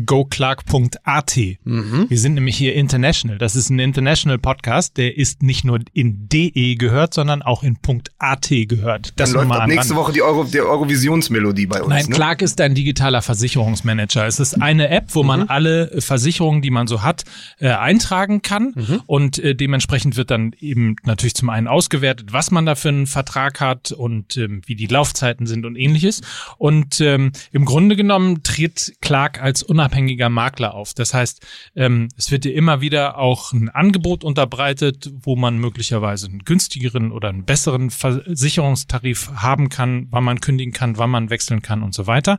goclark.at. 0.06 1.36
Wir 1.36 2.18
sind 2.18 2.34
nämlich 2.34 2.56
hier 2.56 2.74
international. 2.74 3.38
Das 3.38 3.56
ist 3.56 3.70
ein 3.70 3.78
international 3.78 4.38
Podcast, 4.38 4.96
der 4.96 5.16
ist 5.16 5.42
nicht 5.42 5.64
nur 5.64 5.80
in 5.92 6.28
DE 6.28 6.76
gehört, 6.76 7.14
sondern 7.14 7.42
auch 7.42 7.62
in 7.62 7.78
.at 8.18 8.48
gehört. 8.50 9.12
Das 9.16 9.32
Dann 9.32 9.48
läuft 9.48 9.60
ab 9.60 9.68
nächste. 9.68 9.96
Woche 9.96 10.12
die, 10.12 10.22
Euro, 10.22 10.44
die 10.44 10.60
Eurovisionsmelodie 10.60 11.66
bei 11.66 11.80
uns. 11.82 11.88
Nein, 11.88 12.06
ne? 12.06 12.14
Clark 12.14 12.42
ist 12.42 12.60
ein 12.60 12.74
digitaler 12.74 13.22
Versicherungsmanager. 13.22 14.26
Es 14.26 14.38
ist 14.38 14.60
eine 14.60 14.88
App, 14.90 15.06
wo 15.14 15.22
Mhm. 15.22 15.26
man 15.26 15.48
alle 15.48 16.00
Versicherungen, 16.00 16.62
die 16.62 16.70
man 16.70 16.86
so 16.86 17.02
hat, 17.02 17.24
äh, 17.58 17.68
eintragen 17.70 18.42
kann 18.42 18.72
Mhm. 18.76 19.00
und 19.06 19.38
äh, 19.38 19.54
dementsprechend 19.54 20.16
wird 20.16 20.30
dann 20.30 20.52
eben 20.60 20.96
natürlich 21.04 21.34
zum 21.34 21.50
einen 21.50 21.66
ausgewertet, 21.68 22.32
was 22.32 22.50
man 22.50 22.66
da 22.66 22.74
für 22.74 22.88
einen 22.90 23.06
Vertrag 23.06 23.60
hat 23.60 23.92
und 23.92 24.36
ähm, 24.36 24.60
wie 24.66 24.74
die 24.76 24.86
Laufzeiten 24.86 25.46
sind 25.46 25.64
und 25.66 25.76
ähnliches. 25.76 26.20
Und 26.58 27.00
ähm, 27.00 27.32
im 27.52 27.64
Grunde 27.64 27.96
genommen 27.96 28.42
tritt 28.42 28.94
Clark 29.00 29.42
als 29.42 29.62
unabhängiger 29.78 30.28
Makler 30.28 30.74
auf. 30.74 30.92
Das 30.92 31.14
heißt, 31.14 31.46
ähm, 31.76 32.08
es 32.16 32.32
wird 32.32 32.44
dir 32.44 32.52
immer 32.52 32.80
wieder 32.80 33.16
auch 33.16 33.52
ein 33.52 33.68
Angebot 33.68 34.24
unterbreitet, 34.24 35.10
wo 35.22 35.36
man 35.36 35.58
möglicherweise 35.58 36.26
einen 36.26 36.40
günstigeren 36.40 37.12
oder 37.12 37.28
einen 37.28 37.44
besseren 37.44 37.90
Versicherungstarif 37.90 39.30
haben 39.36 39.68
kann, 39.68 40.08
wann 40.10 40.24
man 40.24 40.40
kündigen 40.40 40.72
kann, 40.72 40.98
wann 40.98 41.10
man 41.10 41.30
wechseln 41.30 41.62
kann 41.62 41.84
und 41.84 41.94
so 41.94 42.08
weiter. 42.08 42.38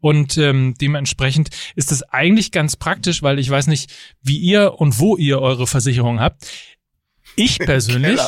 Und 0.00 0.36
ähm, 0.36 0.74
dementsprechend 0.80 1.50
ist 1.76 1.92
es 1.92 2.02
eigentlich 2.02 2.50
ganz 2.50 2.74
praktisch, 2.74 3.22
weil 3.22 3.38
ich 3.38 3.48
weiß 3.48 3.68
nicht, 3.68 3.92
wie 4.20 4.38
ihr 4.38 4.74
und 4.80 4.98
wo 4.98 5.16
ihr 5.16 5.40
eure 5.40 5.68
Versicherung 5.68 6.18
habt. 6.18 6.48
Ich 7.36 7.60
persönlich 7.60 8.20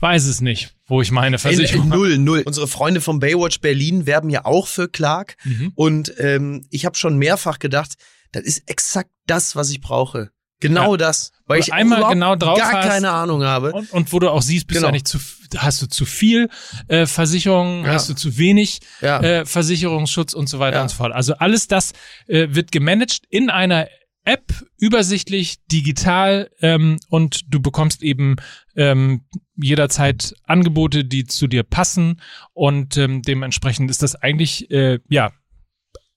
weiß 0.00 0.24
es 0.24 0.40
nicht, 0.40 0.74
wo 0.88 1.00
ich 1.02 1.10
meine 1.10 1.36
In, 1.36 1.38
Versicherung 1.40 1.86
in 1.86 1.90
habe. 1.92 2.00
null, 2.00 2.18
null. 2.18 2.42
Unsere 2.44 2.66
Freunde 2.66 3.00
von 3.00 3.20
Baywatch 3.20 3.60
Berlin 3.60 4.06
werben 4.06 4.30
ja 4.30 4.44
auch 4.44 4.66
für 4.66 4.88
Clark. 4.88 5.36
Mhm. 5.44 5.72
Und 5.74 6.12
ähm, 6.18 6.66
ich 6.70 6.84
habe 6.86 6.96
schon 6.96 7.16
mehrfach 7.18 7.58
gedacht, 7.58 7.94
das 8.32 8.42
ist 8.42 8.62
exakt 8.68 9.10
das, 9.26 9.54
was 9.56 9.70
ich 9.70 9.80
brauche. 9.80 10.30
Genau 10.60 10.92
Ja. 10.92 10.96
das. 10.96 11.30
Weil 11.46 11.60
ich 11.60 11.72
einmal 11.72 12.02
genau 12.12 12.34
drauf 12.36 12.58
gar 12.58 12.72
hast. 12.72 12.88
keine 12.88 13.10
Ahnung 13.10 13.44
habe. 13.44 13.72
Und, 13.72 13.92
und 13.92 14.12
wo 14.12 14.18
du 14.18 14.28
auch 14.28 14.42
siehst, 14.42 14.66
bist 14.66 14.78
Genau. 14.78 14.88
du 14.88 14.94
eigentlich 14.94 15.04
zu, 15.04 15.18
hast 15.56 15.80
du 15.80 15.86
zu 15.86 16.04
viel 16.04 16.48
äh, 16.88 17.06
Versicherung, 17.06 17.84
Ja. 17.84 17.92
hast 17.92 18.08
du 18.08 18.14
zu 18.14 18.36
wenig 18.38 18.80
Ja. 19.00 19.20
äh, 19.20 19.46
Versicherungsschutz 19.46 20.32
und 20.32 20.48
so 20.48 20.58
weiter 20.58 20.82
und 20.82 20.88
so 20.90 20.96
fort. 20.96 21.12
Also 21.12 21.34
alles 21.34 21.68
das 21.68 21.92
äh, 22.26 22.48
wird 22.50 22.72
gemanagt 22.72 23.20
in 23.30 23.50
einer 23.50 23.88
App, 24.28 24.52
übersichtlich, 24.78 25.56
digital 25.72 26.50
ähm, 26.60 26.98
und 27.08 27.52
du 27.52 27.60
bekommst 27.60 28.02
eben 28.02 28.36
ähm, 28.76 29.22
jederzeit 29.56 30.34
Angebote, 30.44 31.06
die 31.06 31.24
zu 31.24 31.46
dir 31.46 31.62
passen. 31.62 32.20
Und 32.52 32.98
ähm, 32.98 33.22
dementsprechend 33.22 33.90
ist 33.90 34.02
das 34.02 34.16
eigentlich 34.16 34.70
äh, 34.70 34.98
ja 35.08 35.32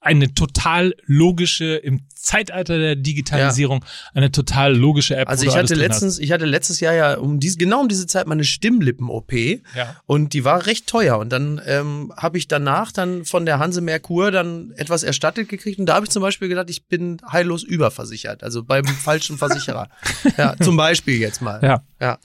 eine 0.01 0.33
total 0.33 0.95
logische 1.05 1.75
im 1.75 2.01
Zeitalter 2.15 2.77
der 2.77 2.95
Digitalisierung 2.95 3.85
eine 4.13 4.31
total 4.31 4.75
logische 4.75 5.15
App. 5.15 5.29
Also 5.29 5.45
ich 5.45 5.55
hatte 5.55 5.75
letztens, 5.75 6.19
ich 6.19 6.31
hatte 6.31 6.45
letztes 6.45 6.79
Jahr 6.79 6.93
ja 6.93 7.17
um 7.17 7.39
dies, 7.39 7.57
genau 7.57 7.81
um 7.81 7.87
diese 7.87 8.07
Zeit 8.07 8.27
meine 8.27 8.43
Stimmlippen-OP 8.43 9.31
ja. 9.31 9.95
und 10.07 10.33
die 10.33 10.43
war 10.43 10.65
recht 10.65 10.87
teuer 10.87 11.17
und 11.19 11.29
dann 11.29 11.61
ähm, 11.65 12.11
habe 12.17 12.37
ich 12.37 12.47
danach 12.47 12.91
dann 12.91 13.25
von 13.25 13.45
der 13.45 13.59
Hanse 13.59 13.81
Merkur 13.81 14.31
dann 14.31 14.71
etwas 14.75 15.03
erstattet 15.03 15.49
gekriegt 15.49 15.79
und 15.79 15.85
da 15.85 15.95
habe 15.95 16.05
ich 16.05 16.11
zum 16.11 16.21
Beispiel 16.21 16.47
gedacht, 16.47 16.69
ich 16.69 16.87
bin 16.87 17.17
heillos 17.31 17.63
überversichert, 17.63 18.43
also 18.43 18.63
beim 18.63 18.85
falschen 18.85 19.37
Versicherer. 19.37 19.87
ja, 20.37 20.55
zum 20.61 20.77
Beispiel 20.77 21.17
jetzt 21.17 21.41
mal. 21.41 21.59
Ja. 21.63 21.83
Ja. 21.99 22.19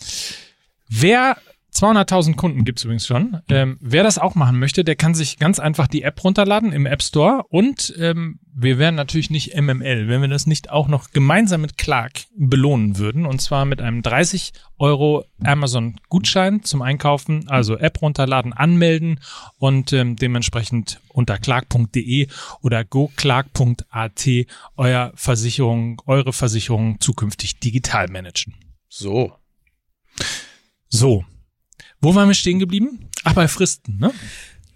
Wer 0.89 1.37
200.000 1.77 2.37
Kunden 2.37 2.65
gibt's 2.65 2.85
übrigens 2.85 3.07
schon. 3.07 3.41
Ähm, 3.49 3.79
wer 3.81 4.03
das 4.03 4.19
auch 4.19 4.35
machen 4.35 4.59
möchte, 4.59 4.85
der 4.85 4.97
kann 4.97 5.15
sich 5.15 5.39
ganz 5.39 5.59
einfach 5.59 5.87
die 5.87 6.03
App 6.03 6.23
runterladen 6.25 6.73
im 6.73 6.87
App 6.87 7.03
Store 7.03 7.45
und 7.49 7.95
ähm, 7.99 8.41
wir 8.55 8.79
wären 8.79 8.95
natürlich 8.95 9.29
nicht 9.29 9.55
MML, 9.55 10.09
wenn 10.09 10.23
wir 10.23 10.29
das 10.29 10.47
nicht 10.47 10.71
auch 10.71 10.89
noch 10.89 11.11
gemeinsam 11.11 11.61
mit 11.61 11.77
Clark 11.77 12.25
belohnen 12.35 12.97
würden 12.97 13.27
und 13.27 13.41
zwar 13.43 13.67
mit 13.67 13.83
einem 13.83 14.01
30 14.01 14.55
Euro 14.79 15.27
Amazon 15.45 16.01
Gutschein 16.09 16.63
zum 16.63 16.81
Einkaufen, 16.81 17.49
also 17.49 17.77
App 17.77 18.01
runterladen, 18.01 18.55
anmelden 18.55 19.21
und 19.59 19.93
ähm, 19.93 20.17
dementsprechend 20.17 21.01
unter 21.09 21.39
clark.de 21.39 22.29
oder 22.63 22.85
goclark.at 22.85 24.29
euer 24.77 25.13
Versicherung, 25.15 26.01
eure 26.07 26.33
Versicherung 26.33 27.01
zukünftig 27.01 27.61
digital 27.61 28.09
managen. 28.09 28.55
So. 28.89 29.33
So. 30.89 31.25
Wo 32.01 32.15
waren 32.15 32.29
wir 32.29 32.35
stehen 32.35 32.59
geblieben? 32.59 33.09
Ach, 33.25 33.33
bei 33.35 33.49
Fristen, 33.49 33.99
ne? 33.99 34.13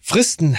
Fristen. 0.02 0.56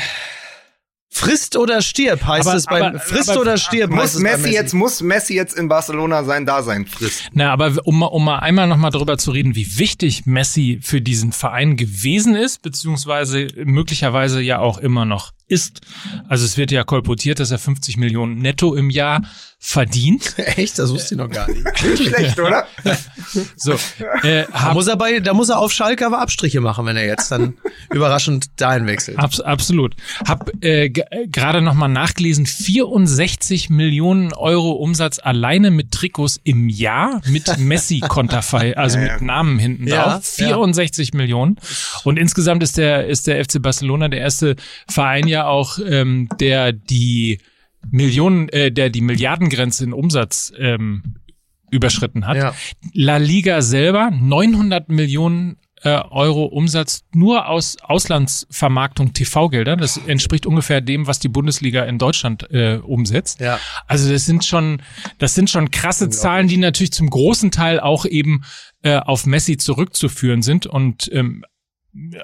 Frist 1.13 1.57
oder 1.57 1.81
stirb 1.81 2.25
heißt 2.25 2.47
Aber- 2.47 2.57
es 2.57 2.65
beim 2.65 2.83
aber- 2.83 2.99
Frist 2.99 3.29
aber- 3.29 3.41
oder 3.41 3.57
stirb 3.57 3.91
Muss 3.91 4.13
es 4.15 4.23
bei 4.23 4.37
Messi 4.37 4.51
jetzt, 4.53 4.73
muss 4.73 5.01
Messi 5.01 5.35
jetzt 5.35 5.57
in 5.57 5.67
Barcelona 5.67 6.23
sein 6.23 6.45
Dasein 6.45 6.85
frisst. 6.87 7.23
Na, 7.33 7.51
aber 7.51 7.73
um, 7.83 7.99
mal- 7.99 8.05
um 8.07 8.23
mal 8.23 8.39
einmal 8.39 8.65
nochmal 8.67 8.91
darüber 8.91 9.17
zu 9.17 9.31
reden, 9.31 9.53
wie 9.55 9.77
wichtig 9.77 10.25
Messi 10.25 10.79
für 10.81 11.01
diesen 11.01 11.33
Verein 11.33 11.75
gewesen 11.75 12.35
ist, 12.35 12.61
beziehungsweise 12.61 13.47
möglicherweise 13.65 14.41
ja 14.41 14.59
auch 14.59 14.77
immer 14.77 15.03
noch 15.03 15.33
ist. 15.51 15.81
Also 16.27 16.45
es 16.45 16.57
wird 16.57 16.71
ja 16.71 16.83
kolportiert, 16.83 17.39
dass 17.39 17.51
er 17.51 17.59
50 17.59 17.97
Millionen 17.97 18.39
netto 18.39 18.73
im 18.75 18.89
Jahr 18.89 19.21
verdient. 19.63 20.33
Echt, 20.37 20.79
das 20.79 20.89
wusste 20.91 21.13
ich 21.13 21.19
noch 21.19 21.29
gar 21.29 21.47
nicht. 21.47 21.63
Nicht 21.83 22.03
schlecht, 22.07 22.39
oder? 22.39 22.65
So, 23.55 23.73
äh, 24.23 24.43
Da 24.51 24.73
muss 24.73 24.87
er 24.87 24.97
bei, 24.97 25.19
da 25.19 25.33
muss 25.33 25.47
er 25.49 25.59
auf 25.59 25.71
Schalke 25.71 26.05
aber 26.05 26.19
Abstriche 26.19 26.59
machen, 26.59 26.85
wenn 26.85 26.97
er 26.97 27.05
jetzt 27.05 27.31
dann 27.31 27.53
überraschend 27.93 28.47
dahin 28.59 28.87
wechselt. 28.87 29.17
Abs 29.19 29.39
absolut. 29.39 29.95
Hab 30.27 30.51
äh, 30.61 30.87
äh, 30.87 31.27
gerade 31.27 31.61
nochmal 31.61 31.87
nachgelesen, 31.87 32.45
64 32.45 33.69
Millionen 33.69 34.33
Euro 34.33 34.71
Umsatz 34.71 35.19
alleine 35.19 35.71
mit 35.71 35.91
Trikots 35.91 36.41
im 36.43 36.67
Jahr 36.67 37.21
mit 37.29 37.57
Messi-Konterfei, 37.57 38.75
also 38.75 38.97
Ja, 38.97 39.05
ja. 39.05 39.13
mit 39.13 39.21
Namen 39.21 39.59
hinten 39.59 39.87
Ja, 39.87 40.15
drauf. 40.15 40.25
64 40.25 41.13
Millionen. 41.13 41.57
Und 42.03 42.17
insgesamt 42.17 42.63
ist 42.63 42.77
der, 42.77 43.07
ist 43.07 43.27
der 43.27 43.43
FC 43.45 43.61
Barcelona 43.61 44.09
der 44.09 44.19
erste 44.19 44.55
Verein 44.89 45.27
ja 45.27 45.40
auch, 45.47 45.79
ähm, 45.79 46.29
der 46.39 46.71
die 46.71 47.39
Millionen, 47.89 48.49
äh, 48.49 48.71
der 48.71 48.89
die 48.89 49.01
Milliardengrenze 49.01 49.83
in 49.83 49.93
Umsatz 49.93 50.53
ähm, 50.57 51.15
überschritten 51.71 52.27
hat. 52.27 52.37
Ja. 52.37 52.53
La 52.93 53.17
Liga 53.17 53.61
selber 53.61 54.11
900 54.11 54.89
Millionen 54.89 55.57
äh, 55.83 55.99
Euro 56.11 56.45
Umsatz 56.45 57.03
nur 57.13 57.47
aus 57.47 57.77
Auslandsvermarktung 57.81 59.13
TV-Gelder. 59.13 59.77
Das 59.77 59.97
entspricht 59.97 60.45
ungefähr 60.45 60.81
dem, 60.81 61.07
was 61.07 61.19
die 61.19 61.27
Bundesliga 61.27 61.83
in 61.85 61.97
Deutschland 61.97 62.51
äh, 62.51 62.79
umsetzt. 62.83 63.39
Ja. 63.39 63.59
Also 63.87 64.11
das 64.11 64.25
sind 64.25 64.45
schon, 64.45 64.81
das 65.17 65.33
sind 65.33 65.49
schon 65.49 65.71
krasse 65.71 66.09
Zahlen, 66.09 66.47
die 66.47 66.57
natürlich 66.57 66.93
zum 66.93 67.09
großen 67.09 67.51
Teil 67.51 67.79
auch 67.79 68.05
eben 68.05 68.43
äh, 68.83 68.97
auf 68.97 69.25
Messi 69.25 69.57
zurückzuführen 69.57 70.41
sind 70.41 70.67
und 70.67 71.09
ähm, 71.13 71.45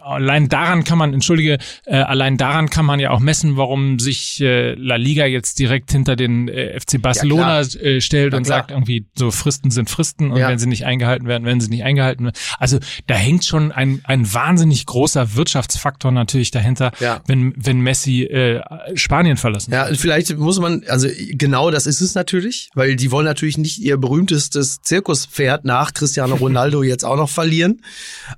Allein 0.01 0.47
daran 0.47 0.83
kann 0.85 0.97
man, 0.97 1.13
entschuldige, 1.13 1.57
äh, 1.85 1.95
allein 1.97 2.37
daran 2.37 2.69
kann 2.69 2.85
man 2.85 2.99
ja 3.01 3.09
auch 3.11 3.19
messen, 3.19 3.57
warum 3.57 3.99
sich 3.99 4.39
äh, 4.39 4.73
La 4.75 4.95
Liga 4.95 5.25
jetzt 5.25 5.59
direkt 5.59 5.91
hinter 5.91 6.15
den 6.15 6.47
äh, 6.47 6.79
FC 6.79 7.01
Barcelona 7.01 7.59
äh, 7.61 7.99
stellt 7.99 8.31
Na 8.31 8.37
und 8.37 8.43
klar. 8.43 8.59
sagt 8.59 8.71
irgendwie, 8.71 9.05
so 9.15 9.29
Fristen 9.29 9.69
sind 9.69 9.89
Fristen 9.89 10.31
und 10.31 10.39
Ja. 10.39 10.47
wenn 10.47 10.57
sie 10.57 10.67
nicht 10.67 10.85
eingehalten 10.85 11.27
werden, 11.27 11.43
werden 11.45 11.59
sie 11.59 11.69
nicht 11.69 11.83
eingehalten 11.83 12.25
werden. 12.25 12.35
Also 12.59 12.79
da 13.07 13.15
hängt 13.15 13.43
schon 13.43 13.71
ein, 13.73 13.99
ein 14.05 14.33
wahnsinnig 14.33 14.85
großer 14.85 15.35
Wirtschaftsfaktor 15.35 16.11
natürlich 16.13 16.51
dahinter, 16.51 16.91
Ja. 17.01 17.21
wenn, 17.27 17.53
wenn 17.57 17.81
Messi 17.81 18.23
äh, 18.23 18.61
Spanien 18.95 19.35
verlassen. 19.35 19.73
Ja, 19.73 19.87
vielleicht 19.93 20.37
muss 20.37 20.59
man, 20.59 20.83
also 20.87 21.09
genau 21.31 21.71
das 21.71 21.87
ist 21.87 21.99
es 21.99 22.15
natürlich, 22.15 22.69
weil 22.73 22.95
die 22.95 23.11
wollen 23.11 23.25
natürlich 23.25 23.57
nicht 23.57 23.79
ihr 23.79 23.97
berühmtestes 23.97 24.81
Zirkuspferd 24.81 25.65
nach 25.65 25.93
Cristiano 25.93 26.35
Ronaldo 26.35 26.83
jetzt 26.83 27.03
auch 27.03 27.17
noch 27.17 27.29
verlieren. 27.29 27.81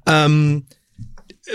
Ähm, 0.08 0.66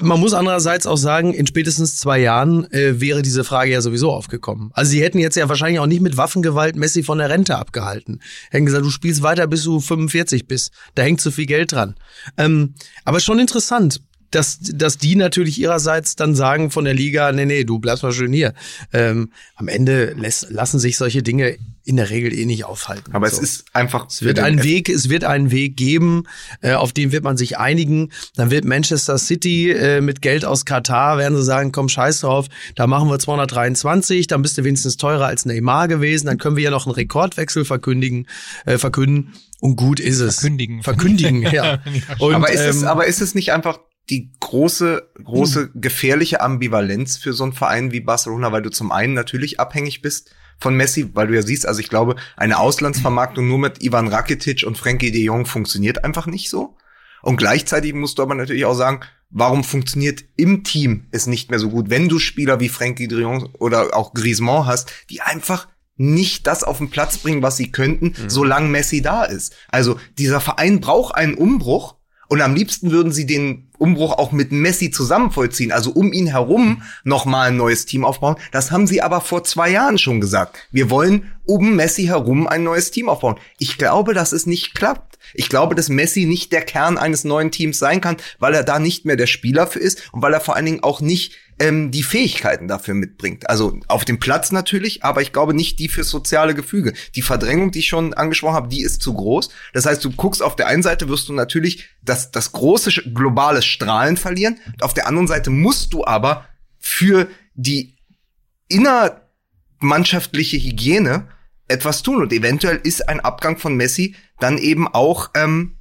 man 0.01 0.21
muss 0.21 0.35
andererseits 0.35 0.87
auch 0.87 0.97
sagen, 0.97 1.35
in 1.35 1.47
spätestens 1.47 1.97
zwei 1.97 2.19
Jahren 2.21 2.71
äh, 2.73 3.01
wäre 3.01 3.23
diese 3.23 3.45
Frage 3.45 3.73
ja 3.73 3.81
sowieso 3.81 4.11
aufgekommen. 4.13 4.71
Also 4.75 4.91
sie 4.91 5.03
hätten 5.03 5.19
jetzt 5.19 5.37
ja 5.37 5.49
wahrscheinlich 5.49 5.81
auch 5.81 5.87
nicht 5.87 6.01
mit 6.01 6.17
Waffengewalt 6.17 6.77
Messi 6.77 7.03
von 7.03 7.19
der 7.19 7.31
Rente 7.31 7.57
abgehalten. 7.57 8.21
Hätten 8.51 8.67
gesagt, 8.67 8.85
du 8.85 8.91
spielst 8.91 9.23
weiter, 9.23 9.47
bis 9.47 9.65
du 9.65 9.81
45 9.81 10.47
bist. 10.47 10.73
Da 10.95 11.03
hängt 11.03 11.21
zu 11.21 11.31
viel 11.31 11.47
Geld 11.47 11.73
dran. 11.73 11.95
Ähm, 12.37 12.75
aber 13.05 13.21
schon 13.21 13.39
interessant, 13.39 14.01
dass, 14.31 14.59
dass 14.61 14.99
die 14.99 15.17
natürlich 15.17 15.61
ihrerseits 15.61 16.17
dann 16.17 16.35
sagen 16.35 16.71
von 16.71 16.85
der 16.85 16.95
Liga, 16.95 17.31
nee, 17.33 17.45
nee, 17.45 17.65
du 17.65 17.79
bleibst 17.79 18.03
mal 18.03 18.13
schön 18.13 18.33
hier. 18.33 18.53
Ähm, 18.93 19.31
am 19.55 19.69
Ende 19.69 20.15
lässt, 20.15 20.51
lassen 20.51 20.79
sich 20.79 20.97
solche 20.97 21.23
Dinge 21.23 21.57
in 21.85 21.97
der 21.97 22.11
Regel 22.11 22.33
eh 22.33 22.47
nicht 22.47 22.64
aufhalten. 22.64 23.14
Aber 23.14 23.29
So. 23.29 23.37
es 23.37 23.42
ist 23.42 23.64
einfach. 23.75 24.07
Es 24.09 24.23
wird 24.23 24.38
einen 24.38 24.62
Weg, 24.62 24.88
es 24.88 25.11
wird 25.11 25.25
einen 25.25 25.51
Weg 25.51 25.77
geben, 25.77 26.25
äh, 26.62 26.73
auf 26.73 26.92
den 26.92 27.12
wird 27.12 27.25
man 27.25 27.37
sich 27.37 27.59
einigen. 27.59 28.11
Dann 28.37 28.51
wird 28.51 28.64
Manchester 28.64 29.18
City 29.18 29.70
äh, 29.70 30.01
mit 30.01 30.23
Geld 30.23 30.44
aus 30.44 30.64
Katar 30.64 31.18
werden 31.18 31.37
sie 31.37 31.44
sagen, 31.44 31.73
komm 31.73 31.88
scheiß 31.88 32.20
drauf, 32.20 32.47
da 32.75 32.87
machen 32.87 33.09
wir 33.09 33.18
223, 33.18 34.27
dann 34.27 34.42
bist 34.42 34.57
du 34.57 34.64
wenigstens 34.64 34.97
teurer 34.97 35.27
als 35.27 35.44
Neymar 35.44 35.88
gewesen, 35.88 36.27
dann 36.27 36.38
können 36.38 36.57
wir 36.57 36.64
ja 36.64 36.70
noch 36.70 36.87
einen 36.87 36.94
Rekordwechsel 36.94 37.64
verkündigen, 37.64 38.27
äh, 38.64 38.79
verkünden 38.79 39.35
und 39.61 39.77
gut 39.77 40.01
ist 40.01 40.20
es. 40.20 40.37
Verkündigen. 40.37 40.83
Verkündigen, 40.83 41.42
ja. 41.53 41.81
Und, 42.18 42.35
aber 42.35 42.51
ist 42.51 42.61
es, 42.61 42.83
ähm, 42.83 42.88
aber 42.88 43.07
ist 43.07 43.20
es 43.20 43.35
nicht 43.35 43.53
einfach 43.53 43.79
die 44.11 44.31
große, 44.40 45.09
große 45.23 45.70
gefährliche 45.75 46.40
Ambivalenz 46.40 47.16
für 47.16 47.33
so 47.33 47.44
einen 47.44 47.53
Verein 47.53 47.92
wie 47.92 48.01
Barcelona, 48.01 48.53
weil 48.53 48.62
du 48.62 48.70
zum 48.70 48.92
einen 48.92 49.14
natürlich 49.14 49.61
abhängig 49.61 50.03
bist 50.03 50.31
von 50.59 50.77
Messi, 50.77 51.11
weil 51.14 51.29
du 51.29 51.35
ja 51.35 51.43
siehst, 51.43 51.67
also 51.67 51.81
ich 51.81 51.88
glaube, 51.88 52.17
eine 52.37 52.59
Auslandsvermarktung 52.59 53.47
nur 53.47 53.59
mit 53.59 53.83
Ivan 53.83 54.09
Rakitic 54.09 54.64
und 54.67 54.79
Frankie 54.79 55.11
de 55.11 55.23
Jong 55.23 55.47
funktioniert 55.47 56.05
einfach 56.05 56.27
nicht 56.27 56.51
so. 56.51 56.77
Und 57.23 57.37
gleichzeitig 57.37 57.95
musst 57.95 58.19
du 58.19 58.23
aber 58.23 58.35
natürlich 58.35 58.64
auch 58.67 58.75
sagen, 58.75 59.01
warum 59.31 59.64
funktioniert 59.64 60.25
im 60.37 60.62
Team 60.62 61.07
es 61.11 61.27
nicht 61.27 61.51
mehr 61.51 61.59
so 61.59 61.71
gut, 61.71 61.90
wenn 61.90 62.09
du 62.09 62.19
Spieler 62.19 62.61
wie 62.61 62.69
Frankie 62.69 63.09
de 63.09 63.21
Jong 63.21 63.49
oder 63.59 63.97
auch 63.97 64.14
Griezmann 64.14 64.67
hast, 64.67 64.93
die 65.11 65.21
einfach 65.21 65.69
nicht 65.97 66.47
das 66.47 66.64
auf 66.64 66.79
den 66.79 66.90
Platz 66.90 67.19
bringen, 67.19 67.43
was 67.43 67.57
sie 67.57 67.71
könnten, 67.71 68.14
solange 68.29 68.69
Messi 68.69 69.01
da 69.01 69.25
ist. 69.25 69.55
Also 69.69 69.99
dieser 70.19 70.40
Verein 70.40 70.81
braucht 70.81 71.14
einen 71.14 71.35
Umbruch 71.35 71.97
und 72.29 72.41
am 72.41 72.55
liebsten 72.55 72.91
würden 72.91 73.13
sie 73.13 73.27
den 73.27 73.69
Umbruch 73.79 74.13
auch 74.13 74.33
mit 74.33 74.53
Messi 74.53 74.91
zusammen 74.91 75.31
vollziehen, 75.31 75.73
also 75.73 75.91
um 75.91 76.13
ihn 76.13 76.27
herum 76.27 76.83
nochmal 77.03 77.49
ein 77.49 77.57
neues 77.57 77.87
Team 77.87 78.05
aufbauen. 78.05 78.37
Das 78.53 78.71
haben 78.71 78.87
sie 78.87 79.03
aber 79.03 79.21
vor 79.21 79.45
zwei 79.45 79.71
Jahren 79.71 79.99
schon 79.99 80.21
gesagt. 80.21 80.57
Wir 80.71 80.91
wollen 80.91 81.33
um 81.45 81.77
Messi 81.77 82.05
herum 82.05 82.47
ein 82.47 82.63
neues 82.63 82.91
Team 82.91 83.09
aufbauen. 83.09 83.37
Ich 83.59 83.77
glaube, 83.77 84.15
dass 84.15 84.33
es 84.33 84.47
nicht 84.47 84.75
klappt. 84.75 85.19
Ich 85.35 85.49
glaube, 85.49 85.75
dass 85.75 85.89
Messi 85.89 86.25
nicht 86.25 86.53
der 86.53 86.63
Kern 86.63 86.99
eines 86.99 87.25
neuen 87.25 87.51
Teams 87.51 87.79
sein 87.79 88.01
kann, 88.01 88.17
weil 88.38 88.55
er 88.55 88.63
da 88.63 88.79
nicht 88.79 89.05
mehr 89.05 89.17
der 89.17 89.27
Spieler 89.27 89.67
für 89.67 89.81
ist 89.81 90.11
und 90.13 90.23
weil 90.23 90.33
er 90.33 90.40
vor 90.40 90.57
allen 90.57 90.67
Dingen 90.67 90.83
auch 90.83 91.01
nicht 91.01 91.37
ähm, 91.59 91.90
die 91.90 92.02
Fähigkeiten 92.02 92.69
dafür 92.69 92.94
mitbringt. 92.94 93.48
Also 93.48 93.79
auf 93.88 94.05
dem 94.05 94.19
Platz 94.19 94.52
natürlich, 94.52 95.05
aber 95.05 95.23
ich 95.23 95.33
glaube 95.33 95.55
nicht 95.55 95.79
die 95.79 95.88
für 95.88 96.05
soziale 96.05 96.55
Gefüge. 96.55 96.92
Die 97.15 97.23
Verdrängung, 97.23 97.71
die 97.71 97.81
ich 97.81 97.88
schon 97.88 98.15
angesprochen 98.15 98.55
habe, 98.55 98.69
die 98.69 98.83
ist 98.83 99.02
zu 99.02 99.15
groß. 99.15 99.50
Das 99.73 99.87
heißt, 99.87 100.05
du 100.05 100.11
guckst 100.11 100.42
auf 100.42 100.57
der 100.57 100.67
einen 100.67 100.83
Seite, 100.83 101.09
wirst 101.09 101.29
du 101.29 101.33
natürlich 101.33 101.88
das, 102.02 102.31
das 102.31 102.52
große 102.52 102.90
globale 103.13 103.63
Strahlen 103.63 104.17
verlieren. 104.17 104.59
Auf 104.81 104.94
der 104.94 105.07
anderen 105.07 105.29
Seite 105.29 105.50
musst 105.50 105.92
du 105.92 106.05
aber 106.05 106.46
für 106.79 107.29
die 107.55 107.96
innermannschaftliche 108.69 110.57
Hygiene 110.57 111.29
etwas 111.69 112.02
tun. 112.02 112.23
Und 112.23 112.33
eventuell 112.33 112.81
ist 112.83 113.09
ein 113.09 113.21
Abgang 113.21 113.59
von 113.59 113.77
Messi 113.77 114.17
dann 114.40 114.59
eben 114.59 114.88
auch 114.88 115.31
ähm, 115.35 115.79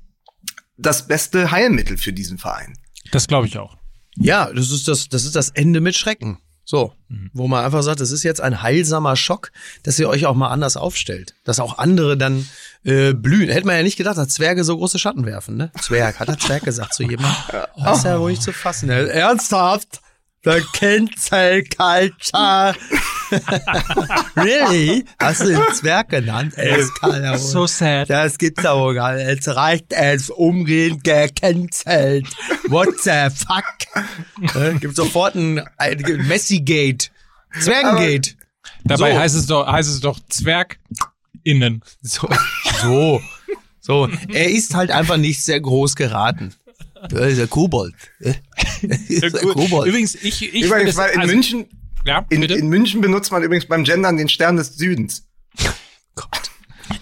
das 0.78 1.08
beste 1.08 1.52
Heilmittel 1.52 1.98
für 1.98 2.14
diesen 2.14 2.38
Verein. 2.38 2.74
Das 3.12 3.28
glaube 3.28 3.48
ich 3.48 3.58
auch. 3.58 3.78
Ja, 4.18 4.52
das 4.54 4.72
ist 4.72 4.88
das, 4.88 5.10
das 5.10 5.26
ist 5.26 5.36
das 5.36 5.50
Ende 5.50 5.82
mit 5.82 5.96
Schrecken. 5.96 6.40
So, 6.66 6.94
wo 7.34 7.50
man 7.50 7.66
einfach 7.66 7.84
sagt, 7.84 8.00
das 8.00 8.12
ist 8.12 8.24
jetzt 8.24 8.40
ein 8.40 8.62
heilsamer 8.62 9.18
Schock, 9.18 9.52
dass 9.84 10.00
ihr 10.00 10.08
euch 10.08 10.26
auch 10.26 10.34
mal 10.34 10.48
anders 10.48 10.78
aufstellt, 10.78 11.36
dass 11.44 11.60
auch 11.60 11.78
andere 11.78 12.16
dann 12.16 12.48
äh, 12.86 13.14
blühen. 13.14 13.50
Hätte 13.50 13.68
man 13.68 13.76
ja 13.76 13.84
nicht 13.84 13.98
gedacht, 13.98 14.18
dass 14.18 14.30
Zwerge 14.30 14.64
so 14.64 14.78
große 14.78 14.98
Schatten 14.98 15.26
werfen, 15.26 15.58
ne? 15.58 15.72
Zwerg, 15.82 16.22
hat 16.22 16.30
der 16.30 16.40
Zwerg 16.40 16.64
gesagt 16.64 16.94
zu 16.94 17.04
jemandem. 17.04 17.36
Das 17.84 17.98
ist 17.98 18.06
ja 18.06 18.16
ruhig 18.16 18.40
zu 18.40 18.54
fassen. 18.54 18.90
Ernsthaft? 18.90 20.00
The 20.44 20.62
Cancel 20.74 21.64
Culture. 21.64 22.76
really? 24.36 25.06
Hast 25.20 25.42
du 25.42 25.48
den 25.48 25.62
Zwerg 25.74 26.10
genannt? 26.10 26.54
Es 26.58 26.94
kann 26.96 27.24
ja 27.24 27.32
wohl. 27.32 27.38
So 27.38 27.66
sad. 27.66 28.10
Das 28.10 28.38
gibt's 28.38 28.64
ja 28.64 28.76
wohl 28.78 28.94
gar 28.96 29.14
nicht. 29.16 29.26
Jetzt 29.28 29.48
reicht 29.48 29.94
es 29.94 30.30
umgehend 30.30 31.04
gecancelt. 31.04 32.28
What 32.68 32.90
the 33.04 33.30
fuck? 33.34 33.64
Äh, 34.56 34.74
Gibt 34.80 34.96
sofort 34.96 35.36
ein, 35.36 35.62
ein 35.78 35.98
Messi-Gate. 36.28 37.12
Zwergengate. 37.62 38.32
Dabei 38.84 39.14
So. 39.14 39.20
heißt 39.20 39.36
es 39.36 39.46
doch, 39.46 39.68
heißt 39.68 39.90
es 39.90 40.00
doch 40.02 40.20
Zwerg 40.30 40.80
innen. 41.44 41.82
So. 42.02 42.28
So. 42.82 43.22
So. 43.80 44.10
Er 44.30 44.50
ist 44.50 44.76
halt 44.76 44.92
einfach 44.92 45.18
nicht 45.18 45.44
sehr 45.44 45.60
groß 45.62 45.96
geraten. 45.96 46.54
Er 47.12 47.28
ist 47.28 47.38
der 47.38 47.48
Kobold. 47.48 47.94
Ist 48.20 49.22
der 49.22 49.32
Kobold. 49.32 49.88
Übrigens, 49.88 50.16
ich, 50.16 50.54
ich 50.54 50.64
Übrigens, 50.64 50.96
weil 50.96 51.12
in 51.12 51.22
also- 51.22 51.34
München, 51.34 51.66
ja, 52.06 52.26
in, 52.30 52.44
in 52.44 52.68
München 52.68 53.02
benutzt 53.02 53.32
man 53.32 53.44
übrigens 53.44 53.66
beim 53.66 53.84
Gendern 53.84 54.18
den 54.18 54.30
Stern 54.30 54.58
des 54.58 54.76
Südens. 54.76 55.28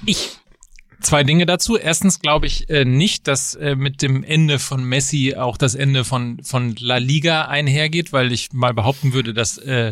Ich 0.05 0.37
zwei 1.01 1.23
Dinge 1.23 1.45
dazu. 1.45 1.77
Erstens 1.77 2.19
glaube 2.19 2.45
ich 2.45 2.69
äh, 2.69 2.85
nicht, 2.85 3.27
dass 3.27 3.55
äh, 3.55 3.75
mit 3.75 4.01
dem 4.01 4.23
Ende 4.23 4.59
von 4.59 4.83
Messi 4.83 5.35
auch 5.35 5.57
das 5.57 5.75
Ende 5.75 6.03
von 6.05 6.41
von 6.43 6.75
La 6.79 6.97
Liga 6.97 7.45
einhergeht, 7.45 8.13
weil 8.13 8.31
ich 8.31 8.53
mal 8.53 8.73
behaupten 8.73 9.13
würde, 9.13 9.33
dass 9.33 9.57
äh, 9.57 9.91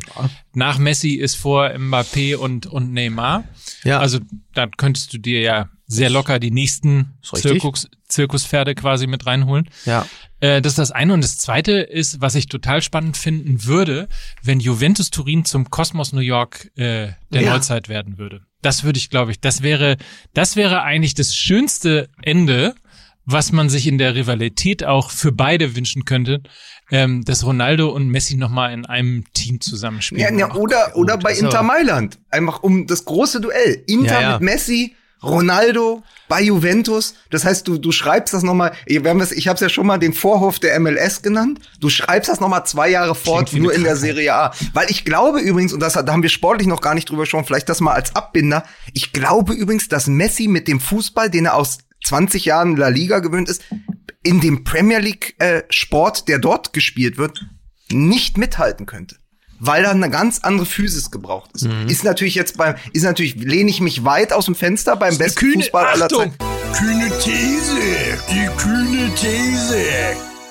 nach 0.53 0.77
Messi 0.77 1.15
ist 1.15 1.35
vor 1.35 1.67
Mbappé 1.69 2.35
und 2.35 2.67
und 2.67 2.93
Neymar. 2.93 3.43
Ja. 3.83 3.99
Also 3.99 4.19
da 4.53 4.67
könntest 4.67 5.13
du 5.13 5.17
dir 5.17 5.41
ja 5.41 5.69
sehr 5.91 6.09
locker 6.09 6.39
die 6.39 6.51
nächsten. 6.51 7.17
Zirkus, 7.21 7.89
Zirkuspferde 8.07 8.75
quasi 8.75 9.07
mit 9.07 9.25
reinholen. 9.25 9.67
Ja. 9.85 10.05
Äh, 10.39 10.61
das 10.61 10.73
ist 10.73 10.77
das 10.79 10.91
eine. 10.91 11.13
Und 11.13 11.23
das 11.23 11.37
zweite 11.39 11.73
ist, 11.73 12.21
was 12.21 12.35
ich 12.35 12.47
total 12.47 12.81
spannend 12.81 13.17
finden 13.17 13.65
würde, 13.65 14.07
wenn 14.43 14.59
Juventus 14.59 15.09
Turin 15.09 15.45
zum 15.45 15.69
Kosmos 15.71 16.13
New 16.13 16.21
York 16.21 16.71
äh, 16.77 17.09
der 17.33 17.41
Ja. 17.41 17.53
Neuzeit 17.53 17.89
werden 17.89 18.17
würde. 18.19 18.41
Das 18.61 18.83
würde 18.83 18.99
ich, 18.99 19.09
glaube 19.09 19.31
ich, 19.31 19.39
das 19.41 19.63
wäre, 19.63 19.97
das 20.33 20.55
wäre 20.55 20.83
eigentlich 20.83 21.15
das 21.15 21.35
schönste 21.35 22.09
Ende, 22.21 22.75
was 23.25 23.51
man 23.51 23.69
sich 23.69 23.87
in 23.87 23.97
der 23.97 24.15
Rivalität 24.15 24.83
auch 24.83 25.11
für 25.11 25.31
beide 25.31 25.75
wünschen 25.75 26.03
könnte, 26.05 26.41
ähm, 26.91 27.23
dass 27.23 27.45
Ronaldo 27.45 27.89
und 27.89 28.09
Messi 28.09 28.35
nochmal 28.35 28.73
in 28.73 28.85
einem 28.85 29.23
Team 29.33 29.55
Ja, 29.55 29.59
zusammenspielen. 29.59 30.37
ja, 30.39 30.53
oder, 30.55 30.95
oder 30.95 31.17
bei 31.17 31.31
ist 31.31 31.41
Inter 31.41 31.63
Mailand. 31.63 32.19
Einfach 32.29 32.61
um 32.63 32.85
das 32.87 33.05
große 33.05 33.39
Duell. 33.41 33.83
Inter 33.87 34.13
Ja, 34.13 34.21
ja. 34.21 34.31
mit 34.33 34.41
Messi, 34.41 34.95
Ronaldo 35.21 36.03
bei 36.27 36.41
Juventus. 36.41 37.15
Das 37.29 37.45
heißt, 37.45 37.67
du, 37.67 37.77
du 37.77 37.91
schreibst 37.91 38.33
das 38.33 38.43
nochmal, 38.43 38.73
ich 38.85 38.99
habe 39.05 39.19
es 39.23 39.59
ja 39.59 39.69
schon 39.69 39.87
mal 39.87 39.97
den 39.97 40.13
Vorhof 40.13 40.59
der 40.59 40.79
MLS 40.79 41.21
genannt. 41.21 41.59
Du 41.79 41.89
schreibst 41.89 42.29
das 42.29 42.39
nochmal 42.39 42.65
zwei 42.65 42.89
Jahre 42.89 43.15
fort, 43.15 43.53
nur 43.53 43.73
in 43.73 43.83
der. 43.83 43.95
Serie 43.99 44.33
A. 44.33 44.53
Weil 44.73 44.89
ich 44.89 45.03
glaube 45.03 45.39
übrigens, 45.39 45.73
und 45.73 45.81
das, 45.81 45.93
da 45.93 46.05
haben 46.07 46.23
wir 46.23 46.29
sportlich 46.29 46.67
noch 46.67 46.81
gar 46.81 46.93
nicht 46.93 47.09
drüber 47.09 47.23
gesprochen, 47.23 47.45
vielleicht 47.45 47.67
das 47.67 47.81
mal 47.81 47.93
als 47.93 48.15
Abbinder. 48.15 48.63
Ich 48.93 49.11
glaube 49.11 49.53
übrigens, 49.53 49.89
dass 49.89 50.07
Messi 50.07 50.47
mit 50.47 50.67
dem 50.67 50.79
Fußball, 50.79 51.29
den 51.29 51.45
er 51.45 51.55
aus 51.55 51.79
20 52.05 52.45
Jahren 52.45 52.77
La 52.77 52.87
Liga 52.87 53.19
gewöhnt 53.19 53.49
ist, 53.49 53.63
in 54.23 54.39
dem 54.39 54.63
Premier 54.63 54.99
League 54.99 55.35
äh, 55.39 55.63
Sport, 55.69 56.27
der 56.27 56.39
dort 56.39 56.71
gespielt 56.73 57.17
wird, 57.17 57.45
nicht 57.91 58.37
mithalten 58.37 58.85
könnte. 58.85 59.17
Weil 59.59 59.83
da 59.83 59.91
eine 59.91 60.09
ganz 60.09 60.39
andere 60.39 60.65
Physis 60.65 61.11
gebraucht 61.11 61.49
ist. 61.53 61.65
Mhm. 61.65 61.87
Ist 61.87 62.03
natürlich 62.03 62.35
jetzt 62.35 62.57
beim, 62.57 62.75
ist 62.93 63.03
natürlich, 63.03 63.35
lehne 63.35 63.69
ich 63.69 63.81
mich 63.81 64.05
weit 64.05 64.31
aus 64.33 64.45
dem 64.45 64.55
Fenster 64.55 64.95
beim 64.95 65.17
besten 65.17 65.39
kühne- 65.39 65.63
Fußball 65.63 65.85
aller! 65.85 66.09
Zeiten. 66.09 66.33
Kühne 66.73 67.09
These. 67.21 67.77
Die 68.29 68.47
kühne 68.57 69.13
These. 69.15 69.75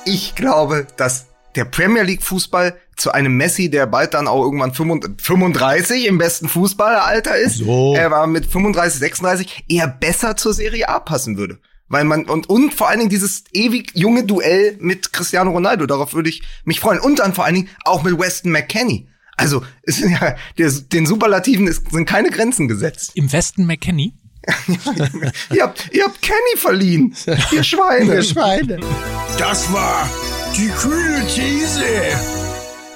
Ich 0.05 0.35
glaube, 0.35 0.87
dass 0.97 1.27
der 1.55 1.65
Premier 1.65 2.03
League 2.03 2.23
Fußball 2.23 2.77
zu 2.97 3.13
einem 3.13 3.37
Messi, 3.37 3.71
der 3.71 3.87
bald 3.87 4.15
dann 4.15 4.29
auch 4.29 4.43
irgendwann 4.45 4.75
35 4.75 6.07
im 6.07 6.19
besten 6.19 6.49
Fußballeralter 6.49 7.37
ist, 7.37 7.59
So. 7.59 7.95
er 7.97 8.11
war 8.11 8.27
mit 8.27 8.47
35, 8.47 8.99
36, 9.01 9.65
eher 9.69 9.87
besser 9.89 10.37
zur 10.37 10.53
Serie 10.53 10.89
A 10.89 10.99
passen 11.01 11.37
würde. 11.37 11.59
Weil 11.89 12.05
man, 12.05 12.27
und, 12.27 12.49
und 12.49 12.75
vor 12.75 12.89
allen 12.89 12.99
Dingen 12.99 13.11
dieses 13.11 13.45
ewig 13.53 13.93
junge 13.95 14.25
Duell 14.25 14.77
mit 14.79 15.13
Cristiano 15.13 15.51
Ronaldo, 15.51 15.87
darauf 15.87 16.13
würde 16.13 16.29
ich 16.29 16.43
mich 16.65 16.81
freuen. 16.81 17.01
Und 17.01 17.21
dann 17.21 17.35
vor 17.35 17.45
allen 17.45 17.55
Dingen 17.55 17.69
auch 17.85 18.03
mit 18.03 18.19
Weston 18.19 18.53
McKenney. 18.53 19.09
Also, 19.37 19.65
es 19.83 19.97
sind 19.97 20.11
ja, 20.11 20.37
der, 20.59 20.71
den 20.71 21.07
Superlativen 21.07 21.67
ist, 21.67 21.91
sind 21.91 22.07
keine 22.07 22.31
Grenzen 22.31 22.69
gesetzt. 22.69 23.13
Im 23.15 23.33
Westen 23.33 23.67
McKenny. 23.67 24.15
ihr 25.53 25.63
habt, 25.63 25.91
ihr 25.93 26.05
habt 26.05 26.23
Kenny 26.23 26.57
verliehen. 26.57 27.15
Ihr 27.53 27.63
Schweine. 27.63 28.23
Schweine. 28.23 28.81
Das 29.39 29.71
war 29.73 30.09
die 30.57 30.69
kühne 30.69 31.25
These. 31.27 31.85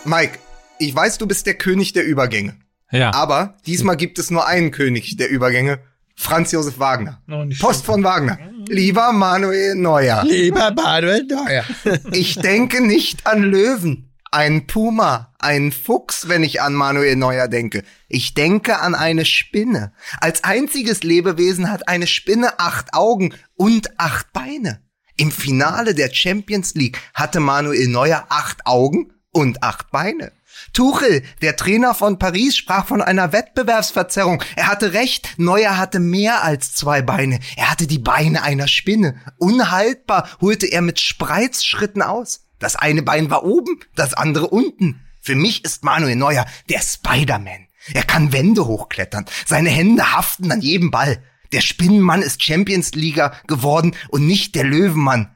Mike, 0.05 0.39
ich 0.79 0.95
weiß, 0.95 1.19
du 1.19 1.27
bist 1.27 1.47
der 1.47 1.55
König 1.55 1.93
der 1.93 2.05
Übergänge. 2.05 2.57
Ja. 2.91 3.13
Aber 3.15 3.57
diesmal 3.67 3.97
gibt 3.97 4.19
es 4.19 4.31
nur 4.31 4.47
einen 4.47 4.71
König 4.71 5.17
der 5.17 5.31
Übergänge. 5.31 5.79
Franz 6.15 6.53
Josef 6.53 6.79
Wagner. 6.79 7.23
Oh, 7.31 7.45
nicht 7.45 7.61
Post 7.61 7.85
von 7.85 8.05
Wagner. 8.05 8.39
Lieber 8.69 9.13
Manuel 9.13 9.75
Neuer, 9.75 10.25
Lieber 10.25 10.73
Manuel 10.73 11.25
Neuer. 11.25 11.65
ich 12.13 12.37
denke 12.37 12.81
nicht 12.85 13.27
an 13.27 13.43
Löwen, 13.43 14.13
ein 14.31 14.67
Puma, 14.67 15.35
ein 15.39 15.73
Fuchs, 15.73 16.29
wenn 16.29 16.43
ich 16.43 16.63
an 16.63 16.75
Manuel 16.75 17.17
Neuer 17.17 17.49
denke. 17.49 17.85
Ich 18.09 18.35
denke 18.35 18.81
an 18.81 18.95
eine 18.95 19.25
Spinne. 19.25 19.93
Als 20.21 20.45
einziges 20.45 21.03
Lebewesen 21.03 21.71
hat 21.71 21.89
eine 21.89 22.07
Spinne 22.07 22.59
acht 22.59 22.95
Augen 22.95 23.35
und 23.57 23.99
acht 24.01 24.33
Beine. 24.33 24.81
Im 25.17 25.31
Finale 25.31 25.95
der 25.95 26.13
Champions 26.13 26.75
League 26.75 26.99
hatte 27.15 27.41
Manuel 27.41 27.89
Neuer 27.89 28.27
acht 28.31 28.67
Augen 28.67 29.13
und 29.33 29.63
acht 29.63 29.91
Beine. 29.91 30.33
Tuchel, 30.73 31.23
der 31.41 31.57
Trainer 31.57 31.95
von 31.95 32.19
Paris, 32.19 32.57
sprach 32.57 32.87
von 32.87 33.03
einer 33.03 33.33
Wettbewerbsverzerrung. 33.33 34.43
Er 34.57 34.69
hatte 34.69 34.93
recht, 34.93 35.35
Neuer 35.37 35.77
hatte 35.77 36.01
mehr 36.01 36.43
als 36.45 36.75
zwei 36.75 37.03
Beine. 37.03 37.41
Er 37.57 37.71
hatte 37.71 37.87
die 37.87 37.99
Beine 37.99 38.43
einer 38.43 38.69
Spinne. 38.69 39.21
Unhaltbar 39.39 40.29
holte 40.41 40.67
er 40.67 40.83
mit 40.83 41.01
Spreizschritten 41.01 42.03
aus. 42.03 42.47
Das 42.59 42.77
eine 42.77 43.03
Bein 43.03 43.31
war 43.31 43.45
oben, 43.45 43.81
das 43.95 44.15
andere 44.15 44.49
unten. 44.49 45.01
Für 45.21 45.35
mich 45.35 45.65
ist 45.65 45.85
Manuel 45.85 46.17
Neuer 46.17 46.47
der 46.69 46.81
Spider-Man. 46.81 47.67
Er 47.93 48.05
kann 48.05 48.33
Wände 48.33 48.67
hochklettern. 48.67 49.27
Seine 49.47 49.71
Hände 49.71 50.13
haften 50.13 50.51
an 50.53 50.61
jedem 50.61 50.91
Ball. 50.91 51.23
Der 51.53 51.61
Spinnenmann 51.61 52.23
ist 52.23 52.43
Champions 52.43 52.93
League 52.93 53.21
geworden 53.47 53.95
und 54.09 54.27
nicht 54.27 54.55
der 54.55 54.65
Löwenmann. 54.65 55.35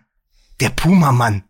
Der 0.60 0.70
Pumamann. 0.70 1.44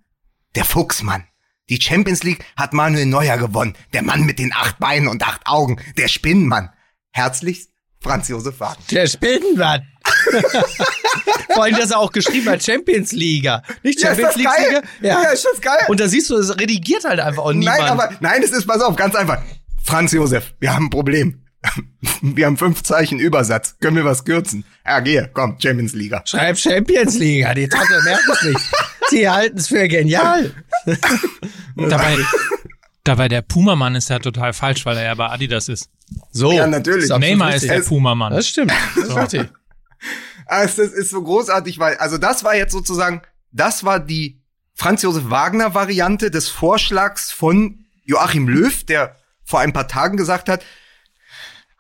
Der 0.55 0.65
Fuchsmann. 0.65 1.25
Die 1.69 1.81
Champions 1.81 2.23
League 2.23 2.45
hat 2.57 2.73
Manuel 2.73 3.07
Neuer 3.07 3.39
gewonnen. 3.39 3.75
Der 3.93 4.03
Mann 4.03 4.25
mit 4.25 4.39
den 4.39 4.53
acht 4.55 4.79
Beinen 4.79 5.09
und 5.09 5.27
acht 5.27 5.41
Augen. 5.47 5.81
Der 5.97 6.09
Spinnenmann. 6.09 6.71
Herzlichst, 7.11 7.71
Franz 8.01 8.29
Josef 8.29 8.61
Wagner. 8.61 8.85
Der 8.91 9.07
Spinnenmann. 9.09 9.83
Vor 11.55 11.65
allem, 11.65 11.77
dass 11.77 11.91
er 11.91 11.99
auch 11.99 12.13
geschrieben 12.13 12.49
hat, 12.49 12.63
Champions 12.63 13.13
League. 13.13 13.51
Nicht 13.83 14.01
Ja, 14.01 14.09
Champions 14.11 14.35
das 14.35 14.37
League? 14.37 14.49
Sieger? 14.59 14.83
Ja, 15.01 15.23
ist 15.31 15.47
das 15.53 15.61
geil? 15.61 15.85
Und 15.89 15.99
da 15.99 16.07
siehst 16.09 16.31
du, 16.31 16.37
es 16.37 16.57
redigiert 16.57 17.05
halt 17.05 17.19
einfach 17.19 17.43
auch 17.45 17.53
niemand. 17.53 17.79
Nein, 17.81 17.89
aber, 17.91 18.11
nein, 18.21 18.43
es 18.45 18.51
ist, 18.51 18.67
pass 18.67 18.81
auf, 18.81 18.95
ganz 18.95 19.15
einfach. 19.17 19.43
Franz 19.83 20.13
Josef, 20.13 20.55
wir 20.61 20.73
haben 20.75 20.87
ein 20.87 20.91
Problem. 20.91 21.43
Wir 22.23 22.47
haben 22.47 22.57
fünf 22.57 22.85
Zeichen 22.85 23.19
Übersatz. 23.19 23.77
Können 23.81 23.97
wir 23.97 24.05
was 24.05 24.25
kürzen? 24.25 24.65
Ja, 24.87 25.01
geh, 25.01 25.27
komm, 25.33 25.59
Champions 25.61 25.95
League. 25.95 26.15
Schreib 26.25 26.57
Champions 26.57 27.19
League. 27.19 27.45
Die 27.57 27.69
Trottel 27.69 28.03
merken 28.03 28.31
es 28.33 28.43
nicht. 28.43 28.61
Sie 29.09 29.29
halten 29.29 29.59
es 29.59 29.69
für 29.69 29.89
genial. 29.89 30.53
Dabei, 31.77 32.17
dabei 33.05 33.29
der 33.29 33.43
Puma-Mann 33.43 33.95
ist 33.95 34.09
ja 34.09 34.19
total 34.19 34.53
falsch, 34.53 34.87
weil 34.87 34.97
er 34.97 35.05
ja 35.05 35.15
bei 35.15 35.29
Adidas 35.29 35.69
ist. 35.69 35.91
So. 36.31 36.53
Ja, 36.53 36.67
natürlich. 36.67 37.11
Ist 37.11 37.19
Neymar 37.19 37.55
ist 37.55 37.65
richtig. 37.65 37.71
der 37.71 37.89
Puma-Mann. 37.89 38.33
Das 38.33 38.49
stimmt. 38.49 38.73
Das 38.95 39.05
ist 39.05 39.17
richtig. 39.17 39.51
Also, 40.47 40.83
das 40.83 40.93
ist 40.93 41.11
so 41.11 41.23
großartig, 41.23 41.79
weil, 41.79 41.97
also 41.97 42.19
das 42.19 42.45
war 42.45 42.55
jetzt 42.57 42.73
sozusagen, 42.73 43.21
das 43.53 43.85
war 43.85 44.01
die 44.01 44.41
Franz 44.75 45.03
Josef 45.03 45.29
Wagner 45.29 45.75
Variante 45.75 46.31
des 46.31 46.49
Vorschlags 46.49 47.33
von 47.33 47.85
Joachim 48.05 48.49
Löw, 48.49 48.85
der 48.85 49.17
vor 49.45 49.61
ein 49.61 49.73
paar 49.73 49.89
Tagen 49.89 50.17
gesagt 50.17 50.49
hat, 50.49 50.65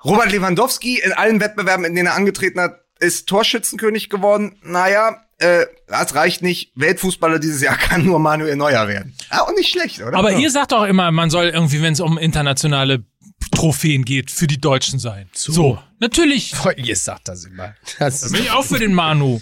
Robert 0.05 0.33
Lewandowski 0.33 0.99
in 0.99 1.13
allen 1.13 1.41
Wettbewerben, 1.41 1.85
in 1.85 1.95
denen 1.95 2.09
er 2.09 2.15
angetreten 2.15 2.61
hat, 2.61 2.81
ist 2.99 3.29
Torschützenkönig 3.29 4.09
geworden. 4.09 4.59
Naja, 4.63 5.23
äh, 5.39 5.67
das 5.87 6.15
reicht 6.15 6.43
nicht. 6.43 6.73
Weltfußballer 6.77 7.39
dieses 7.39 7.63
Jahr 7.63 7.77
kann 7.79 8.05
nur 8.05 8.19
Manuel 8.19 8.57
Neuer 8.57 8.89
werden. 8.89 9.15
Ja, 9.31 9.43
und 9.43 9.57
nicht 9.57 9.71
schlecht, 9.71 10.01
oder? 10.01 10.17
Aber 10.17 10.33
ja. 10.33 10.39
ihr 10.39 10.51
sagt 10.51 10.73
doch 10.73 10.85
immer, 10.85 11.11
man 11.11 11.31
soll 11.31 11.47
irgendwie, 11.47 11.83
wenn 11.83 11.93
es 11.93 12.01
um 12.01 12.19
internationale 12.19 13.05
Trophäen 13.53 14.05
geht 14.05 14.31
für 14.31 14.47
die 14.47 14.61
Deutschen 14.61 14.99
sein. 14.99 15.29
So, 15.33 15.79
natürlich. 15.99 16.55
Ihr 16.77 16.97
sagt 16.97 17.29
das 17.29 17.45
immer. 17.45 17.75
Da 17.99 18.09
bin 18.09 18.43
ich 18.43 18.51
auch 18.51 18.65
für 18.65 18.79
den 18.79 18.95
Manu. 18.95 19.41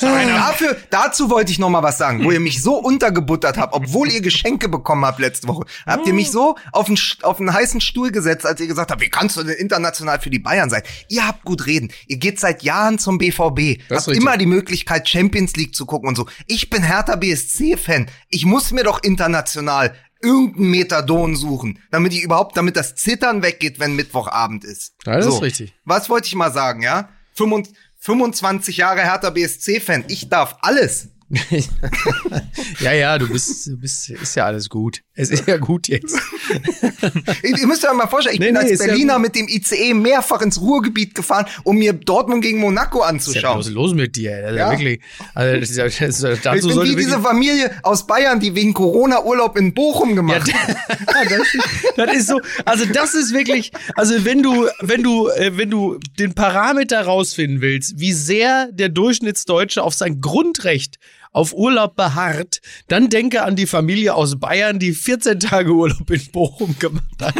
Dafür, 0.00 0.76
dazu 0.90 1.30
wollte 1.30 1.52
ich 1.52 1.58
noch 1.58 1.68
mal 1.70 1.82
was 1.82 1.98
sagen, 1.98 2.24
wo 2.24 2.30
ihr 2.30 2.40
mich 2.40 2.62
so 2.62 2.74
untergebuttert 2.74 3.58
habt, 3.58 3.74
obwohl 3.74 4.10
ihr 4.10 4.20
Geschenke 4.20 4.68
bekommen 4.68 5.04
habt 5.04 5.20
letzte 5.20 5.48
Woche. 5.48 5.64
Habt 5.86 6.06
ihr 6.06 6.14
mich 6.14 6.30
so 6.30 6.56
auf 6.72 6.88
einen, 6.88 6.98
auf 7.22 7.38
einen 7.38 7.52
heißen 7.52 7.80
Stuhl 7.80 8.10
gesetzt, 8.10 8.46
als 8.46 8.60
ihr 8.60 8.66
gesagt 8.66 8.90
habt, 8.90 9.00
wie 9.00 9.10
kannst 9.10 9.36
du 9.36 9.42
denn 9.42 9.56
international 9.56 10.20
für 10.20 10.30
die 10.30 10.38
Bayern 10.38 10.70
sein? 10.70 10.82
Ihr 11.08 11.26
habt 11.26 11.44
gut 11.44 11.66
reden. 11.66 11.92
Ihr 12.06 12.16
geht 12.16 12.40
seit 12.40 12.62
Jahren 12.62 12.98
zum 12.98 13.18
BVB. 13.18 13.82
Das 13.88 13.98
habt 13.98 14.08
richtig. 14.08 14.16
immer 14.16 14.36
die 14.36 14.46
Möglichkeit, 14.46 15.08
Champions 15.08 15.56
League 15.56 15.74
zu 15.74 15.86
gucken 15.86 16.08
und 16.08 16.16
so. 16.16 16.26
Ich 16.46 16.70
bin 16.70 16.82
Hertha 16.82 17.16
BSC-Fan. 17.16 18.06
Ich 18.28 18.44
muss 18.44 18.72
mir 18.72 18.84
doch 18.84 19.02
international 19.02 19.94
irgendeinen 20.22 20.70
Methadon 20.70 21.34
suchen, 21.34 21.78
damit 21.90 22.12
ich 22.12 22.22
überhaupt, 22.22 22.56
damit 22.56 22.76
das 22.76 22.94
Zittern 22.94 23.42
weggeht, 23.42 23.78
wenn 23.78 23.96
Mittwochabend 23.96 24.64
ist. 24.64 24.94
Ja, 25.06 25.16
das 25.16 25.26
ist 25.26 25.42
richtig. 25.42 25.74
Was 25.84 26.10
wollte 26.10 26.26
ich 26.26 26.34
mal 26.34 26.52
sagen, 26.52 26.82
ja? 26.82 27.08
25 27.34 27.74
25 28.00 28.78
Jahre 28.78 29.02
Hertha 29.02 29.28
BSC-Fan. 29.30 30.04
Ich 30.08 30.28
darf 30.30 30.56
alles. 30.62 31.09
ja, 32.80 32.92
ja, 32.92 33.18
du 33.18 33.28
bist, 33.28 33.66
du 33.68 33.76
bist, 33.76 34.10
ist 34.10 34.34
ja 34.34 34.46
alles 34.46 34.68
gut. 34.68 35.02
Es 35.14 35.30
ist 35.30 35.46
ja 35.46 35.58
gut 35.58 35.86
jetzt. 35.88 36.16
Ihr 37.42 37.66
müsst 37.66 37.86
euch 37.86 37.92
mal 37.92 38.06
vorstellen, 38.08 38.34
ich 38.34 38.40
Nee, 38.40 38.46
bin 38.46 38.54
nee, 38.54 38.70
als 38.70 38.80
ja 38.80 38.86
Berliner 38.86 39.14
gut. 39.14 39.22
mit 39.22 39.34
dem 39.36 39.46
ICE 39.48 39.94
mehrfach 39.94 40.40
ins 40.40 40.60
Ruhrgebiet 40.60 41.14
gefahren, 41.14 41.46
um 41.64 41.76
mir 41.76 41.92
Dortmund 41.92 42.42
gegen 42.42 42.58
Monaco 42.58 42.98
Was 43.00 43.04
ist 43.06 43.10
anzuschauen. 43.10 43.62
denn 43.62 43.72
los 43.74 43.94
mit 43.94 44.16
dir? 44.16 44.32
Ist 44.40 44.44
ja. 44.44 44.54
Ja. 44.56 44.70
wirklich, 44.72 45.00
also 45.34 45.60
das 45.60 45.70
ist 45.70 45.76
ja, 45.76 45.84
das 45.84 46.00
ist, 46.00 46.22
ja- 46.22 46.32
ich 46.32 46.40
dazu 46.40 46.68
bin 46.68 46.82
wie 46.82 46.96
diese 46.96 47.20
Familie 47.20 47.70
aus 47.82 48.06
Bayern, 48.06 48.40
die 48.40 48.54
wegen 48.54 48.74
Corona 48.74 49.22
Urlaub 49.24 49.56
in 49.56 49.72
Bochum 49.72 50.10
ja, 50.10 50.14
gemacht 50.16 50.52
hat. 50.52 50.76
das, 51.30 51.32
ist, 51.54 51.58
das 51.96 52.12
ist 52.16 52.26
so, 52.28 52.40
also 52.64 52.84
das 52.86 53.14
ist 53.14 53.32
wirklich, 53.32 53.70
also 53.94 54.24
wenn 54.24 54.42
du, 54.42 54.68
wenn 54.80 55.02
du, 55.02 55.28
äh, 55.28 55.56
wenn 55.56 55.70
du 55.70 55.98
den 56.18 56.34
Parameter 56.34 57.02
rausfinden 57.02 57.60
willst, 57.60 58.00
wie 58.00 58.12
sehr 58.12 58.68
der 58.72 58.88
Durchschnittsdeutsche 58.88 59.82
auf 59.82 59.94
sein 59.94 60.20
Grundrecht 60.20 60.98
auf 61.32 61.52
Urlaub 61.52 61.96
beharrt, 61.96 62.60
dann 62.88 63.08
denke 63.08 63.42
an 63.42 63.56
die 63.56 63.66
Familie 63.66 64.14
aus 64.14 64.38
Bayern, 64.38 64.78
die 64.78 64.92
14 64.92 65.40
Tage 65.40 65.72
Urlaub 65.72 66.10
in 66.10 66.22
Bochum 66.32 66.76
gemacht 66.78 67.04
hat. 67.20 67.34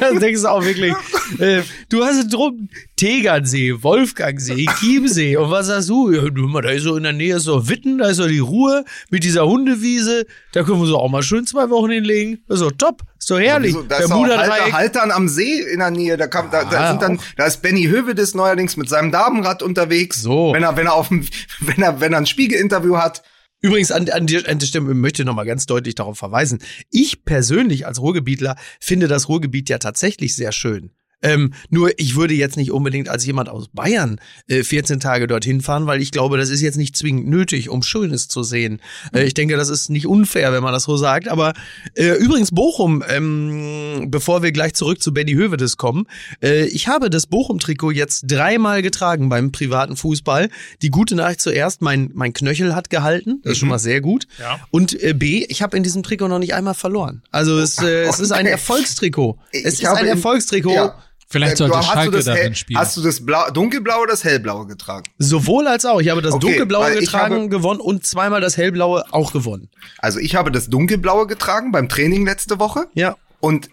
dann 0.00 0.20
denkst 0.20 0.42
du 0.42 0.48
auch 0.48 0.64
wirklich, 0.64 0.94
äh, 1.38 1.62
du 1.88 2.04
hast 2.04 2.28
drum, 2.32 2.68
Tegernsee, 2.96 3.74
Wolfgangsee, 3.82 4.66
Chiemsee 4.80 5.36
und 5.36 5.50
was 5.50 5.66
sagst 5.66 5.90
du? 5.90 6.10
Ja, 6.10 6.22
du, 6.30 6.48
da 6.60 6.70
ist 6.70 6.84
so 6.84 6.96
in 6.96 7.02
der 7.02 7.12
Nähe 7.12 7.38
so 7.40 7.68
Witten, 7.68 7.98
da 7.98 8.08
ist 8.08 8.16
so 8.16 8.26
die 8.26 8.38
Ruhe 8.38 8.84
mit 9.10 9.22
dieser 9.22 9.46
Hundewiese, 9.46 10.24
da 10.52 10.62
können 10.62 10.80
wir 10.80 10.86
so 10.86 10.98
auch 10.98 11.10
mal 11.10 11.22
schön 11.22 11.46
zwei 11.46 11.68
Wochen 11.68 11.90
hinlegen. 11.90 12.42
Das 12.48 12.60
ist 12.60 12.64
doch 12.66 12.72
top, 12.72 13.02
ist 13.18 13.30
doch 13.30 13.38
herrlich. 13.38 13.74
So, 13.74 13.82
da 13.82 13.98
ist 13.98 14.06
auch 14.06 14.08
Bermuda-Dreieck. 14.22 14.50
Halter, 14.50 14.72
Haltern 14.72 15.10
am 15.10 15.28
See 15.28 15.60
in 15.60 15.80
der 15.80 15.90
Nähe. 15.90 16.16
Da, 16.16 16.26
kam, 16.26 16.50
da, 16.50 16.64
da 16.64 16.80
Ah, 16.80 16.90
sind 16.90 17.02
dann, 17.02 17.20
da 17.36 17.44
ist 17.46 17.60
Benny 17.60 17.84
Hövedes 17.84 18.34
neuerdings 18.34 18.78
mit 18.78 18.88
seinem 18.88 19.12
Damenrad 19.12 19.62
unterwegs. 19.62 20.22
So. 20.22 20.52
Wenn 20.54 20.62
er, 20.62 20.76
wenn 20.76 20.86
er 20.86 20.94
auf 20.94 21.08
dem, 21.08 21.26
wenn 21.60 21.82
er, 21.82 22.00
wenn 22.00 22.14
er 22.14 22.18
ein 22.20 22.26
Spiegelinterview 22.26 22.96
hat. 22.96 23.22
Übrigens, 23.60 23.90
an, 23.92 24.08
an, 24.08 24.26
die, 24.26 24.38
an 24.46 24.58
der 24.58 24.66
Stelle 24.66 24.84
möchte 24.94 25.22
ich 25.22 25.26
noch 25.26 25.34
mal 25.34 25.44
ganz 25.44 25.66
deutlich 25.66 25.96
darauf 25.96 26.16
verweisen. 26.16 26.60
Ich 26.90 27.24
persönlich 27.26 27.86
als 27.86 28.00
Ruhrgebietler 28.00 28.56
finde 28.80 29.06
das 29.06 29.28
Ruhrgebiet 29.28 29.68
ja 29.68 29.76
tatsächlich 29.78 30.34
sehr 30.34 30.52
schön. 30.52 30.92
Ähm, 31.22 31.54
nur 31.70 31.90
ich 31.98 32.14
würde 32.16 32.34
jetzt 32.34 32.56
nicht 32.56 32.70
unbedingt 32.72 33.08
als 33.08 33.24
jemand 33.24 33.48
aus 33.48 33.68
Bayern 33.72 34.20
äh, 34.48 34.62
14 34.62 35.00
Tage 35.00 35.26
dorthin 35.26 35.62
fahren, 35.62 35.86
weil 35.86 36.02
ich 36.02 36.12
glaube, 36.12 36.36
das 36.36 36.50
ist 36.50 36.60
jetzt 36.60 36.76
nicht 36.76 36.94
zwingend 36.96 37.26
nötig, 37.28 37.68
um 37.70 37.82
Schönes 37.82 38.28
zu 38.28 38.42
sehen. 38.42 38.80
Äh, 39.14 39.24
ich 39.24 39.34
denke, 39.34 39.56
das 39.56 39.68
ist 39.70 39.88
nicht 39.88 40.06
unfair, 40.06 40.52
wenn 40.52 40.62
man 40.62 40.72
das 40.74 40.84
so 40.84 40.96
sagt. 40.96 41.28
Aber 41.28 41.54
äh, 41.94 42.12
übrigens 42.18 42.50
Bochum, 42.50 43.02
ähm, 43.08 44.06
bevor 44.10 44.42
wir 44.42 44.52
gleich 44.52 44.74
zurück 44.74 45.02
zu 45.02 45.12
Benny 45.14 45.32
Hövedes 45.32 45.76
kommen, 45.76 46.04
äh, 46.42 46.66
ich 46.66 46.88
habe 46.88 47.08
das 47.10 47.26
Bochum-Trikot 47.26 47.92
jetzt 47.92 48.24
dreimal 48.26 48.82
getragen 48.82 49.28
beim 49.28 49.52
privaten 49.52 49.96
Fußball. 49.96 50.48
Die 50.82 50.90
gute 50.90 51.14
Nachricht 51.14 51.40
zuerst, 51.40 51.80
mein, 51.82 52.10
mein 52.14 52.32
Knöchel 52.34 52.74
hat 52.74 52.90
gehalten, 52.90 53.40
das 53.42 53.52
ist 53.52 53.58
schon 53.58 53.68
mal 53.68 53.78
sehr 53.78 54.00
gut. 54.00 54.26
Ja. 54.38 54.60
Und 54.70 55.00
äh, 55.02 55.14
B, 55.14 55.44
ich 55.48 55.62
habe 55.62 55.76
in 55.76 55.82
diesem 55.82 56.02
Trikot 56.02 56.28
noch 56.28 56.38
nicht 56.38 56.54
einmal 56.54 56.74
verloren. 56.74 57.22
Also 57.30 57.58
es, 57.58 57.78
äh, 57.78 58.04
es 58.04 58.20
ist 58.20 58.32
ein. 58.32 58.46
Erfolgstrikot. 58.46 59.38
Es 59.52 59.60
Ich 59.74 59.82
ist 59.82 59.86
ein 59.86 60.04
in- 60.04 60.10
Erfolgstrikot. 60.10 60.70
Ja. 60.74 61.02
Vielleicht 61.28 61.54
Äh, 61.54 61.56
sollte 61.56 61.76
hast 61.78 61.88
du 61.88 61.92
Schalke 61.92 62.22
darin 62.24 62.54
spielen. 62.54 62.78
Hast 62.78 62.96
du 62.96 63.02
das 63.02 63.24
Blau, 63.26 63.50
dunkelblaue 63.50 64.02
oder 64.02 64.12
das 64.12 64.22
hellblaue 64.24 64.66
getragen? 64.66 65.04
Sowohl 65.18 65.66
als 65.66 65.84
auch. 65.84 66.00
Ich 66.00 66.08
habe 66.08 66.22
das 66.22 66.32
Okay, 66.34 66.46
dunkelblaue 66.46 66.94
getragen, 67.00 67.34
habe- 67.34 67.48
gewonnen 67.48 67.80
und 67.80 68.06
zweimal 68.06 68.40
das 68.40 68.56
hellblaue 68.56 69.04
auch 69.12 69.32
gewonnen. 69.32 69.68
Also 69.98 70.18
ich 70.20 70.36
habe 70.36 70.52
das 70.52 70.68
dunkelblaue 70.68 71.26
getragen 71.26 71.72
beim 71.72 71.88
Training 71.88 72.24
letzte 72.26 72.58
Woche. 72.60 72.86
Ja. 72.94 73.16
Und 73.40 73.70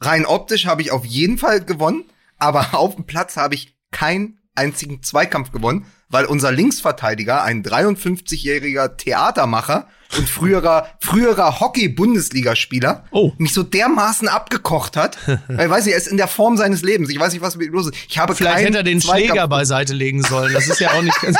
rein 0.00 0.24
optisch 0.24 0.66
habe 0.66 0.80
ich 0.82 0.92
auf 0.92 1.04
jeden 1.04 1.36
Fall 1.38 1.60
gewonnen, 1.60 2.04
aber 2.38 2.68
auf 2.74 2.94
dem 2.96 3.04
Platz 3.04 3.36
habe 3.36 3.54
ich 3.54 3.74
keinen 3.90 4.38
einzigen 4.54 5.02
Zweikampf 5.02 5.50
gewonnen, 5.52 5.86
weil 6.08 6.26
unser 6.26 6.52
Linksverteidiger, 6.52 7.42
ein 7.42 7.62
53-jähriger 7.64 8.96
Theatermacher 8.96 9.88
und 10.16 10.28
früherer, 10.28 10.88
früherer 11.00 11.58
Hockey-Bundesligaspieler, 11.60 13.04
Oh. 13.10 13.32
mich 13.38 13.52
so 13.52 13.62
dermaßen 13.62 14.28
abgekocht 14.28 14.96
hat. 14.96 15.16
ich 15.26 15.56
weiß 15.70 15.84
nicht, 15.86 15.92
er 15.94 15.98
ist 15.98 16.06
in 16.06 16.16
der 16.16 16.28
Form 16.28 16.56
seines 16.56 16.82
Lebens. 16.82 17.08
Ich 17.10 17.18
weiß 17.18 17.32
nicht, 17.32 17.42
was 17.42 17.56
mit 17.56 17.66
ihm 17.68 17.72
los 17.74 17.86
ist. 17.88 17.96
Ich 18.08 18.18
habe 18.18 18.34
Vielleicht 18.34 18.64
hätte 18.64 18.78
er 18.78 18.82
den 18.84 19.00
Zweikampf- 19.00 19.26
Schläger 19.30 19.48
beiseite 19.48 19.92
legen 19.94 20.22
sollen. 20.22 20.52
Das 20.54 20.68
ist 20.68 20.78
ja 20.80 20.92
auch 20.92 21.02
nicht 21.02 21.18
ganz 21.20 21.36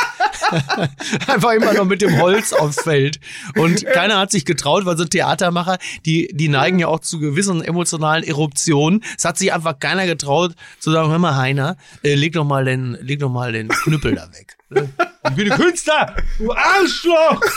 einfach 1.27 1.53
immer 1.53 1.73
noch 1.73 1.85
mit 1.85 2.03
dem 2.03 2.21
Holz 2.21 2.53
aufs 2.53 2.83
Feld. 2.83 3.21
Und 3.57 3.85
keiner 3.87 4.19
hat 4.19 4.31
sich 4.31 4.45
getraut, 4.45 4.85
weil 4.87 4.97
so 4.97 5.05
Theatermacher, 5.05 5.79
die, 6.05 6.29
die 6.33 6.49
neigen 6.49 6.79
ja 6.79 6.89
auch 6.89 7.01
zu 7.01 7.19
gewissen 7.19 7.63
emotionalen 7.63 8.25
Eruptionen. 8.25 9.03
Es 9.17 9.25
hat 9.25 9.39
sich 9.39 9.53
einfach 9.53 9.79
keiner 9.79 10.07
getraut 10.07 10.55
zu 10.79 10.91
sagen, 10.91 11.11
hör 11.11 11.19
mal, 11.19 11.37
Heiner, 11.37 11.77
äh, 12.03 12.15
leg 12.15 12.33
doch 12.33 12.45
mal 12.45 12.65
den, 12.65 12.99
leg 13.01 13.21
doch 13.21 13.31
mal 13.31 13.53
den 13.53 13.69
Knüppel 13.69 14.15
da 14.15 14.29
weg. 14.33 14.57
Ich 14.71 15.35
bin 15.35 15.51
ein 15.53 15.59
Künstler! 15.59 16.17
Du 16.39 16.53
Arschloch! 16.53 17.41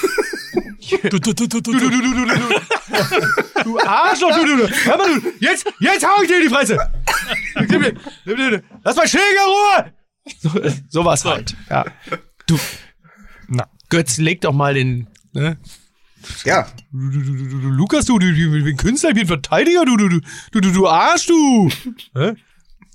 Du, 0.89 1.19
du, 1.19 1.33
du, 1.33 1.33
du, 1.33 1.47
du, 1.47 1.59
du. 1.59 1.71
Du, 1.73 1.89
du, 1.89 1.99
du, 1.99 3.63
du, 3.63 3.79
Arschloch, 3.79 4.33
du, 4.37 4.45
du, 4.45 4.57
du. 4.57 4.67
Hör 4.85 4.97
mal, 4.97 5.19
du. 5.19 5.33
Jetzt, 5.39 5.65
jetzt 5.79 6.07
hau 6.07 6.21
ich 6.21 6.29
dir 6.29 6.37
in 6.37 6.43
die 6.43 6.49
Fresse. 6.49 6.77
Lass 8.83 8.95
mal 8.95 9.07
Schläger 9.07 9.45
Ruhe. 9.47 9.93
So, 10.39 10.49
so 10.89 11.05
war's 11.05 11.25
halt. 11.25 11.55
Ja. 11.69 11.85
Du, 12.47 12.57
Na. 13.47 13.67
Götz, 13.89 14.17
leg 14.17 14.41
doch 14.41 14.53
mal 14.53 14.73
den, 14.73 15.07
ne? 15.33 15.57
Ja, 16.43 16.67
Du, 16.91 17.09
du, 17.11 17.21
du, 17.21 17.35
du, 17.35 17.61
du, 17.61 17.69
Lukas, 17.69 18.05
du, 18.05 18.17
du, 18.17 18.33
du, 18.33 18.63
du, 18.63 18.75
Künstler, 18.75 19.11
ich 19.11 19.15
bin 19.15 19.27
Verteidiger, 19.27 19.85
du, 19.85 19.95
du, 19.97 20.09
du, 20.09 20.19
du, 20.51 20.61
du, 20.61 20.71
du 20.71 20.87
Arsch, 20.87 21.27
du. 21.27 21.69
Hä? 22.15 22.33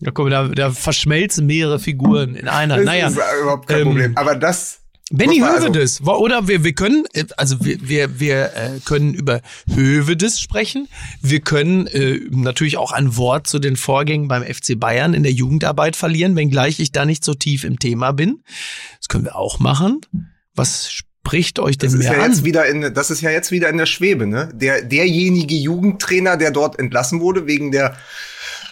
Ja, 0.01 0.11
komm, 0.11 0.31
da, 0.31 0.49
da 0.49 0.73
verschmelzen 0.73 1.47
mehrere 1.47 1.79
Figuren 1.79 2.35
in 2.35 2.49
einer. 2.49 2.77
das 2.77 2.85
naja. 2.85 3.07
ist 3.07 3.19
überhaupt 3.41 3.69
kein 3.69 3.79
ähm, 3.79 3.85
Problem. 3.85 4.17
Aber 4.17 4.35
das. 4.35 4.82
Benny 5.13 5.43
also- 5.43 5.67
Hövedes. 5.67 6.05
Wo- 6.05 6.13
Oder 6.17 6.49
wir, 6.49 6.65
wir 6.65 6.73
können, 6.73 7.05
äh, 7.13 7.25
also 7.37 7.65
wir, 7.65 7.77
wir, 7.87 8.19
wir 8.21 8.45
äh, 8.57 8.81
können 8.85 9.15
über 9.15 9.41
Hövedes 9.75 10.41
sprechen. 10.41 10.89
Wir 11.21 11.41
können 11.41 11.87
äh, 11.87 12.21
natürlich 12.31 12.79
auch 12.79 12.93
ein 12.93 13.17
Wort 13.17 13.47
zu 13.47 13.59
den 13.59 13.77
Vorgängen 13.77 14.29
beim 14.29 14.43
FC 14.43 14.79
Bayern 14.79 15.15
in 15.15 15.23
der 15.23 15.33
Jugendarbeit 15.33 15.97
verlieren, 15.97 16.35
wenngleich 16.37 16.81
ich 16.81 16.93
da 16.93 17.05
nicht 17.05 17.25
so 17.25 17.35
tief 17.35 17.65
im 17.65 17.79
Thema 17.79 18.13
bin. 18.13 18.43
Das 18.99 19.09
können 19.09 19.25
wir 19.25 19.37
auch 19.37 19.59
machen. 19.59 20.01
Was 20.55 20.91
spricht 20.91 21.59
euch 21.59 21.79
denn 21.79 21.89
Das 21.91 21.95
ist 22.01 22.05
mehr 22.09 22.19
ja 22.19 22.25
an? 22.25 22.31
jetzt 22.31 22.45
wieder 22.45 22.67
in, 22.67 22.93
das 22.95 23.11
ist 23.11 23.21
ja 23.21 23.31
jetzt 23.31 23.51
wieder 23.53 23.69
in 23.69 23.77
der 23.79 23.87
Schwebe, 23.87 24.27
ne? 24.27 24.51
Der, 24.55 24.83
derjenige 24.83 25.55
Jugendtrainer, 25.55 26.37
der 26.37 26.51
dort 26.51 26.79
entlassen 26.79 27.21
wurde 27.21 27.47
wegen 27.47 27.71
der 27.71 27.97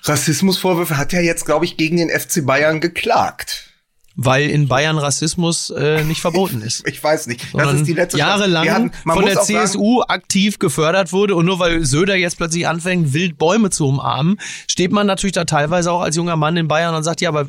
Rassismusvorwürfe, 0.05 0.97
hat 0.97 1.13
ja 1.13 1.21
jetzt, 1.21 1.45
glaube 1.45 1.65
ich, 1.65 1.77
gegen 1.77 1.97
den 1.99 2.09
FC 2.11 2.45
Bayern 2.45 2.81
geklagt. 2.81 3.70
Weil 4.17 4.51
in 4.51 4.67
Bayern 4.69 4.99
Rassismus 4.99 5.71
äh, 5.71 6.03
nicht 6.05 6.21
verboten 6.21 6.63
ist. 6.63 6.87
Ich 6.91 7.03
weiß 7.03 7.29
nicht. 7.29 7.43
Das 7.45 7.51
sondern 7.53 7.77
ist 7.77 7.87
die 7.87 7.93
letzte 7.93 8.19
jahrelang 8.19 8.69
hatten- 8.69 8.91
von 9.05 9.25
der 9.25 9.41
auch 9.41 9.45
sagen, 9.45 9.67
CSU 9.67 10.03
aktiv 10.03 10.59
gefördert 10.59 11.13
wurde 11.13 11.37
und 11.37 11.47
nur 11.47 11.59
weil 11.61 11.85
Söder 11.87 12.17
jetzt 12.17 12.37
plötzlich 12.37 12.67
anfängt, 12.67 13.13
wild 13.15 13.39
Bäume 13.39 13.71
zu 13.71 13.87
umarmen, 13.87 14.39
steht 14.67 14.91
man 14.93 15.07
natürlich 15.07 15.33
da 15.33 15.45
teilweise 15.45 15.93
auch 15.93 16.01
als 16.01 16.17
junger 16.17 16.37
Mann 16.37 16.57
in 16.57 16.67
Bayern 16.69 16.95
und 16.95 17.03
sagt, 17.05 17.21
ja, 17.21 17.29
aber 17.29 17.47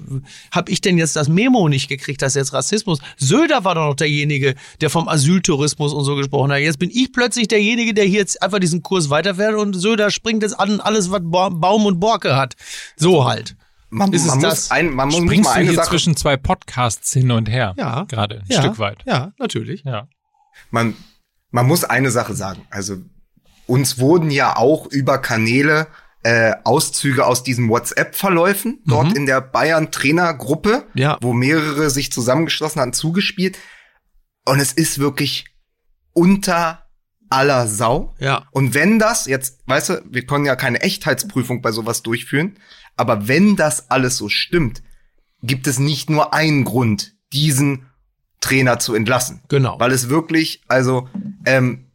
hab 0.51 0.69
ich 0.69 0.79
denn 0.81 0.97
jetzt 0.97 1.15
das 1.15 1.27
Memo 1.27 1.67
nicht 1.67 1.87
gekriegt, 1.89 2.21
das 2.21 2.33
ist 2.33 2.35
jetzt 2.35 2.53
Rassismus? 2.53 2.99
Söder 3.17 3.63
war 3.65 3.75
doch 3.75 3.87
noch 3.87 3.95
derjenige, 3.95 4.53
der 4.81 4.89
vom 4.91 5.07
Asyltourismus 5.09 5.91
und 5.93 6.03
so 6.05 6.15
gesprochen 6.15 6.51
hat. 6.51 6.59
Jetzt 6.59 6.79
bin 6.79 6.91
ich 6.93 7.11
plötzlich 7.11 7.47
derjenige, 7.47 7.93
der 7.93 8.05
hier 8.05 8.19
jetzt 8.19 8.41
einfach 8.41 8.59
diesen 8.59 8.83
Kurs 8.83 9.09
weiterfährt 9.09 9.55
und 9.55 9.73
Söder 9.73 10.11
springt 10.11 10.43
jetzt 10.43 10.59
an 10.59 10.79
alles, 10.79 11.09
was 11.11 11.21
Ba- 11.23 11.49
Baum 11.49 11.85
und 11.87 11.99
Borke 11.99 12.35
hat. 12.35 12.55
So 12.95 13.25
halt. 13.25 13.55
Man, 13.91 14.13
ist 14.13 14.23
es 14.23 14.27
man 14.29 14.39
das? 14.39 14.53
muss, 14.55 14.71
ein, 14.71 14.89
man 14.93 15.07
muss 15.09 15.17
muss 15.19 15.25
Springst 15.25 15.43
mal 15.43 15.53
du 15.53 15.59
eine 15.59 15.69
hier 15.69 15.75
Sache, 15.75 15.89
zwischen 15.89 16.15
zwei 16.17 16.37
Podcasts 16.37 17.13
hin 17.13 17.31
und 17.31 17.49
her? 17.49 17.73
Ja. 17.77 18.03
Gerade 18.05 18.39
ein 18.39 18.45
ja, 18.47 18.61
Stück 18.61 18.79
weit. 18.79 18.97
Ja, 19.05 19.33
natürlich. 19.37 19.83
Ja. 19.83 20.07
man, 20.71 20.95
man 21.51 21.67
muss 21.67 21.83
eine 21.83 22.09
Sache 22.11 22.33
sagen. 22.33 22.65
Also, 22.69 22.97
uns 23.67 23.99
wurden 23.99 24.31
ja 24.31 24.55
auch 24.57 24.87
über 24.87 25.17
Kanäle 25.17 25.87
äh, 26.23 26.53
Auszüge 26.63 27.25
aus 27.25 27.43
diesen 27.43 27.67
WhatsApp-Verläufen 27.69 28.81
dort 28.85 29.13
in 29.13 29.25
der 29.25 29.41
Bayern-Trainergruppe, 29.41 30.85
Ja. 30.93 31.17
wo 31.21 31.33
mehrere 31.33 31.89
sich 31.89 32.11
zusammengeschlossen 32.11 32.79
hatten, 32.81 32.93
zugespielt. 32.93 33.57
Und 34.45 34.59
es 34.59 34.71
ist 34.73 34.99
wirklich 34.99 35.45
unter 36.13 36.80
aller 37.31 37.67
Sau. 37.67 38.13
Ja. 38.19 38.45
Und 38.51 38.73
wenn 38.73 38.99
das, 38.99 39.25
jetzt, 39.25 39.59
weißt 39.65 39.89
du, 39.89 40.01
wir 40.09 40.25
können 40.25 40.45
ja 40.45 40.55
keine 40.55 40.81
Echtheitsprüfung 40.81 41.61
bei 41.61 41.71
sowas 41.71 42.03
durchführen, 42.03 42.57
aber 42.97 43.27
wenn 43.27 43.55
das 43.55 43.89
alles 43.89 44.17
so 44.17 44.29
stimmt, 44.29 44.83
gibt 45.41 45.65
es 45.67 45.79
nicht 45.79 46.09
nur 46.09 46.33
einen 46.33 46.63
Grund, 46.65 47.13
diesen 47.33 47.85
Trainer 48.41 48.79
zu 48.79 48.93
entlassen. 48.93 49.41
Genau. 49.49 49.79
Weil 49.79 49.91
es 49.91 50.09
wirklich, 50.09 50.61
also, 50.67 51.07
ähm, 51.45 51.85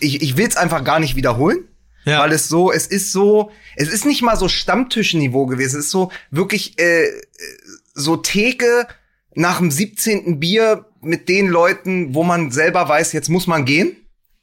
ich, 0.00 0.20
ich 0.22 0.36
will 0.36 0.46
es 0.48 0.56
einfach 0.56 0.84
gar 0.84 0.98
nicht 1.00 1.16
wiederholen, 1.16 1.68
Ja. 2.04 2.20
weil 2.20 2.32
es 2.32 2.48
so, 2.48 2.72
es 2.72 2.86
ist 2.86 3.12
so, 3.12 3.50
es 3.76 3.88
ist 3.88 4.04
nicht 4.04 4.22
mal 4.22 4.36
so 4.36 4.48
Stammtischniveau 4.48 5.46
gewesen, 5.46 5.78
es 5.78 5.86
ist 5.86 5.90
so 5.90 6.10
wirklich 6.30 6.78
äh, 6.78 7.06
so 7.94 8.16
Theke 8.16 8.86
nach 9.34 9.58
dem 9.58 9.70
17. 9.70 10.40
Bier 10.40 10.86
mit 11.00 11.28
den 11.28 11.48
Leuten, 11.48 12.14
wo 12.14 12.24
man 12.24 12.50
selber 12.50 12.88
weiß, 12.88 13.12
jetzt 13.12 13.28
muss 13.28 13.46
man 13.46 13.64
gehen, 13.64 13.96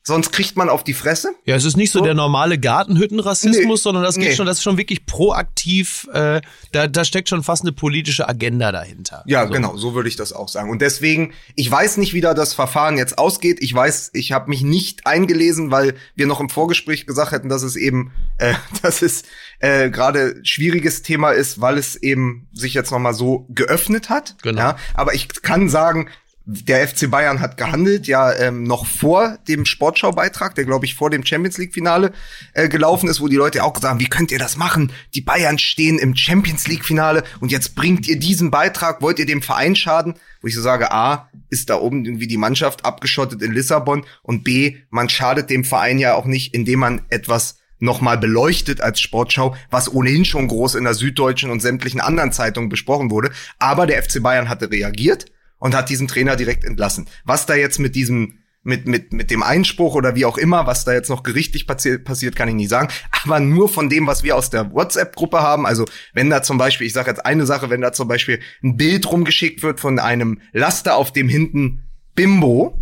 sonst 0.09 0.33
kriegt 0.33 0.57
man 0.57 0.67
auf 0.67 0.83
die 0.83 0.93
Fresse. 0.93 1.31
Ja, 1.45 1.55
es 1.55 1.63
ist 1.63 1.77
nicht 1.77 1.91
so, 1.91 1.99
So. 1.99 2.05
der 2.05 2.13
normale 2.13 2.57
Gartenhüttenrassismus, 2.59 3.79
Nee. 3.79 3.83
sondern 3.83 4.03
das 4.03 4.15
geht 4.15 4.29
Nee. 4.29 4.35
schon, 4.35 4.45
das 4.45 4.57
ist 4.57 4.63
schon 4.63 4.77
wirklich 4.77 5.05
proaktiv, 5.05 6.07
äh, 6.13 6.41
da, 6.73 6.87
da 6.87 7.05
steckt 7.05 7.29
schon 7.29 7.43
fast 7.43 7.61
eine 7.63 7.71
politische 7.71 8.27
Agenda 8.27 8.71
dahinter. 8.71 9.23
Ja, 9.25 9.41
Also, 9.41 9.53
genau, 9.53 9.77
so 9.77 9.93
würde 9.95 10.09
ich 10.09 10.15
das 10.17 10.33
auch 10.33 10.49
sagen. 10.49 10.69
Und 10.69 10.81
deswegen, 10.81 11.33
ich 11.55 11.71
weiß 11.71 11.97
nicht, 11.97 12.13
wie 12.13 12.21
da 12.21 12.33
das 12.33 12.53
Verfahren 12.53 12.97
jetzt 12.97 13.17
ausgeht. 13.17 13.59
Ich 13.61 13.73
weiß, 13.73 14.11
ich 14.13 14.31
habe 14.33 14.49
mich 14.49 14.61
nicht 14.63 15.05
eingelesen, 15.05 15.71
weil 15.71 15.95
wir 16.15 16.27
noch 16.27 16.39
im 16.41 16.49
Vorgespräch 16.49 17.05
gesagt 17.05 17.31
hätten, 17.31 17.47
dass 17.49 17.63
es 17.63 17.75
eben, 17.75 18.11
äh, 18.39 18.53
dass 18.81 19.01
es 19.01 19.23
äh, 19.59 19.89
gerade 19.89 20.39
schwieriges 20.43 21.01
Thema 21.03 21.31
ist, 21.31 21.61
weil 21.61 21.77
es 21.77 21.95
eben 21.95 22.47
sich 22.53 22.73
jetzt 22.73 22.91
noch 22.91 22.99
mal 22.99 23.13
so 23.13 23.45
geöffnet 23.49 24.09
hat. 24.09 24.35
Genau. 24.41 24.59
Ja, 24.61 24.75
aber 24.93 25.13
ich 25.13 25.27
kann 25.41 25.69
sagen, 25.69 26.09
der 26.51 26.87
FC 26.87 27.11
Bayern 27.11 27.41
hat 27.41 27.57
gehandelt, 27.57 28.07
ja 28.07 28.33
ähm, 28.33 28.63
noch 28.63 28.87
vor 28.87 29.37
dem 29.47 29.65
Sportschau-Beitrag, 29.65 30.55
der 30.55 30.65
glaube 30.65 30.87
ich 30.87 30.95
vor 30.95 31.11
dem 31.11 31.23
Champions 31.23 31.59
League-Finale 31.59 32.11
äh, 32.53 32.67
gelaufen 32.67 33.07
ist, 33.07 33.21
wo 33.21 33.27
die 33.27 33.35
Leute 33.35 33.63
auch 33.63 33.73
gesagt 33.73 33.91
haben, 33.91 33.99
wie 33.99 34.09
könnt 34.09 34.31
ihr 34.31 34.39
das 34.39 34.57
machen? 34.57 34.91
Die 35.13 35.21
Bayern 35.21 35.59
stehen 35.59 35.99
im 35.99 36.15
Champions 36.15 36.67
League-Finale 36.67 37.23
und 37.39 37.51
jetzt 37.51 37.75
bringt 37.75 38.07
ihr 38.07 38.17
diesen 38.17 38.49
Beitrag, 38.49 39.03
wollt 39.03 39.19
ihr 39.19 39.27
dem 39.27 39.43
Verein 39.43 39.75
schaden? 39.75 40.15
Wo 40.41 40.47
ich 40.47 40.55
so 40.55 40.61
sage, 40.61 40.91
A, 40.91 41.29
ist 41.51 41.69
da 41.69 41.75
oben 41.75 42.03
irgendwie 42.03 42.27
die 42.27 42.37
Mannschaft 42.37 42.83
abgeschottet 42.83 43.43
in 43.43 43.51
Lissabon 43.51 44.03
und 44.23 44.43
B, 44.43 44.77
man 44.89 45.07
schadet 45.07 45.51
dem 45.51 45.63
Verein 45.63 45.99
ja 45.99 46.15
auch 46.15 46.25
nicht, 46.25 46.55
indem 46.55 46.79
man 46.79 47.01
etwas 47.09 47.57
nochmal 47.77 48.17
beleuchtet 48.17 48.81
als 48.81 48.99
Sportschau, 48.99 49.55
was 49.69 49.93
ohnehin 49.93 50.25
schon 50.25 50.47
groß 50.47 50.75
in 50.75 50.83
der 50.83 50.95
Süddeutschen 50.95 51.51
und 51.51 51.61
sämtlichen 51.61 52.01
anderen 52.01 52.31
Zeitungen 52.31 52.69
besprochen 52.69 53.11
wurde. 53.11 53.29
Aber 53.59 53.85
der 53.85 54.01
FC 54.01 54.23
Bayern 54.23 54.49
hatte 54.49 54.71
reagiert 54.71 55.27
und 55.59 55.75
hat 55.75 55.89
diesen 55.89 56.07
Trainer 56.07 56.35
direkt 56.35 56.63
entlassen. 56.63 57.07
Was 57.23 57.45
da 57.45 57.55
jetzt 57.55 57.79
mit 57.79 57.95
diesem 57.95 58.39
mit, 58.61 58.87
mit, 58.87 59.13
mit 59.13 59.31
dem 59.31 59.41
Einspruch 59.41 59.95
oder 59.95 60.15
wie 60.15 60.25
auch 60.25 60.37
immer, 60.37 60.67
was 60.67 60.83
da 60.83 60.91
jetzt 60.91 61.09
noch 61.09 61.23
gerichtlich 61.23 61.65
passi 61.65 61.97
passiert, 61.97 62.35
kann 62.35 62.49
ich 62.49 62.55
nicht 62.55 62.69
sagen. 62.69 62.89
Aber 63.23 63.39
nur 63.39 63.69
von 63.69 63.89
dem, 63.89 64.05
was 64.05 64.23
wir 64.23 64.35
aus 64.35 64.49
der 64.49 64.73
WhatsApp-Gruppe 64.73 65.41
haben. 65.41 65.65
Also 65.65 65.85
wenn 66.13 66.29
da 66.29 66.43
zum 66.43 66.57
Beispiel, 66.57 66.85
ich 66.85 66.93
sage 66.93 67.09
jetzt 67.09 67.25
eine 67.25 67.45
Sache, 67.45 67.69
wenn 67.69 67.81
da 67.81 67.93
zum 67.93 68.07
Beispiel 68.07 68.41
ein 68.61 68.75
Bild 68.75 69.09
rumgeschickt 69.09 69.63
wird 69.63 69.79
von 69.79 69.97
einem 69.97 70.41
Laster, 70.51 70.95
auf 70.95 71.13
dem 71.13 71.29
hinten 71.29 71.83
Bimbo 72.15 72.81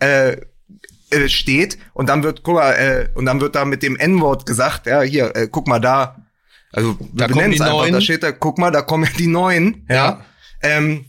äh, 0.00 0.36
äh, 1.10 1.28
steht 1.28 1.78
und 1.92 2.08
dann 2.08 2.22
wird, 2.22 2.42
guck 2.42 2.54
mal, 2.54 2.72
äh, 2.72 3.08
und 3.14 3.24
dann 3.26 3.40
wird 3.40 3.54
da 3.54 3.64
mit 3.64 3.82
dem 3.82 3.96
N-Wort 3.96 4.46
gesagt, 4.46 4.86
ja, 4.86 5.02
hier, 5.02 5.34
äh, 5.36 5.48
guck 5.50 5.68
mal 5.68 5.78
da. 5.78 6.26
Also 6.72 6.94
Da 6.94 7.28
wir 7.28 7.34
kommen 7.34 7.34
benennen 7.34 7.52
es 7.52 7.60
einfach, 7.60 7.90
da 7.90 8.00
steht 8.00 8.22
da, 8.22 8.32
guck 8.32 8.58
mal, 8.58 8.70
da 8.70 8.82
kommen 8.82 9.04
ja 9.04 9.10
die 9.16 9.26
Neuen. 9.26 9.86
Ja. 9.88 10.24
Ähm, 10.62 11.04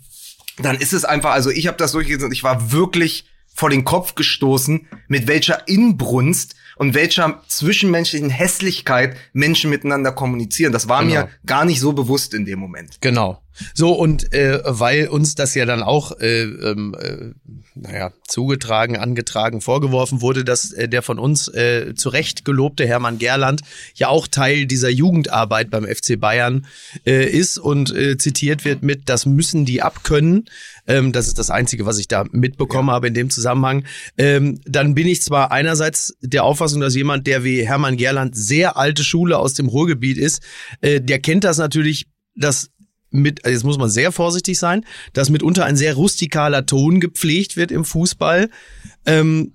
dann 0.58 0.78
ist 0.78 0.94
es 0.94 1.06
einfach, 1.06 1.32
also 1.32 1.50
ich 1.50 1.68
habe 1.68 1.78
das 1.78 1.94
durchgelesen 1.94 2.28
und 2.28 2.32
ich 2.32 2.44
war 2.44 2.72
wirklich 2.72 3.26
vor 3.54 3.70
den 3.70 3.84
Kopf 3.84 4.16
gestoßen, 4.16 4.88
mit 5.08 5.28
welcher 5.28 5.68
Inbrunst 5.68 6.56
und 6.78 6.94
welcher 6.94 7.42
zwischenmenschlichen 7.48 8.30
Hässlichkeit 8.30 9.16
Menschen 9.34 9.70
miteinander 9.70 10.12
kommunizieren. 10.12 10.74
Das 10.74 10.88
war 10.90 11.04
Genau. 11.04 11.14
mir 11.14 11.30
gar 11.46 11.66
nicht 11.66 11.80
so 11.80 11.94
bewusst 11.94 12.34
in 12.34 12.46
dem 12.46 12.60
Moment. 12.60 12.98
Genau. 13.02 13.40
So, 13.76 13.94
und 13.94 14.34
äh, 14.34 14.62
weil 14.66 15.08
uns 15.10 15.36
das 15.36 15.54
ja 15.54 15.66
dann 15.66 15.84
auch, 15.84 16.20
äh, 16.20 16.42
ähm, 16.42 16.96
äh, 17.00 17.34
naja, 17.76 18.12
zugetragen, 18.28 18.98
angetragen, 18.98 19.62
vorgeworfen 19.62 20.22
wurde, 20.22 20.44
dass 20.44 20.72
äh, 20.72 20.90
der 20.90 21.04
von 21.04 21.20
uns 21.20 21.50
äh, 21.50 21.94
zu 21.96 22.10
Recht 22.10 22.46
gelobte 22.46 22.88
Hermann 22.88 23.20
Gerland 23.20 23.62
ja 23.94 24.08
auch 24.08 24.28
Teil 24.28 24.66
dieser 24.66 24.90
Jugendarbeit 24.90 25.70
beim 25.70 25.86
FC 25.86 26.20
Bayern 26.20 26.66
äh, 27.06 27.30
ist 27.30 27.60
und 27.60 27.96
äh, 27.96 28.18
zitiert 28.18 28.66
wird 28.66 28.82
mit, 28.82 29.08
das 29.08 29.28
müssen 29.28 29.66
die 29.66 29.84
abkönnen. 29.84 30.46
Ähm, 30.88 31.12
das 31.12 31.28
ist 31.28 31.40
das 31.40 31.50
Einzige, 31.50 31.86
was 31.86 31.98
ich 31.98 32.08
da 32.08 32.26
mitbekommen 32.32 32.92
habe 32.92 33.08
in 33.08 33.14
dem 33.14 33.30
Zusammenhang. 33.30 33.86
Ähm, 34.18 34.60
dann 34.66 34.96
bin 34.96 35.08
ich 35.08 35.22
zwar 35.22 35.52
einerseits 35.52 36.16
der 36.22 36.44
Auffassung, 36.44 36.82
dass 36.82 36.96
jemand, 36.96 37.28
der 37.28 37.44
wie 37.44 37.66
Hermann 37.66 37.98
Gerland 37.98 38.36
sehr 38.36 38.78
alte 38.78 39.04
Schule 39.04 39.38
aus 39.38 39.54
dem 39.54 39.68
Ruhrgebiet 39.68 40.18
ist, 40.18 40.42
äh, 40.82 41.00
der 41.00 41.20
kennt 41.20 41.44
das 41.44 41.58
natürlich, 41.58 42.08
dass 42.36 42.70
mit, 43.14 43.46
also 43.46 43.54
jetzt 43.54 43.64
muss 43.64 43.78
man 43.78 43.90
sehr 43.90 44.12
vorsichtig 44.12 44.58
sein, 44.58 44.86
dass 45.14 45.30
mitunter 45.30 45.66
ein 45.66 45.78
sehr 45.78 45.94
rustikaler 45.94 46.66
Ton 46.66 47.00
gepflegt 47.00 47.56
wird 47.56 47.72
im 47.72 47.86
Fußball. 47.86 48.50
Ähm, 49.06 49.54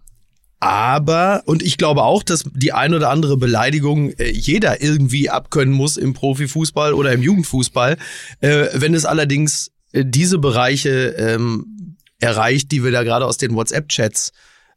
aber, 0.60 1.42
und 1.44 1.62
ich 1.62 1.76
glaube 1.76 2.02
auch, 2.02 2.22
dass 2.22 2.44
die 2.52 2.72
ein 2.72 2.94
oder 2.94 3.10
andere 3.10 3.36
Beleidigung 3.36 4.10
äh, 4.12 4.30
jeder 4.30 4.82
irgendwie 4.82 5.30
abkönnen 5.30 5.74
muss 5.74 5.96
im 5.96 6.14
Profifußball 6.14 6.94
oder 6.94 7.12
im 7.12 7.22
Jugendfußball. 7.22 7.96
Äh, 8.40 8.66
wenn 8.74 8.94
es 8.94 9.04
allerdings 9.04 9.70
diese 9.92 10.38
Bereiche 10.38 11.14
ähm, 11.18 11.96
erreicht, 12.20 12.72
die 12.72 12.84
wir 12.84 12.90
da 12.90 13.02
gerade 13.02 13.26
aus 13.26 13.38
den 13.38 13.54
WhatsApp-Chats 13.54 14.32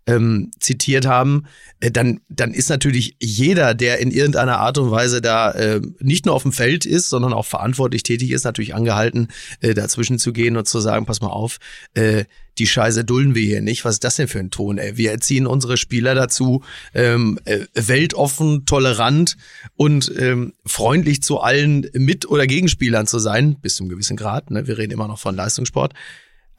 ähm, 0.08 0.52
zitiert 0.60 1.06
haben, 1.06 1.44
äh, 1.80 1.92
dann, 1.92 2.22
dann 2.30 2.54
ist 2.54 2.70
natürlich 2.70 3.16
jeder, 3.20 3.74
der 3.74 4.00
in 4.00 4.12
irgendeiner 4.12 4.58
Art 4.58 4.78
und 4.78 4.92
Weise 4.92 5.22
da 5.22 5.52
äh, 5.52 5.82
nicht 6.00 6.26
nur 6.26 6.36
auf 6.36 6.44
dem 6.44 6.52
Feld 6.52 6.86
ist, 6.86 7.10
sondern 7.10 7.34
auch 7.34 7.46
verantwortlich 7.46 8.04
tätig 8.04 8.32
ist, 8.32 8.44
natürlich 8.44 8.74
angehalten, 8.74 9.28
äh, 9.60 9.74
dazwischen 9.74 10.20
zu 10.20 10.34
gehen 10.34 10.58
und 10.58 10.68
zu 10.68 10.80
sagen, 10.80 11.06
pass 11.06 11.22
mal 11.22 11.28
auf, 11.28 11.60
äh, 11.94 12.26
die 12.58 12.68
Scheiße 12.68 13.06
dulden 13.06 13.34
wir 13.34 13.44
hier 13.44 13.62
nicht. 13.62 13.86
Was 13.86 13.96
ist 13.96 14.04
das 14.04 14.18
denn 14.18 14.28
für 14.28 14.40
ein 14.40 14.52
Ton? 14.52 14.78
Ey? 14.78 14.98
Wir 14.98 15.12
erziehen 15.12 15.48
unsere 15.48 15.78
Spieler 15.78 16.16
dazu, 16.16 16.64
ähm, 16.94 17.40
äh, 17.46 17.66
weltoffen, 17.74 18.66
tolerant 18.66 19.38
und 19.76 20.12
ähm, 20.18 20.54
freundlich 20.66 21.24
zu 21.24 21.40
allen 21.40 21.88
Mit- 21.94 22.28
oder 22.28 22.48
Gegenspielern 22.48 23.08
zu 23.08 23.20
sein, 23.20 23.56
bis 23.62 23.78
zu 23.78 23.84
einem 23.84 23.90
gewissen 23.90 24.18
Grad. 24.18 24.52
Ne? 24.52 24.68
Wir 24.68 24.78
reden 24.78 24.92
immer 24.92 25.08
noch 25.08 25.20
von 25.20 25.36
Leistungssport. 25.36 25.94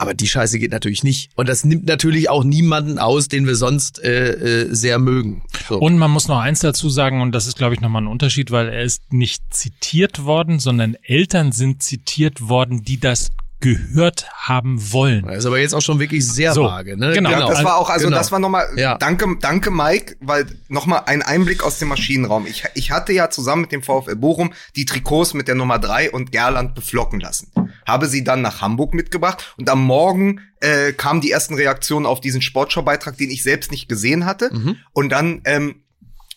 Aber 0.02 0.14
die 0.14 0.26
Scheiße 0.26 0.58
geht 0.58 0.72
natürlich 0.72 1.04
nicht. 1.04 1.30
Und 1.36 1.48
das 1.48 1.64
nimmt 1.64 1.86
natürlich 1.86 2.28
auch 2.28 2.42
niemanden 2.42 2.98
aus, 2.98 3.28
den 3.28 3.46
wir 3.46 3.54
sonst 3.54 4.02
äh, 4.02 4.32
äh, 4.32 4.74
sehr 4.74 4.98
mögen. 4.98 5.44
So. 5.68 5.78
Und 5.78 5.96
man 5.96 6.10
muss 6.10 6.26
noch 6.26 6.40
eins 6.40 6.58
dazu 6.58 6.90
sagen, 6.90 7.22
und 7.22 7.30
das 7.30 7.46
ist, 7.46 7.56
glaube 7.56 7.74
ich, 7.74 7.80
nochmal 7.80 8.02
ein 8.02 8.08
Unterschied, 8.08 8.50
weil 8.50 8.68
er 8.68 8.82
ist 8.82 9.12
nicht 9.12 9.54
zitiert 9.54 10.24
worden, 10.24 10.58
sondern 10.58 10.96
Eltern 11.04 11.52
sind 11.52 11.84
zitiert 11.84 12.48
worden, 12.48 12.82
die 12.82 12.98
das 12.98 13.30
gehört 13.62 14.26
haben 14.34 14.92
wollen. 14.92 15.24
Das 15.26 15.38
ist 15.38 15.46
aber 15.46 15.58
jetzt 15.58 15.74
auch 15.74 15.80
schon 15.80 15.98
wirklich 15.98 16.26
sehr 16.30 16.52
So, 16.52 16.64
vage. 16.64 16.96
Ne? 16.98 17.12
genau. 17.12 17.30
Ja, 17.30 17.46
das 17.48 17.64
war 17.64 17.76
auch, 17.78 17.88
also 17.88 18.06
Genau. 18.06 18.18
das 18.18 18.30
war 18.30 18.38
nochmal, 18.38 18.68
Ja. 18.76 18.98
danke, 18.98 19.26
danke 19.40 19.70
Mike, 19.70 20.16
weil 20.20 20.44
nochmal 20.68 21.04
ein 21.06 21.22
Einblick 21.22 21.62
aus 21.62 21.78
dem 21.78 21.88
Maschinenraum. 21.88 22.46
Ich, 22.46 22.64
ich 22.74 22.90
hatte 22.90 23.12
ja 23.12 23.30
zusammen 23.30 23.62
mit 23.62 23.72
dem 23.72 23.82
VfL 23.82 24.16
Bochum 24.16 24.52
die 24.76 24.84
Trikots 24.84 25.32
mit 25.32 25.48
der 25.48 25.54
Nummer 25.54 25.78
drei 25.78 26.10
und 26.10 26.32
Gerland 26.32 26.74
beflocken 26.74 27.20
lassen. 27.20 27.50
Habe 27.86 28.06
sie 28.08 28.22
dann 28.24 28.42
nach 28.42 28.60
Hamburg 28.60 28.92
mitgebracht 28.94 29.54
und 29.56 29.70
am 29.70 29.82
Morgen 29.84 30.40
äh, 30.60 30.92
kamen 30.92 31.20
die 31.20 31.30
ersten 31.30 31.54
Reaktionen 31.54 32.04
auf 32.04 32.20
diesen 32.20 32.42
Sportschau-Beitrag, 32.42 33.16
den 33.16 33.30
ich 33.30 33.42
selbst 33.42 33.70
nicht 33.70 33.88
gesehen 33.88 34.26
hatte. 34.26 34.50
Mhm. 34.52 34.76
Und 34.92 35.08
dann 35.10 35.40
ähm, 35.44 35.76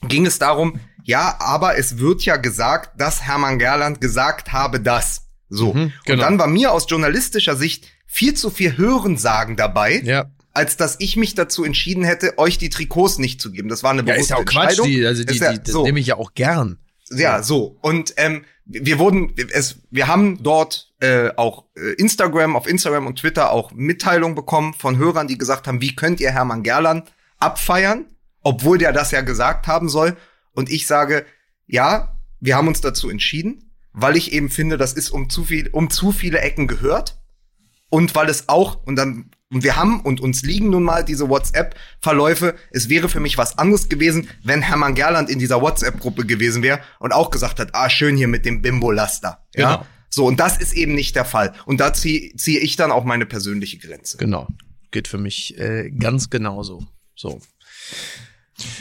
ging 0.07 0.25
es 0.25 0.39
darum, 0.39 0.79
ja, 1.03 1.35
aber 1.39 1.77
es 1.77 1.97
wird 1.99 2.23
ja 2.23 2.37
gesagt, 2.37 2.99
dass 2.99 3.21
Hermann 3.23 3.59
Gerland 3.59 4.01
gesagt 4.01 4.53
habe 4.53 4.79
das. 4.79 5.24
So. 5.49 5.73
Mhm, 5.73 5.81
Und 5.83 5.93
genau. 6.05 6.23
dann 6.23 6.39
war 6.39 6.47
mir 6.47 6.71
aus 6.71 6.85
journalistischer 6.89 7.55
Sicht 7.55 7.87
viel 8.07 8.33
zu 8.33 8.49
viel 8.49 8.77
Hörensagen 8.77 9.55
dabei 9.55 10.01
Ja. 10.03 10.25
als 10.53 10.77
dass 10.77 10.95
ich 10.99 11.17
mich 11.17 11.35
dazu 11.35 11.63
entschieden 11.63 12.03
hätte, 12.03 12.37
euch 12.37 12.57
die 12.57 12.69
Trikots 12.69 13.17
nicht 13.19 13.41
zu 13.41 13.51
geben. 13.51 13.67
Das 13.69 13.83
war 13.83 13.91
eine 13.91 14.03
Ja, 14.03 14.13
ist 14.15 14.29
bewusste 14.29 14.33
ja 14.33 14.39
auch 14.39 14.45
Quatsch. 14.45 14.79
Die, 14.85 15.05
also 15.05 15.23
die, 15.23 15.33
Ist 15.33 15.41
ja, 15.41 15.51
die, 15.53 15.59
das 15.63 15.71
so, 15.71 15.83
nehme 15.83 15.99
ich 15.99 16.07
ja 16.07 16.15
auch 16.15 16.33
gern. 16.33 16.77
ja, 17.11 17.43
so. 17.43 17.77
Und 17.81 18.13
ähm, 18.17 18.45
wir 18.67 18.97
wurden, 18.97 19.33
es, 19.51 19.75
wir 19.91 20.07
haben 20.07 20.41
dort 20.41 20.93
äh, 20.99 21.29
auch 21.35 21.65
äh, 21.75 21.93
Instagram, 21.97 22.55
auf 22.55 22.67
Instagram 22.67 23.05
und 23.05 23.19
Twitter 23.19 23.51
auch 23.51 23.71
Mitteilungen 23.73 24.33
bekommen 24.33 24.73
von 24.73 24.97
Hörern, 24.97 25.27
die 25.27 25.37
gesagt 25.37 25.67
haben, 25.67 25.81
wie 25.81 25.93
könnt 25.95 26.19
ihr 26.19 26.31
Hermann 26.31 26.63
Gerland 26.63 27.11
abfeiern, 27.37 28.05
obwohl 28.41 28.77
der 28.79 28.91
das 28.93 29.11
ja 29.11 29.21
gesagt 29.21 29.67
haben 29.67 29.89
soll. 29.89 30.15
Und 30.53 30.71
ich 30.71 30.87
sage, 30.87 31.25
ja, 31.67 32.17
wir 32.39 32.55
haben 32.55 32.67
uns 32.67 32.81
dazu 32.81 33.09
entschieden, 33.09 33.64
weil 33.95 34.15
ich 34.15 34.33
eben 34.33 34.49
finde, 34.49 34.77
das 34.77 34.93
ist 34.93 35.09
um 35.09 35.29
zu 35.29 35.45
viel, 35.45 35.69
um 35.71 35.89
zu 35.89 36.11
viele 36.11 36.39
Ecken 36.39 36.67
gehört 36.67 37.19
und 37.89 38.13
weil 38.15 38.29
es 38.29 38.49
auch 38.49 38.83
und 38.85 38.95
dann 38.95 39.31
und 39.51 39.63
wir 39.63 39.75
haben 39.75 40.01
und 40.01 40.19
uns 40.19 40.41
liegen 40.41 40.71
nun 40.71 40.83
mal 40.83 41.05
diese 41.05 41.29
WhatsApp-Verläufe. 41.29 42.55
Es 42.71 42.89
wäre 42.89 43.09
für 43.09 43.19
mich 43.19 43.37
was 43.37 43.57
anderes 43.57 43.89
gewesen, 43.89 44.27
wenn 44.43 44.61
Hermann 44.61 44.95
Gerland 44.95 45.29
in 45.29 45.39
dieser 45.39 45.61
WhatsApp-Gruppe 45.61 46.25
gewesen 46.25 46.63
wäre 46.63 46.79
und 46.99 47.13
auch 47.13 47.29
gesagt 47.29 47.59
hat, 47.59 47.69
ah, 47.73 47.89
schön 47.89 48.17
hier 48.17 48.27
mit 48.27 48.43
dem 48.45 48.61
Bimbo-Laster. 48.61 49.45
Ja. 49.55 49.75
Genau. 49.75 49.85
So, 50.09 50.25
und 50.25 50.39
das 50.39 50.57
ist 50.57 50.73
eben 50.73 50.95
nicht 50.95 51.15
der 51.15 51.25
Fall. 51.25 51.53
Und 51.65 51.79
da 51.79 51.93
ziehe 51.93 52.35
zieh 52.35 52.57
ich 52.57 52.75
dann 52.75 52.91
auch 52.91 53.03
meine 53.03 53.25
persönliche 53.25 53.77
Grenze. 53.77 54.17
Genau. 54.17 54.47
Geht 54.91 55.07
für 55.07 55.17
mich 55.17 55.57
äh, 55.59 55.91
ganz 55.91 56.29
genauso. 56.29 56.85
So. 57.15 57.39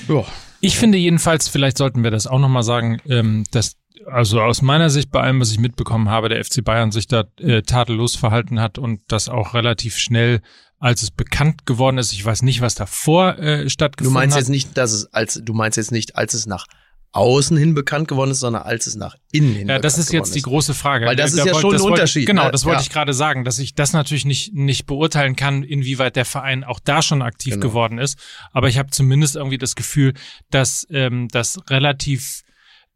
Ja. 0.08 0.24
Ich 0.60 0.78
finde 0.78 0.96
jedenfalls, 0.96 1.48
vielleicht 1.48 1.76
sollten 1.76 2.02
wir 2.02 2.10
das 2.10 2.26
auch 2.26 2.38
nochmal 2.38 2.62
sagen, 2.62 3.00
ähm, 3.06 3.44
dass 3.50 3.76
also 4.06 4.40
aus 4.40 4.62
meiner 4.62 4.90
Sicht 4.90 5.10
bei 5.10 5.20
allem, 5.20 5.40
was 5.40 5.50
ich 5.52 5.58
mitbekommen 5.58 6.08
habe, 6.08 6.28
der 6.28 6.44
FC 6.44 6.62
Bayern 6.64 6.92
sich 6.92 7.06
da 7.06 7.24
äh, 7.40 7.62
tadellos 7.62 8.16
verhalten 8.16 8.60
hat 8.60 8.78
und 8.78 9.00
das 9.08 9.28
auch 9.28 9.54
relativ 9.54 9.96
schnell, 9.98 10.40
als 10.78 11.02
es 11.02 11.10
bekannt 11.10 11.66
geworden 11.66 11.98
ist, 11.98 12.12
ich 12.12 12.24
weiß 12.24 12.42
nicht, 12.42 12.60
was 12.60 12.74
davor 12.74 13.38
äh, 13.38 13.62
Du 13.64 13.70
stattgefunden 13.70 14.14
meinst 14.14 14.34
hat. 14.36 14.40
jetzt 14.42 14.48
nicht, 14.50 14.76
dass 14.76 14.92
es 14.92 15.12
als 15.12 15.40
du 15.42 15.54
meinst 15.54 15.76
jetzt 15.78 15.92
nicht, 15.92 16.16
als 16.16 16.34
es 16.34 16.46
nach 16.46 16.66
außen 17.12 17.56
hin 17.56 17.74
bekannt 17.74 18.08
geworden 18.08 18.32
ist, 18.32 18.40
sondern 18.40 18.62
als 18.64 18.88
es 18.88 18.96
nach 18.96 19.14
innen 19.30 19.54
hin 19.54 19.68
Ja, 19.68 19.78
das 19.78 19.98
ist 19.98 20.12
jetzt 20.12 20.24
geworden 20.24 20.32
die 20.34 20.42
große 20.42 20.74
Frage. 20.74 21.06
Weil 21.06 21.14
das 21.14 21.32
ist 21.32 21.46
ja 21.46 21.52
wollt- 21.52 21.60
schon 21.62 21.74
ein 21.76 21.80
Unterschied, 21.80 22.26
Genau, 22.26 22.46
ne? 22.46 22.50
das 22.50 22.64
wollte 22.64 22.78
Ja. 22.78 22.82
ich 22.82 22.90
gerade 22.90 23.14
sagen, 23.14 23.44
dass 23.44 23.60
ich 23.60 23.76
das 23.76 23.92
natürlich 23.92 24.24
nicht, 24.24 24.52
nicht 24.52 24.86
beurteilen 24.86 25.36
kann, 25.36 25.62
inwieweit 25.62 26.16
der 26.16 26.24
Verein 26.24 26.64
auch 26.64 26.80
da 26.82 27.02
schon 27.02 27.22
aktiv 27.22 27.54
Genau. 27.54 27.68
geworden 27.68 27.98
ist. 27.98 28.18
Aber 28.52 28.68
ich 28.68 28.78
habe 28.78 28.90
zumindest 28.90 29.36
irgendwie 29.36 29.58
das 29.58 29.76
Gefühl, 29.76 30.12
dass 30.50 30.88
ähm, 30.90 31.28
das 31.30 31.60
relativ 31.70 32.42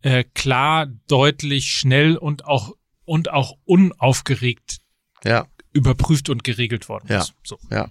äh, 0.02 0.24
klar, 0.34 0.86
deutlich, 1.08 1.72
schnell 1.72 2.16
und 2.16 2.44
auch 2.44 2.74
und 3.04 3.30
auch 3.30 3.56
unaufgeregt 3.64 4.78
Ja, 5.24 5.46
überprüft 5.72 6.28
und 6.28 6.44
geregelt 6.44 6.88
worden 6.88 7.06
Ja. 7.08 7.20
ist. 7.20 7.34
So. 7.42 7.58
ja. 7.70 7.90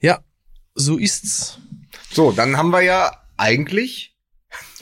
Ja, 0.00 0.24
so 0.74 0.98
ist's. 0.98 1.58
So, 2.10 2.32
dann 2.32 2.56
haben 2.56 2.70
wir 2.70 2.82
ja 2.82 3.12
eigentlich. 3.36 4.16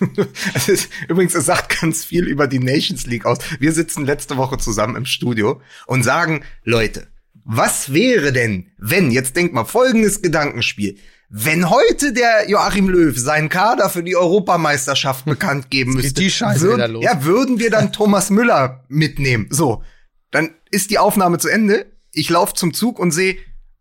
es 0.55 0.69
ist, 0.69 0.91
übrigens, 1.09 1.35
es 1.35 1.47
sagt 1.47 1.81
ganz 1.81 2.05
viel 2.05 2.27
über 2.27 2.47
die 2.49 2.59
Nations 2.59 3.07
League 3.07 3.27
aus. 3.27 3.39
Wir 3.61 3.73
sitzen 3.73 4.07
letzte 4.07 4.37
Woche 4.37 4.59
zusammen 4.59 4.97
im 4.97 5.05
Studio 5.05 5.61
und 5.87 6.03
sagen, 6.03 6.43
Leute, 6.65 7.09
was 7.45 7.93
wäre 7.93 8.33
denn, 8.33 8.71
wenn, 8.79 9.11
jetzt 9.11 9.37
denkt 9.37 9.53
mal, 9.55 9.65
folgendes 9.65 10.23
Gedankenspiel. 10.23 10.99
Wenn 11.33 11.71
heute 11.71 12.13
der 12.13 12.51
Joachim 12.51 12.89
Löw 12.89 13.17
seinen 13.17 13.49
Kader 13.49 13.89
für 13.89 14.03
die 14.03 14.17
Europameisterschaft 14.17 15.25
bekannt 15.27 15.71
geben 15.71 15.93
müsste, 15.95 16.21
würd, 16.21 17.03
ja, 17.03 17.25
würden 17.25 17.61
wir 17.61 17.71
dann 17.71 17.93
Thomas 17.93 18.31
Müller 18.31 18.85
mitnehmen. 18.89 19.47
So, 19.51 19.85
dann 20.33 20.51
ist 20.73 20.91
die 20.91 20.99
Aufnahme 20.99 21.39
zu 21.39 21.49
Ende. 21.49 21.87
Ich 22.13 22.31
laufe 22.31 22.55
zum 22.55 22.75
Zug 22.75 22.99
und 22.99 23.13
sehe 23.13 23.37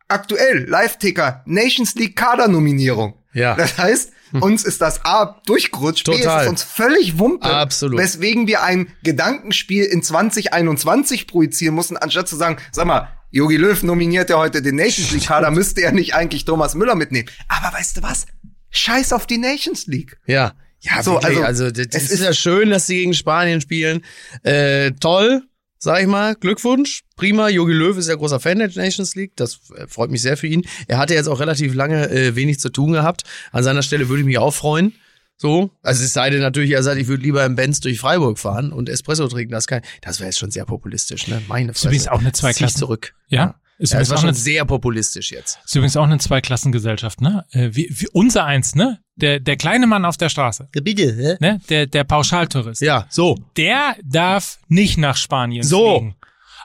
aktuell 0.08 0.70
Live-Ticker 0.70 1.41
Nations 1.45 1.95
League 1.95 2.16
Kadernominierung. 2.16 3.16
Ja. 3.34 3.56
Das 3.56 3.80
heißt, 3.80 4.12
uns 4.34 4.64
ist 4.64 4.80
das 4.82 5.04
A 5.06 5.41
durchgerutscht, 5.47 6.06
B 6.06 6.18
Total. 6.18 6.38
ist 6.38 6.43
es 6.43 6.50
uns 6.50 6.64
völlig 6.64 7.18
Wumpe. 7.18 7.50
Absolut. 7.50 8.00
Weswegen 8.00 8.45
wir 8.45 8.62
ein 8.62 8.89
Gedankenspiel 9.02 9.86
in 9.86 10.04
2021 10.04 11.26
projizieren 11.26 11.74
mussten, 11.74 11.97
anstatt 11.97 12.28
zu 12.28 12.36
sagen, 12.36 12.58
sag 12.72 12.86
mal, 12.86 13.08
Jogi 13.32 13.58
Löw 13.58 13.82
nominiert 13.84 14.30
ja 14.30 14.38
heute 14.38 14.62
den 14.62 14.76
Nations 14.76 15.12
League 15.12 15.26
Kader, 15.28 15.52
müsste 15.52 15.82
er 15.82 15.92
nicht 15.92 16.16
eigentlich 16.16 16.46
Thomas 16.46 16.74
Müller 16.76 16.96
mitnehmen. 16.96 17.30
Aber 17.48 17.76
weißt 17.78 17.98
du 17.98 18.02
was? 18.04 18.26
Scheiß 18.72 19.14
auf 19.14 19.28
die 19.28 19.38
Nations 19.38 19.88
League. 19.88 20.18
Ja. 20.26 20.54
Ja, 20.82 21.04
So, 21.04 21.14
wirklich, 21.14 21.44
also, 21.44 21.66
also, 21.66 21.72
das 21.72 21.88
es 21.92 22.04
ist, 22.06 22.12
ist- 22.14 22.22
ja 22.22 22.34
schön, 22.34 22.70
dass 22.70 22.88
sie 22.88 22.96
gegen 22.96 23.14
Spanien 23.14 23.60
spielen. 23.62 24.04
Äh, 24.44 24.92
toll, 25.00 25.44
sag 25.78 26.02
ich 26.02 26.08
mal. 26.08 26.36
Glückwunsch. 26.36 27.02
Prima. 27.18 27.50
Jogi 27.50 27.74
Löw 27.74 27.98
ist 27.98 28.08
ja 28.08 28.16
großer 28.16 28.40
Fan 28.40 28.60
der 28.60 28.70
Nations 28.76 29.14
League. 29.16 29.34
Das 29.36 29.60
äh, 29.76 29.88
freut 29.88 30.10
mich 30.10 30.22
sehr 30.22 30.38
für 30.38 30.48
ihn. 30.48 30.66
Er 30.88 30.98
hatte 30.98 31.14
jetzt 31.14 31.28
auch 31.28 31.40
relativ 31.42 31.74
lange 31.76 32.10
äh, 32.10 32.36
wenig 32.36 32.60
zu 32.62 32.70
tun 32.70 32.94
gehabt. 32.94 33.24
An 33.52 33.64
seiner 33.64 33.82
Stelle 33.84 34.08
würde 34.08 34.22
ich 34.22 34.26
mich 34.26 34.38
auch 34.38 34.54
freuen. 34.54 34.96
So, 35.42 35.72
also 35.84 36.04
es 36.04 36.12
sei 36.12 36.30
denn 36.32 36.42
natürlich, 36.42 36.72
er 36.72 36.84
sagt, 36.84 37.00
ich 37.00 37.08
würde 37.08 37.24
lieber 37.24 37.46
im 37.46 37.56
Benz 37.56 37.80
durch 37.80 37.98
Freiburg 38.00 38.38
fahren 38.38 38.74
und 38.74 38.90
Espresso 38.90 39.26
trinken. 39.30 39.54
Das, 39.54 39.68
kann, 39.68 39.82
das 40.02 40.20
wäre 40.20 40.28
jetzt 40.30 40.38
schon 40.40 40.52
sehr 40.52 40.66
populistisch, 40.66 41.28
ne? 41.30 41.42
Meine 41.48 41.74
Fresse. 41.74 41.88
übrigens 41.88 42.08
auch 42.10 42.20
eine 42.20 42.32
Zweiklassen- 42.32 42.78
zurück. 42.78 43.14
Ja? 43.30 43.56
Ist, 43.78 43.94
Ja, 43.94 44.00
übrigens 44.00 44.00
das 44.00 44.10
war 44.10 44.16
auch 44.18 44.22
schon 44.22 44.30
eine, 44.32 44.38
sehr 44.38 44.66
populistisch 44.66 45.32
jetzt. 45.32 45.60
ist 45.64 45.74
übrigens 45.74 45.96
auch 45.96 46.04
eine 46.04 46.18
Zweiklassengesellschaft, 46.18 47.22
ne? 47.22 47.46
Äh, 47.52 47.70
wie, 47.72 47.88
wie 47.90 48.08
unser 48.12 48.44
eins, 48.44 48.76
ne? 48.76 49.00
Der, 49.16 49.40
der 49.40 49.56
kleine 49.56 49.88
Mann 49.88 50.04
auf 50.04 50.18
der 50.18 50.28
Straße, 50.28 50.68
Bitte, 50.74 51.16
hä? 51.16 51.38
ne? 51.40 51.62
Der, 51.70 51.86
der 51.88 52.04
Pauschaltourist. 52.04 52.82
Ja, 52.82 53.06
so. 53.10 53.38
Der 53.56 53.96
darf 54.04 54.60
nicht 54.68 54.98
nach 54.98 55.16
Spanien 55.16 55.64
So. 55.64 56.00
fliegen. 56.00 56.16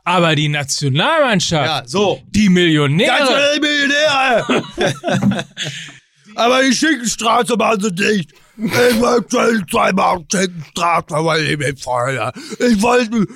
Aber 0.03 0.35
die 0.35 0.49
Nationalmannschaft, 0.49 1.66
Ja, 1.66 1.83
so. 1.87 2.20
die 2.27 2.49
Millionäre, 2.49 3.59
Millionäre. 3.61 4.64
Aber 6.35 6.62
die 6.64 6.72
Schinkenstraße 6.75 7.57
machen 7.57 7.81
sie 7.81 7.93
dicht. 7.95 8.33
Ich 8.57 9.01
wollte 9.01 9.67
zweimal 9.69 10.25
Schinkenstraße, 10.31 11.25
weil 11.25 11.43
ich 11.43 11.59
mich 11.59 11.83
freue. 11.83 12.31
Ich 12.61 12.81
wollte, 12.81 13.27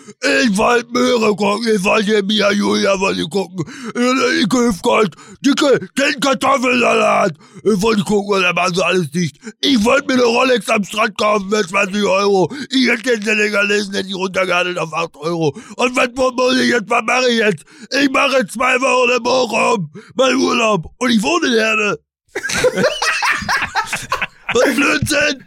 ich 0.45 0.57
wollte 0.57 0.89
Möhre 0.93 1.35
gucken, 1.35 1.67
ich 1.75 1.83
wollte 1.83 2.23
Mia 2.23 2.53
Julia 2.53 2.99
wollte 3.01 3.25
gucken. 3.25 3.65
Ich 3.95 4.53
Hüfgold, 4.53 5.15
dicke, 5.41 5.89
den 5.99 6.21
Kartoffelsalat. 6.21 7.33
Ich 7.65 7.83
wollte 7.83 8.05
gucken, 8.05 8.37
und 8.37 8.43
dann 8.43 8.55
machen 8.55 8.75
sie 8.75 8.85
alles 8.85 9.11
dicht. 9.11 9.39
Ich 9.61 9.85
wollte 9.85 10.07
mir 10.07 10.15
eine 10.15 10.25
Rolex 10.25 10.69
am 10.69 10.85
Strand 10.85 11.19
kaufen 11.19 11.51
für 11.51 11.67
20 11.67 12.05
Euro. 12.05 12.53
Ich 12.71 12.89
hätte 12.89 13.19
den 13.19 13.39
länger 13.39 13.65
lesen, 13.65 13.95
hätte 13.95 14.09
ich 14.09 14.15
runtergehandelt 14.15 14.79
auf 14.79 14.95
8 14.95 15.17
Euro. 15.17 15.49
Und 15.77 15.97
was 15.97 16.09
muss 16.15 16.61
ich 16.61 16.71
jetzt, 16.71 16.89
was 16.89 17.03
mache 17.03 17.29
ich 17.29 17.39
jetzt? 17.39 17.65
Ich 18.01 18.11
mache 18.11 18.47
zwei 18.47 18.81
Wochen 18.81 19.17
im 19.17 19.23
Bochum, 19.25 19.91
mein 20.15 20.37
Urlaub. 20.37 20.87
Und 20.99 21.11
ich 21.11 21.21
wohne 21.23 21.49
in 21.49 21.55
Herne. 21.55 21.99
Was 24.55 24.75
Blödsinn! 24.75 25.45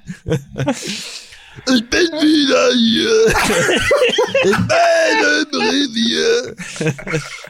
Ich 1.68 1.90
bin 1.90 2.08
wieder 2.22 2.72
hier. 2.74 3.12
In 4.44 4.52
meinem 4.52 5.70
Revier. 5.70 6.56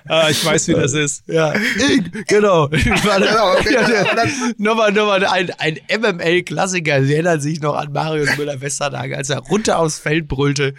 ah, 0.08 0.28
ich 0.30 0.43
weiß, 0.43 0.68
wie 0.70 0.74
das 0.74 0.93
ist. 0.93 1.24
Ja, 1.28 1.54
ich, 1.54 2.26
genau. 2.28 2.68
Genau, 2.68 3.54
okay. 3.54 3.74
ja, 3.74 4.26
nochmal, 4.58 4.91
nochmal 4.91 5.24
ein, 5.26 5.52
ein 5.60 5.80
MML-Klassiker. 5.88 7.04
Sie 7.04 7.14
erinnern 7.14 7.39
sich 7.41 7.62
noch 7.62 7.76
an 7.76 7.91
Marius 7.93 8.36
Müller-Westernhagen, 8.38 9.16
als 9.16 9.30
er 9.30 9.39
runter 9.39 9.78
aufs 9.78 9.99
Feld 9.99 10.28
brüllte. 10.28 10.74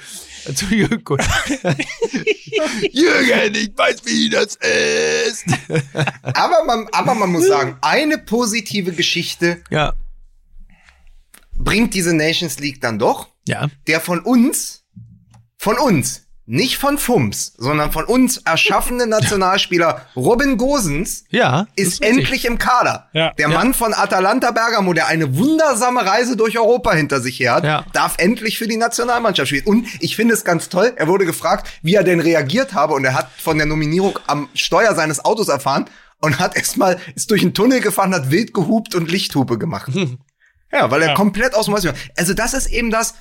Zu 0.55 0.67
Jürgen. 0.67 1.05
Kuhn. 1.05 1.19
Jürgen, 2.91 3.55
ich 3.55 3.71
weiß, 3.77 3.97
wie 4.05 4.31
das 4.31 4.59
ist. 5.29 5.45
Aber 6.25 6.65
man, 6.67 6.89
aber 6.91 7.15
man 7.15 7.31
muss 7.31 7.47
sagen, 7.47 7.77
eine 7.83 8.19
positive 8.19 8.93
Geschichte 8.93 9.63
Ja. 9.71 9.95
Bringt 11.59 11.95
diese 11.95 12.15
Nations 12.15 12.59
League 12.59 12.81
dann 12.81 12.99
doch. 12.99 13.29
Ja. 13.47 13.69
Der 13.87 14.01
von 14.01 14.21
uns, 14.21 14.85
von 15.59 15.77
uns, 15.79 16.23
nicht 16.45 16.77
von 16.77 16.99
FUMS, 16.99 17.55
sondern 17.57 17.93
von 17.93 18.05
uns 18.05 18.39
erschaffene 18.39 19.07
Nationalspieler 19.09 20.05
Robin 20.17 20.57
Gosens 20.59 21.25
Ja. 21.31 21.69
ist 21.77 22.03
endlich 22.03 22.45
im 22.47 22.59
Kader. 22.59 23.09
Ja. 23.13 23.33
Der 23.35 23.49
Ja. 23.49 23.55
Mann 23.57 23.73
von 23.75 23.95
Atalanta 23.95 24.51
Bergamo, 24.51 24.93
der 24.93 25.07
eine 25.07 25.37
wundersame 25.37 26.05
Reise 26.05 26.37
durch 26.37 26.59
Europa 26.59 26.93
hinter 26.95 27.21
sich 27.21 27.39
her 27.39 27.55
hat, 27.55 27.65
Ja. 27.65 27.85
darf 27.93 28.17
endlich 28.19 28.59
für 28.59 28.67
die 28.67 28.77
Nationalmannschaft 28.77 29.49
spielen. 29.49 29.67
Und 29.67 29.87
ich 30.01 30.17
finde 30.17 30.35
es 30.35 30.45
ganz 30.45 30.69
toll, 30.69 30.93
er 30.97 31.07
wurde 31.07 31.27
gefragt, 31.27 31.69
wie 31.83 31.95
er 31.95 32.03
denn 32.05 32.19
reagiert 32.21 32.75
habe 32.75 32.95
und 32.95 33.05
er 33.05 33.15
hat 33.15 33.31
von 33.39 33.57
der 33.57 33.67
Nominierung 33.67 34.19
am 34.27 34.49
Steuer 34.55 34.95
seines 34.97 35.25
Autos 35.25 35.49
erfahren 35.49 35.87
und 36.21 36.41
hat 36.41 36.57
erstmal, 36.57 36.99
ist 37.15 37.31
durch 37.31 37.43
einen 37.43 37.55
Tunnel 37.55 37.81
gefahren, 37.81 38.13
hat 38.15 38.31
wild 38.33 38.53
gehupt 38.53 38.95
und 38.97 39.11
Lichthupe 39.11 39.59
gemacht. 39.59 39.93
Ja, 40.73 40.91
weil 40.91 41.03
er 41.03 41.09
Ja. 41.09 41.15
komplett 41.15 41.55
aus 41.55 41.67
dem 41.67 41.75
Häuschen 41.75 41.91
war. 41.91 41.97
Also 42.17 42.35
das 42.35 42.55
ist 42.55 42.67
eben 42.67 42.91
das, 42.91 43.15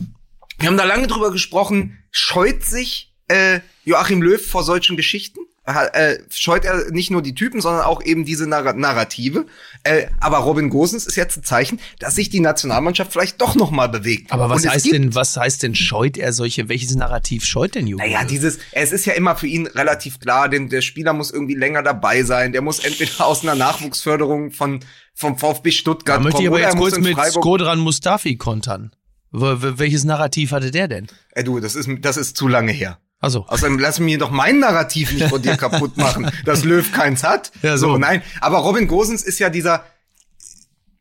wir 0.60 0.68
haben 0.70 0.78
da 0.78 0.84
lange 0.86 1.08
drüber 1.08 1.32
gesprochen, 1.32 1.97
scheut 2.12 2.64
sich 2.64 3.14
äh, 3.28 3.60
Joachim 3.84 4.22
Löw 4.22 4.45
vor 4.45 4.64
solchen 4.64 4.97
Geschichten? 4.97 5.39
Äh, 5.64 6.18
scheut 6.32 6.66
er 6.66 6.89
nicht 6.89 7.12
nur 7.12 7.22
die 7.22 7.36
Typen, 7.36 7.62
sondern 7.62 7.84
auch 7.84 8.03
eben 8.03 8.26
diese 8.26 8.47
Narr 8.47 8.74
Narrative. 8.74 9.45
Äh, 9.84 10.07
aber 10.20 10.39
Robin 10.39 10.72
Gosens 10.72 11.05
ist 11.05 11.16
jetzt 11.16 11.38
ein 11.38 11.43
Zeichen, 11.43 11.80
dass 11.99 12.16
sich 12.16 12.30
die 12.30 12.39
Nationalmannschaft 12.39 13.12
vielleicht 13.12 13.39
doch 13.39 13.53
noch 13.53 13.70
mal 13.70 13.88
bewegt. 13.88 14.32
Aber 14.32 14.49
was 14.49 14.68
heißt 14.68 14.91
denn, 14.91 15.14
was 15.14 15.38
heißt 15.38 15.62
denn, 15.62 15.76
scheut 15.76 16.18
er 16.18 16.34
solche, 16.34 16.68
welches 16.68 16.95
Narrativ 16.95 17.45
scheut 17.45 17.76
denn 17.76 17.86
Jürgen? 17.86 18.03
Naja, 18.03 18.24
dieses, 18.24 18.57
es 18.72 18.91
ist 18.91 19.05
ja 19.05 19.14
immer 19.14 19.36
für 19.36 19.45
ihn 19.45 19.68
relativ 19.68 20.20
klar, 20.20 20.49
denn 20.49 20.70
der 20.70 20.82
Spieler 20.82 21.14
muss 21.14 21.30
irgendwie 21.30 21.55
länger 21.55 21.84
dabei 21.84 22.24
sein. 22.24 22.53
Der 22.53 22.64
muss 22.64 22.80
entweder 22.80 23.28
aus 23.28 23.43
einer 23.43 23.53
Nachwuchsförderung 23.53 24.49
von, 24.49 24.80
vom 25.14 25.38
VfB 25.38 25.70
Stuttgart 25.70 26.18
Da 26.18 26.24
möchte 26.24 26.41
ich 26.41 26.47
aber 26.47 26.59
er 26.59 26.70
jetzt 26.70 26.78
kurz 26.78 26.97
mit 26.97 27.16
Skodran 27.30 27.80
Mustafi 27.80 28.36
kontern. 28.36 28.95
Welches 29.32 30.05
Narrativ 30.05 30.51
hatte 30.51 30.72
der 30.72 30.88
denn? 30.88 31.07
Ey, 31.34 31.43
du, 31.43 31.59
das 31.59 31.76
ist, 31.76 31.88
das 32.01 32.18
ist 32.18 32.36
zu 32.36 32.47
lange 32.47 32.72
her. 32.72 32.99
Also, 33.22 33.46
Außerdem 33.48 33.78
lass 33.78 34.00
mir 34.00 34.18
doch 34.18 34.32
mein 34.32 34.60
Narrativ 34.60 35.14
nicht 35.14 35.30
von 35.30 35.42
dir 35.42 35.56
kaputt 35.56 35.96
machen, 35.96 36.30
dass 36.44 36.64
Löw 36.64 36.92
keins 36.92 37.24
hat. 37.24 37.52
Ja, 37.62 37.78
so. 37.78 37.98
nein. 37.98 38.24
Aber 38.40 38.58
Robin 38.60 38.88
Gosens 38.88 39.22
ist 39.22 39.38
ja 39.38 39.50
dieser, 39.50 39.84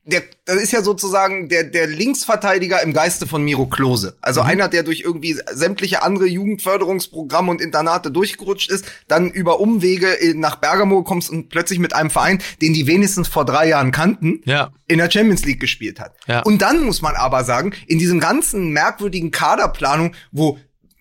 der, 0.04 0.22
das 0.44 0.56
ist 0.56 0.72
ja 0.72 0.82
sozusagen 0.82 1.48
der, 1.48 1.64
der 1.64 1.86
Linksverteidiger 1.86 2.82
im 2.82 2.92
Geiste 2.92 3.26
von 3.26 3.42
Miro 3.42 3.66
Klose. 3.66 4.18
Also 4.20 4.42
einer, 4.42 4.68
der 4.68 4.82
durch 4.82 5.00
irgendwie 5.00 5.38
sämtliche 5.50 6.02
andere 6.02 6.26
Jugendförderungsprogramme 6.26 7.50
und 7.50 7.60
Internate 7.62 8.10
durchgerutscht 8.10 8.70
ist, 8.70 8.84
dann 9.08 9.30
über 9.30 9.60
Umwege 9.60 10.16
nach 10.34 10.56
Bergamo 10.56 11.02
kommst 11.02 11.30
und 11.30 11.48
plötzlich 11.48 11.78
mit 11.78 11.94
einem 11.94 12.10
Verein, 12.10 12.42
den 12.60 12.74
die 12.74 12.86
wenigstens 12.86 13.28
vor 13.28 13.46
drei 13.46 13.68
Jahren 13.68 13.92
kannten, 13.92 14.42
ja. 14.44 14.70
in 14.86 14.98
der 14.98 15.10
Champions 15.10 15.44
League 15.44 15.60
gespielt 15.60 16.00
hat. 16.00 16.14
Ja. 16.26 16.40
Und 16.40 16.60
dann 16.60 16.84
muss 16.84 17.00
man 17.00 17.14
aber 17.14 17.44
sagen, 17.44 17.72
in 17.86 17.98
diesem 17.98 18.20
ganzen 18.20 18.70
merkwürdigen 18.70 19.30
Kaderplanung, 19.30 20.14
wo 20.32 20.58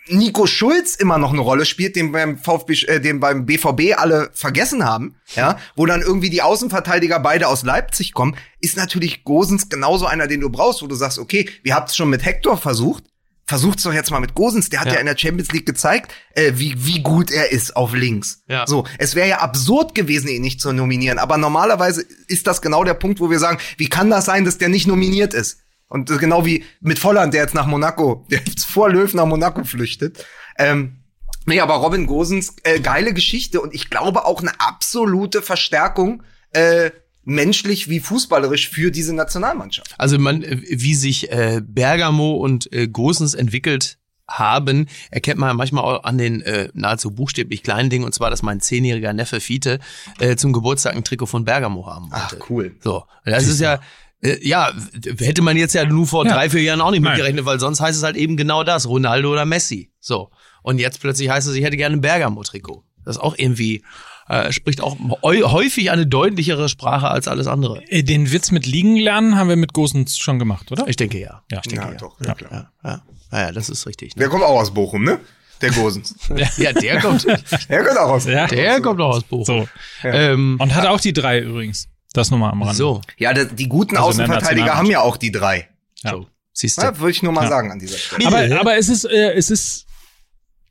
Nico 0.10 0.46
Schulz 0.48 0.96
immer 0.96 1.18
noch 1.18 1.32
eine 1.32 1.42
Rolle 1.42 1.66
spielt, 1.66 1.96
den 1.96 2.12
beim 2.12 2.38
VfB, 2.38 2.74
äh, 2.88 3.00
den 3.00 3.20
beim 3.20 3.46
BVB 3.46 3.98
alle 3.98 4.30
vergessen 4.34 4.84
haben, 4.86 5.16
ja, 5.36 5.58
wo 5.76 5.86
dann 5.86 6.02
irgendwie 6.02 6.30
die 6.30 6.42
Außenverteidiger 6.42 7.20
beide 7.20 7.48
aus 7.48 7.64
Leipzig 7.64 8.14
kommen, 8.14 8.36
ist 8.60 8.78
natürlich 8.78 9.24
Gosens 9.24 9.70
genauso 9.70 10.06
einer, 10.06 10.28
den 10.28 10.42
du 10.42 10.50
brauchst, 10.50 10.82
wo 10.82 10.88
du 10.88 10.96
sagst, 10.96 11.20
okay, 11.20 11.50
wir 11.64 11.76
habt 11.76 11.90
es 11.90 11.96
schon 11.96 12.10
mit 12.10 12.26
Hector 12.26 12.58
versucht, 12.58 13.04
versucht's 13.46 13.82
doch 13.84 13.94
jetzt 13.94 14.12
mal 14.12 14.20
mit 14.20 14.36
Gosens. 14.36 14.70
Der 14.70 14.80
hat 14.82 14.88
ja, 14.90 14.94
Ja. 14.94 15.00
in 15.00 15.08
der 15.08 15.18
Champions 15.18 15.52
League 15.52 15.66
gezeigt, 15.66 16.12
äh, 16.36 16.52
wie, 16.56 16.76
wie 16.86 17.02
gut 17.02 17.32
er 17.32 17.52
ist 17.52 17.76
auf 17.76 17.94
links. 17.96 18.44
Ja. 18.48 18.68
So, 18.68 18.86
es 19.00 19.16
wäre 19.16 19.28
ja 19.28 19.38
absurd 19.40 19.96
gewesen, 19.96 20.28
ihn 20.28 20.44
nicht 20.44 20.62
zu 20.62 20.72
nominieren. 20.72 21.18
Aber 21.18 21.38
normalerweise 21.38 22.06
ist 22.28 22.46
das 22.46 22.62
genau 22.62 22.84
der 22.84 22.94
Punkt, 22.94 23.20
wo 23.20 23.32
wir 23.32 23.40
sagen, 23.40 23.58
wie 23.78 23.90
kann 23.90 24.12
das 24.12 24.26
sein, 24.26 24.46
dass 24.46 24.60
der 24.60 24.70
nicht 24.70 24.86
nominiert 24.86 25.34
ist? 25.34 25.62
Und 25.90 26.10
das 26.10 26.20
genau 26.20 26.46
wie 26.46 26.64
mit 26.80 27.00
Volland, 27.00 27.34
der 27.34 27.42
jetzt 27.42 27.56
nach 27.56 27.66
Monaco, 27.66 28.26
der 28.32 28.40
jetzt 28.46 28.66
vor 28.66 28.90
Löw 28.90 29.12
nach 29.14 29.26
Monaco 29.26 29.64
flüchtet. 29.64 30.26
Ähm, 30.58 31.00
nee, 31.46 31.60
aber 31.60 31.76
Robin 31.76 32.06
Gosens, 32.06 32.56
äh, 32.64 32.80
geile 32.80 33.14
Geschichte 33.14 33.60
und 33.60 33.74
ich 33.74 33.90
glaube 33.90 34.26
auch 34.26 34.42
eine 34.42 34.60
absolute 34.60 35.42
Verstärkung, 35.42 36.24
äh, 36.52 36.92
menschlich 37.24 37.90
wie 37.90 38.00
fußballerisch 38.00 38.70
für 38.70 38.92
diese 38.92 39.14
Nationalmannschaft. 39.14 39.94
Also 39.98 40.18
man, 40.20 40.44
äh, 40.44 40.62
wie 40.70 40.96
sich 40.96 41.32
äh, 41.32 41.62
Bergamo 41.64 42.34
und 42.34 42.72
äh, 42.72 42.88
Gosens 42.88 43.34
entwickelt 43.34 43.98
haben, 44.28 44.88
erkennt 45.10 45.40
man 45.40 45.56
manchmal 45.56 45.84
auch 45.84 46.04
an 46.04 46.20
den 46.20 46.42
äh, 46.42 46.70
nahezu 46.74 47.12
buchstäblich 47.12 47.64
kleinen 47.64 47.90
Dingen, 47.90 48.06
und 48.06 48.14
zwar, 48.14 48.30
dass 48.30 48.44
mein 48.44 48.60
zehnjähriger 48.60 49.14
Neffe 49.14 49.40
Fiete 49.40 49.80
äh, 50.20 50.36
zum 50.36 50.54
Geburtstag 50.54 50.96
ein 50.96 51.04
Trikot 51.04 51.26
von 51.26 51.46
Bergamo 51.46 51.88
haben 51.88 52.12
wollte. 52.12 52.40
cool. 52.50 52.76
So, 52.80 53.06
das 53.26 53.48
ist 53.48 53.60
ja, 53.60 53.80
ja, 54.22 54.72
hätte 55.20 55.42
man 55.42 55.56
jetzt 55.58 55.74
ja 55.74 55.86
nur 55.86 56.06
vor 56.08 56.26
Ja. 56.26 56.34
drei, 56.34 56.50
vier 56.50 56.62
Jahren 56.62 56.82
auch 56.82 56.92
nicht 56.92 57.02
Nein. 57.02 57.14
mitgerechnet, 57.14 57.46
weil 57.46 57.60
sonst 57.60 57.80
heißt 57.80 57.98
es 57.98 58.04
halt 58.04 58.16
eben 58.18 58.36
genau 58.38 58.64
das, 58.64 58.88
Ronaldo 58.88 59.32
oder 59.32 59.46
Messi. 59.46 59.92
So. 60.00 60.30
Und 60.62 60.80
jetzt 60.80 61.00
plötzlich 61.00 61.30
heißt 61.30 61.48
es, 61.48 61.56
ich 61.56 61.64
hätte 61.64 61.78
gerne 61.78 61.96
ein 61.98 62.02
Bergamo-Trikot. 62.02 62.84
Das 63.06 63.16
ist 63.16 63.22
auch 63.22 63.36
irgendwie, 63.38 63.84
äh, 64.28 64.52
spricht 64.52 64.82
auch 64.82 64.98
häu- 65.24 65.44
häufig 65.52 65.90
eine 65.90 66.06
deutlichere 66.06 66.68
Sprache 66.70 67.08
als 67.08 67.28
alles 67.30 67.48
andere. 67.48 67.82
Äh, 67.90 68.04
Den 68.04 68.32
Witz 68.32 68.52
mit 68.52 68.66
liegen 68.66 68.98
lernen 68.98 69.38
haben 69.38 69.48
wir 69.50 69.56
mit 69.56 69.74
Gosens 69.74 70.18
schon 70.18 70.38
gemacht, 70.38 70.70
oder? 70.72 70.88
Ich 70.88 70.98
denke 70.98 71.18
ja. 71.20 71.42
Ja. 71.50 71.62
Ich 71.64 71.72
denke 71.72 71.86
Ja, 71.86 71.92
ja. 71.94 71.98
doch, 71.98 72.20
ja, 72.22 72.34
klar. 72.36 72.52
Ja, 72.84 72.90
ja. 72.90 73.02
ja, 73.32 73.40
ja 73.48 73.52
das 73.54 73.70
ist 73.70 73.88
richtig. 73.88 74.16
Ne? 74.16 74.20
Der 74.20 74.30
kommt 74.30 74.44
auch 74.44 74.60
aus 74.60 74.74
Bochum, 74.74 75.04
ne? 75.06 75.20
Der 75.62 75.72
Gosens. 75.72 76.14
Ja, 76.58 76.74
der 76.74 77.00
kommt, 77.02 77.26
Der 77.70 77.84
kommt 77.86 77.98
auch 77.98 78.10
aus 78.10 78.26
Ja. 78.26 78.48
der 78.48 78.82
kommt 78.82 79.00
auch 79.02 79.16
aus 79.16 79.24
Bochum. 79.24 79.46
So. 79.46 79.68
Ähm, 80.04 80.58
Und 80.60 80.76
hatte 80.76 80.92
auch 80.92 81.00
die 81.00 81.14
drei 81.14 81.40
übrigens. 81.40 81.88
Das 82.14 82.32
nochmal 82.32 82.52
am 82.52 82.62
Rande. 82.64 82.76
so, 82.76 83.02
Ja, 83.18 83.34
das, 83.34 83.48
die 83.56 83.68
guten 83.70 83.96
Also 83.98 84.10
Außenverteidiger 84.10 84.76
haben 84.76 84.90
ja 84.90 85.02
auch 85.02 85.18
die 85.18 85.32
drei. 85.32 85.70
Ja. 86.04 86.12
so, 86.12 86.28
siehst 86.54 86.78
du. 86.78 86.82
Ja, 86.84 86.98
würde 86.98 87.12
ich 87.12 87.22
nur 87.24 87.32
mal 87.34 87.44
Ja. 87.44 87.50
sagen 87.50 87.72
an 87.72 87.80
dieser 87.80 87.98
Stelle. 87.98 88.26
Aber, 88.28 88.60
aber 88.60 88.78
es 88.78 88.90
ist, 88.90 89.06
äh, 89.06 89.34
es 89.34 89.50
ist, 89.52 89.86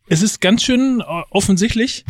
es 0.09 0.23
ist 0.23 0.41
ganz 0.41 0.63
schön 0.65 1.01
äh, 1.01 1.05
offensichtlich. 1.31 2.05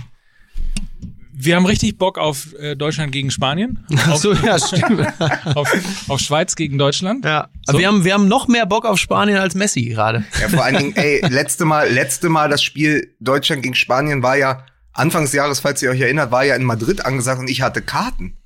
Wir 1.41 1.55
haben 1.55 1.67
richtig 1.67 1.99
Bock 1.99 2.19
auf 2.19 2.53
äh, 2.55 2.75
Deutschland 2.75 3.13
gegen 3.13 3.31
Spanien, 3.31 3.85
Ach 3.97 4.17
so, 4.17 4.33
ja, 4.33 4.59
stimmt. 4.59 5.07
auf, 5.55 5.73
auf 6.09 6.19
Schweiz 6.21 6.57
gegen 6.57 6.79
Deutschland. 6.79 7.25
ja. 7.25 7.49
Aber 7.67 7.79
wir 7.79 7.87
haben, 7.87 8.05
wir 8.05 8.15
haben 8.15 8.27
noch 8.27 8.49
mehr 8.49 8.67
Bock 8.67 8.85
auf 8.87 8.99
Spanien 8.99 9.37
als 9.39 9.55
Messi 9.55 9.83
gerade. 9.85 10.25
Ja, 10.41 10.49
vor 10.49 10.65
allen 10.65 10.77
Dingen, 10.79 10.97
ey, 10.97 11.21
letzte 11.29 11.65
Mal, 11.65 11.89
letzte 11.93 12.29
Mal 12.29 12.49
das 12.49 12.63
Spiel 12.63 13.15
Deutschland 13.21 13.63
gegen 13.63 13.75
Spanien 13.77 14.23
war 14.23 14.37
ja, 14.37 14.65
Anfang 14.93 15.23
des 15.25 15.33
Jahres, 15.33 15.61
falls 15.61 15.81
ihr 15.83 15.91
euch 15.91 16.01
erinnert, 16.01 16.33
war 16.33 16.45
ja 16.45 16.57
in 16.57 16.65
Madrid 16.65 17.05
angesagt 17.05 17.39
und 17.39 17.49
ich 17.51 17.61
hatte 17.63 17.83
Karten. 17.83 18.37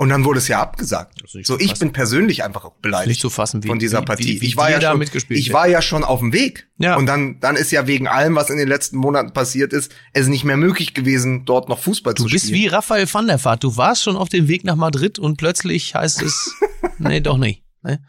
Und 0.00 0.08
dann 0.08 0.24
wurde 0.24 0.38
es 0.38 0.48
ja 0.48 0.62
abgesagt. 0.62 1.22
So, 1.44 1.58
ich 1.60 1.74
bin 1.78 1.92
persönlich 1.92 2.42
einfach 2.42 2.70
beleidigt. 2.80 3.08
Nicht 3.08 3.20
zu 3.20 3.28
fassen, 3.28 3.62
wie- 3.62 3.68
von 3.68 3.78
dieser 3.78 4.00
wie- 4.00 4.04
Partie. 4.06 4.24
wie- 4.24 4.40
wie 4.40 4.46
ich 4.46 4.56
war 4.56 4.70
ja 4.70 4.80
schon, 4.80 5.02
ich 5.28 5.52
war 5.52 5.68
ja 5.68 5.82
schon 5.82 6.04
auf 6.04 6.20
dem 6.20 6.32
Weg. 6.32 6.70
Ja. 6.78 6.96
Und 6.96 7.04
dann, 7.04 7.38
dann 7.40 7.54
ist 7.54 7.70
ja 7.70 7.86
wegen 7.86 8.08
allem, 8.08 8.34
was 8.34 8.48
in 8.48 8.56
den 8.56 8.66
letzten 8.66 8.96
Monaten 8.96 9.34
passiert 9.34 9.74
ist, 9.74 9.92
es 10.14 10.26
nicht 10.26 10.42
mehr 10.44 10.56
möglich 10.56 10.94
gewesen, 10.94 11.44
dort 11.44 11.68
noch 11.68 11.78
Fußball 11.80 12.14
Du 12.14 12.22
zu 12.24 12.30
bist 12.30 12.46
spielen. 12.46 12.62
wie 12.62 12.66
Raphael 12.68 13.12
van 13.12 13.26
der 13.26 13.44
Vaart. 13.44 13.62
Du 13.62 13.76
warst 13.76 14.02
schon 14.02 14.16
auf 14.16 14.30
dem 14.30 14.48
Weg 14.48 14.64
nach 14.64 14.74
Madrid 14.76 15.18
und 15.18 15.36
plötzlich 15.36 15.94
heißt 15.94 16.22
es, 16.22 16.54
nee, 16.98 17.20
doch 17.20 17.36
nicht. 17.36 17.62
Ne? 17.82 18.02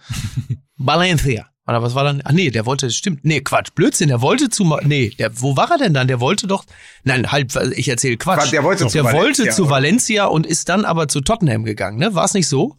Valencia. 0.77 1.50
Oder 1.67 1.83
was 1.83 1.93
war 1.93 2.03
dann? 2.03 2.21
Ach 2.25 2.31
nee, 2.31 2.49
der 2.49 2.65
wollte, 2.65 2.89
stimmt. 2.89 3.23
Nee, 3.23 3.41
Quatsch, 3.41 3.69
Blödsinn, 3.75 4.07
der 4.07 4.21
wollte 4.21 4.49
zu, 4.49 4.63
Ma- 4.63 4.79
nee, 4.83 5.09
der, 5.19 5.29
wo 5.41 5.55
war 5.55 5.69
er 5.71 5.77
denn 5.77 5.93
dann? 5.93 6.07
Der 6.07 6.19
wollte 6.19 6.47
doch, 6.47 6.65
nein, 7.03 7.31
halt, 7.31 7.55
ich 7.75 7.87
erzähle 7.87 8.17
Quatsch. 8.17 8.39
Quatsch, 8.39 8.51
der 8.51 8.63
wollte 8.63 8.87
zu 8.87 8.93
der 8.93 9.03
wollte 9.03 9.17
Valencia, 9.43 9.51
zu? 9.51 9.69
Valencia 9.69 10.25
und 10.25 10.45
ist 10.47 10.69
dann 10.69 10.85
aber 10.85 11.07
zu 11.07 11.21
Tottenham 11.21 11.63
gegangen, 11.63 11.99
ne? 11.99 12.15
War 12.15 12.25
es 12.25 12.33
nicht 12.33 12.47
so? 12.47 12.77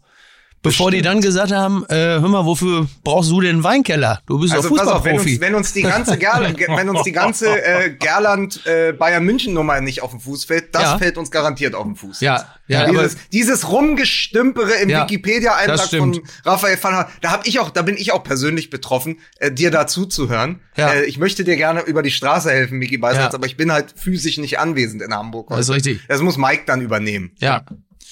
Bevor 0.63 0.91
die 0.91 1.01
dann 1.01 1.21
gesagt 1.21 1.51
haben, 1.51 1.85
äh, 1.89 1.95
hör 1.95 2.27
mal, 2.29 2.45
wofür 2.45 2.87
brauchst 3.03 3.29
du 3.29 3.41
denn 3.41 3.63
Weinkeller? 3.63 4.21
Du 4.25 4.39
bist 4.39 4.53
doch 4.53 4.57
Also 4.57 4.73
pass 4.75 4.87
auf, 4.87 5.03
wenn 5.03 5.13
uns, 5.15 5.23
Fußballprofi. 5.23 5.41
wenn 5.41 5.55
uns 5.55 5.73
die 5.73 5.81
ganze 5.83 6.17
Gerland, 6.17 6.57
wenn 6.77 6.89
uns 6.89 7.03
die 7.03 7.11
ganze 7.11 7.63
äh, 7.63 7.89
Gerland 7.91 8.65
äh, 8.65 8.93
Bayern 8.93 9.23
München 9.25 9.53
Nummer 9.53 9.79
nicht 9.81 10.01
auf 10.01 10.11
den 10.11 10.19
Fuß 10.21 10.45
fällt, 10.45 10.73
das 10.73 10.83
Ja. 10.83 10.97
fällt 10.97 11.17
uns 11.17 11.29
garantiert 11.31 11.75
auf 11.75 11.83
den 11.83 11.95
Fuß. 11.95 12.21
Ja, 12.21 12.47
ja, 12.67 12.89
dieses, 12.89 13.17
dieses 13.31 13.69
Rumgestümpere 13.71 14.73
im 14.81 14.89
Ja, 14.89 15.03
Wikipedia-Eintrag 15.03 15.77
das 15.77 15.87
stimmt. 15.87 16.15
von 16.17 16.27
Raphael 16.45 16.77
van 16.81 16.93
Haar, 16.93 17.09
da 17.21 17.31
hab 17.31 17.45
ich 17.45 17.59
auch, 17.59 17.69
da 17.69 17.81
bin 17.81 17.97
ich 17.97 18.11
auch 18.13 18.23
persönlich 18.23 18.69
betroffen, 18.69 19.17
äh, 19.39 19.51
dir 19.51 19.69
dazu 19.71 20.05
zu 20.05 20.29
hören. 20.29 20.61
Ja. 20.77 20.93
Äh, 20.93 21.03
ich 21.05 21.17
möchte 21.19 21.43
dir 21.43 21.55
gerne 21.57 21.81
über 21.81 22.01
die 22.01 22.11
Straße 22.11 22.49
helfen, 22.49 22.77
Miki 22.77 22.97
Beisatz, 22.97 23.33
Ja. 23.33 23.37
aber 23.37 23.45
ich 23.47 23.57
bin 23.57 23.71
halt 23.71 23.93
physisch 23.97 24.37
nicht 24.37 24.59
anwesend 24.59 25.01
in 25.01 25.13
Hamburg. 25.13 25.49
Das 25.49 25.59
ist 25.59 25.69
heute. 25.69 25.89
richtig. 25.89 26.07
Das 26.07 26.21
muss 26.21 26.37
Mike 26.37 26.63
dann 26.65 26.81
übernehmen. 26.81 27.31
ja, 27.39 27.63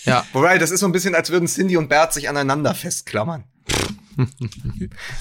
ja. 0.05 0.25
Wobei, 0.33 0.57
das 0.57 0.71
ist 0.71 0.79
so 0.81 0.85
ein 0.85 0.91
bisschen, 0.91 1.15
als 1.15 1.29
würden 1.29 1.47
Cindy 1.47 1.77
und 1.77 1.87
Bert 1.89 2.13
sich 2.13 2.29
aneinander 2.29 2.73
festklammern. 2.73 3.43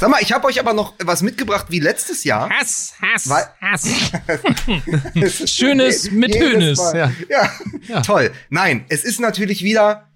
Sag 0.01 0.11
mal, 0.11 0.21
ich 0.21 0.33
habe 0.33 0.47
euch 0.47 0.59
aber 0.59 0.73
noch 0.73 0.95
was 1.03 1.23
mitgebracht 1.23 1.67
wie 1.69 1.79
letztes 1.79 2.25
Jahr. 2.25 2.51
Hass, 2.51 2.95
Hass, 3.01 3.29
Weil- 3.29 3.49
Hass. 3.61 3.89
Schönes 5.51 6.11
mit 6.11 6.35
Hönes. 6.39 6.79
Ja. 6.93 7.13
Ja. 7.29 7.51
Ja. 7.87 8.01
toll. 8.03 8.33
Nein, 8.49 8.85
es 8.89 9.05
ist 9.05 9.21
natürlich 9.21 9.63
wieder 9.63 10.10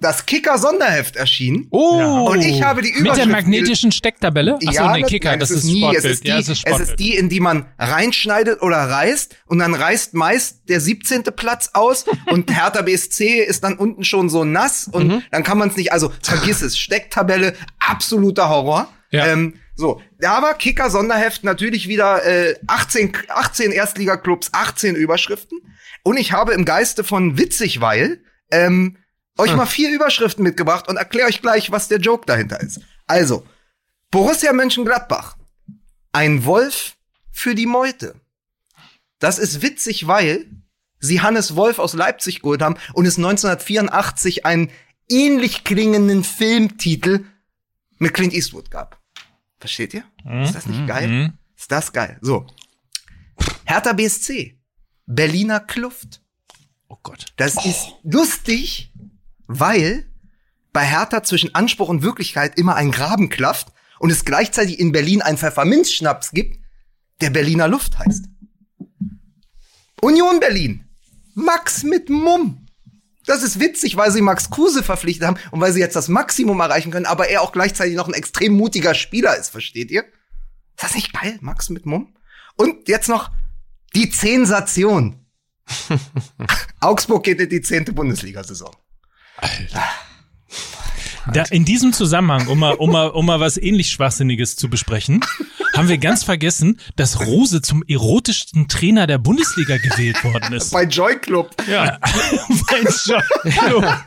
das 0.00 0.26
Kicker-Sonderheft 0.26 1.16
erschienen. 1.16 1.66
Oh, 1.70 1.98
Ja. 1.98 2.18
Und 2.20 2.40
ich 2.44 2.62
habe 2.62 2.82
die 2.82 2.90
Mit 2.92 3.00
Überschrift 3.00 3.18
der 3.26 3.32
magnetischen 3.32 3.92
Stecktabelle? 3.92 4.54
Achso, 4.56 4.70
ja, 4.70 4.92
nee, 4.92 5.00
das- 5.02 5.10
Kicker, 5.10 5.30
nein, 5.30 5.40
das 5.40 5.50
es 5.50 5.56
ist 5.58 5.64
nie, 5.64 5.78
Sportbild. 5.80 6.04
Es 6.04 6.10
ist, 6.12 6.24
die, 6.24 6.28
ja, 6.28 6.34
es 6.38 6.40
ist 6.42 6.48
es 6.50 6.58
Sportbild. 6.58 6.88
ist 6.90 6.96
die, 7.00 7.16
in 7.16 7.28
die 7.28 7.40
man 7.40 7.66
reinschneidet 7.78 8.60
oder 8.62 8.76
reißt 8.78 9.36
und 9.46 9.58
dann 9.60 9.74
reißt 9.74 10.14
meist 10.14 10.68
der 10.68 10.80
17. 10.80 11.22
Platz 11.34 11.70
aus 11.72 12.04
und 12.26 12.54
Hertha 12.54 12.82
BSC 12.82 13.40
ist 13.42 13.64
dann 13.64 13.76
unten 13.76 14.04
schon 14.04 14.28
so 14.28 14.44
nass 14.44 14.88
und 14.92 15.08
Mhm. 15.08 15.22
dann 15.30 15.42
kann 15.42 15.58
man 15.58 15.70
es 15.70 15.76
nicht, 15.76 15.92
also 15.92 16.12
vergiss 16.22 16.60
es, 16.62 16.76
Stecktabelle, 16.78 17.54
absoluter 17.78 18.48
Horror. 18.48 18.88
Ja. 19.10 19.26
Ähm, 19.28 19.54
so, 19.76 20.00
da 20.20 20.40
war 20.42 20.54
Kicker 20.54 20.90
Sonderheft 20.90 21.44
natürlich 21.44 21.88
wieder 21.88 22.24
äh, 22.24 22.54
18, 22.66 23.12
18 23.28 23.72
Erstligaklubs, 23.72 24.50
18 24.52 24.94
Überschriften 24.96 25.58
und 26.02 26.16
ich 26.16 26.32
habe 26.32 26.52
im 26.52 26.64
Geiste 26.64 27.02
von 27.04 27.38
Witzigweil 27.38 28.20
ähm, 28.50 28.98
euch 29.38 29.50
Hm. 29.50 29.56
mal 29.56 29.66
vier 29.66 29.90
Überschriften 29.90 30.42
mitgebracht 30.44 30.88
und 30.88 30.96
erkläre 30.96 31.28
euch 31.28 31.42
gleich, 31.42 31.70
was 31.70 31.88
der 31.88 31.98
Joke 31.98 32.26
dahinter 32.26 32.60
ist. 32.60 32.80
Also, 33.06 33.46
Borussia 34.10 34.52
Mönchengladbach. 34.52 35.36
Ein 36.12 36.44
Wolf 36.44 36.96
für 37.32 37.54
die 37.54 37.66
Meute. 37.66 38.14
Das 39.18 39.38
ist 39.38 39.62
witzig, 39.62 40.06
weil 40.06 40.46
sie 41.00 41.20
Hannes 41.20 41.56
Wolf 41.56 41.78
aus 41.78 41.94
Leipzig 41.94 42.40
geholt 42.40 42.62
haben 42.62 42.76
und 42.92 43.06
es 43.06 43.16
1984 43.16 44.46
einen 44.46 44.70
ähnlich 45.08 45.64
klingenden 45.64 46.22
Filmtitel 46.24 47.24
mit 47.98 48.14
Clint 48.14 48.32
Eastwood 48.32 48.70
gab. 48.70 49.00
Versteht 49.58 49.94
ihr? 49.94 50.04
Ist 50.42 50.54
das 50.54 50.66
nicht 50.66 50.86
geil? 50.86 51.08
Mhm. 51.08 51.32
Ist 51.56 51.72
das 51.72 51.92
geil? 51.92 52.18
So. 52.20 52.46
Hertha 53.64 53.92
BSC. 53.92 54.58
Berliner 55.06 55.60
Kluft. 55.60 56.22
oh 56.88 56.96
Gott. 57.02 57.26
Das 57.36 57.64
ist 57.66 57.88
lustig, 58.02 58.92
weil 59.46 60.06
bei 60.72 60.84
Hertha 60.84 61.22
zwischen 61.22 61.54
Anspruch 61.54 61.88
und 61.88 62.02
Wirklichkeit 62.02 62.58
immer 62.58 62.74
ein 62.74 62.90
Graben 62.90 63.28
klafft 63.28 63.68
und 63.98 64.10
es 64.10 64.24
gleichzeitig 64.24 64.80
in 64.80 64.92
Berlin 64.92 65.22
einen 65.22 65.38
Pfefferminzschnaps 65.38 66.32
gibt, 66.32 66.58
der 67.20 67.30
Berliner 67.30 67.68
Luft 67.68 67.98
heißt. 67.98 68.26
Union 70.00 70.40
Berlin. 70.40 70.84
Max 71.34 71.82
mit 71.82 72.10
Mumm. 72.10 72.66
Das 73.26 73.42
ist 73.42 73.58
witzig, 73.58 73.96
weil 73.96 74.10
sie 74.10 74.20
Max 74.20 74.50
Kruse 74.50 74.82
verpflichtet 74.82 75.26
haben 75.26 75.38
und 75.50 75.60
weil 75.60 75.72
sie 75.72 75.80
jetzt 75.80 75.96
das 75.96 76.08
Maximum 76.08 76.60
erreichen 76.60 76.90
können, 76.90 77.06
aber 77.06 77.28
er 77.28 77.40
auch 77.40 77.52
gleichzeitig 77.52 77.94
noch 77.94 78.08
ein 78.08 78.14
extrem 78.14 78.52
mutiger 78.52 78.94
Spieler 78.94 79.36
ist, 79.36 79.50
versteht 79.50 79.90
ihr? 79.90 80.02
Ist 80.76 80.82
das 80.82 80.94
nicht 80.94 81.12
geil, 81.12 81.38
Max 81.40 81.70
mit 81.70 81.86
Mumm? 81.86 82.14
Und 82.56 82.88
jetzt 82.88 83.08
noch 83.08 83.30
die 83.94 84.10
Zehnsation. 84.10 85.26
Augsburg 86.80 87.24
geht 87.24 87.40
in 87.40 87.48
die 87.48 87.62
zehnte 87.62 87.92
Bundesliga-Saison. 87.92 88.74
Da, 91.32 91.44
in 91.50 91.64
diesem 91.64 91.92
Zusammenhang, 91.92 92.48
um 92.48 92.58
mal, 92.58 92.74
um, 92.74 92.90
mal, 92.90 93.08
um 93.08 93.24
mal 93.24 93.40
was 93.40 93.56
ähnlich 93.56 93.90
Schwachsinniges 93.90 94.56
zu 94.56 94.68
besprechen, 94.68 95.24
haben 95.74 95.88
wir 95.88 95.98
ganz 95.98 96.22
vergessen, 96.22 96.78
dass 96.96 97.20
Rose 97.20 97.62
zum 97.62 97.82
erotischsten 97.86 98.68
Trainer 98.68 99.06
der 99.06 99.18
Bundesliga 99.18 99.78
gewählt 99.78 100.22
worden 100.22 100.52
ist. 100.52 100.70
Bei 100.70 100.84
Joy 100.84 101.16
Club. 101.16 101.50
Ja, 101.66 101.98
mein 102.70 102.84
Job. 103.04 103.22
Ja, 103.44 104.04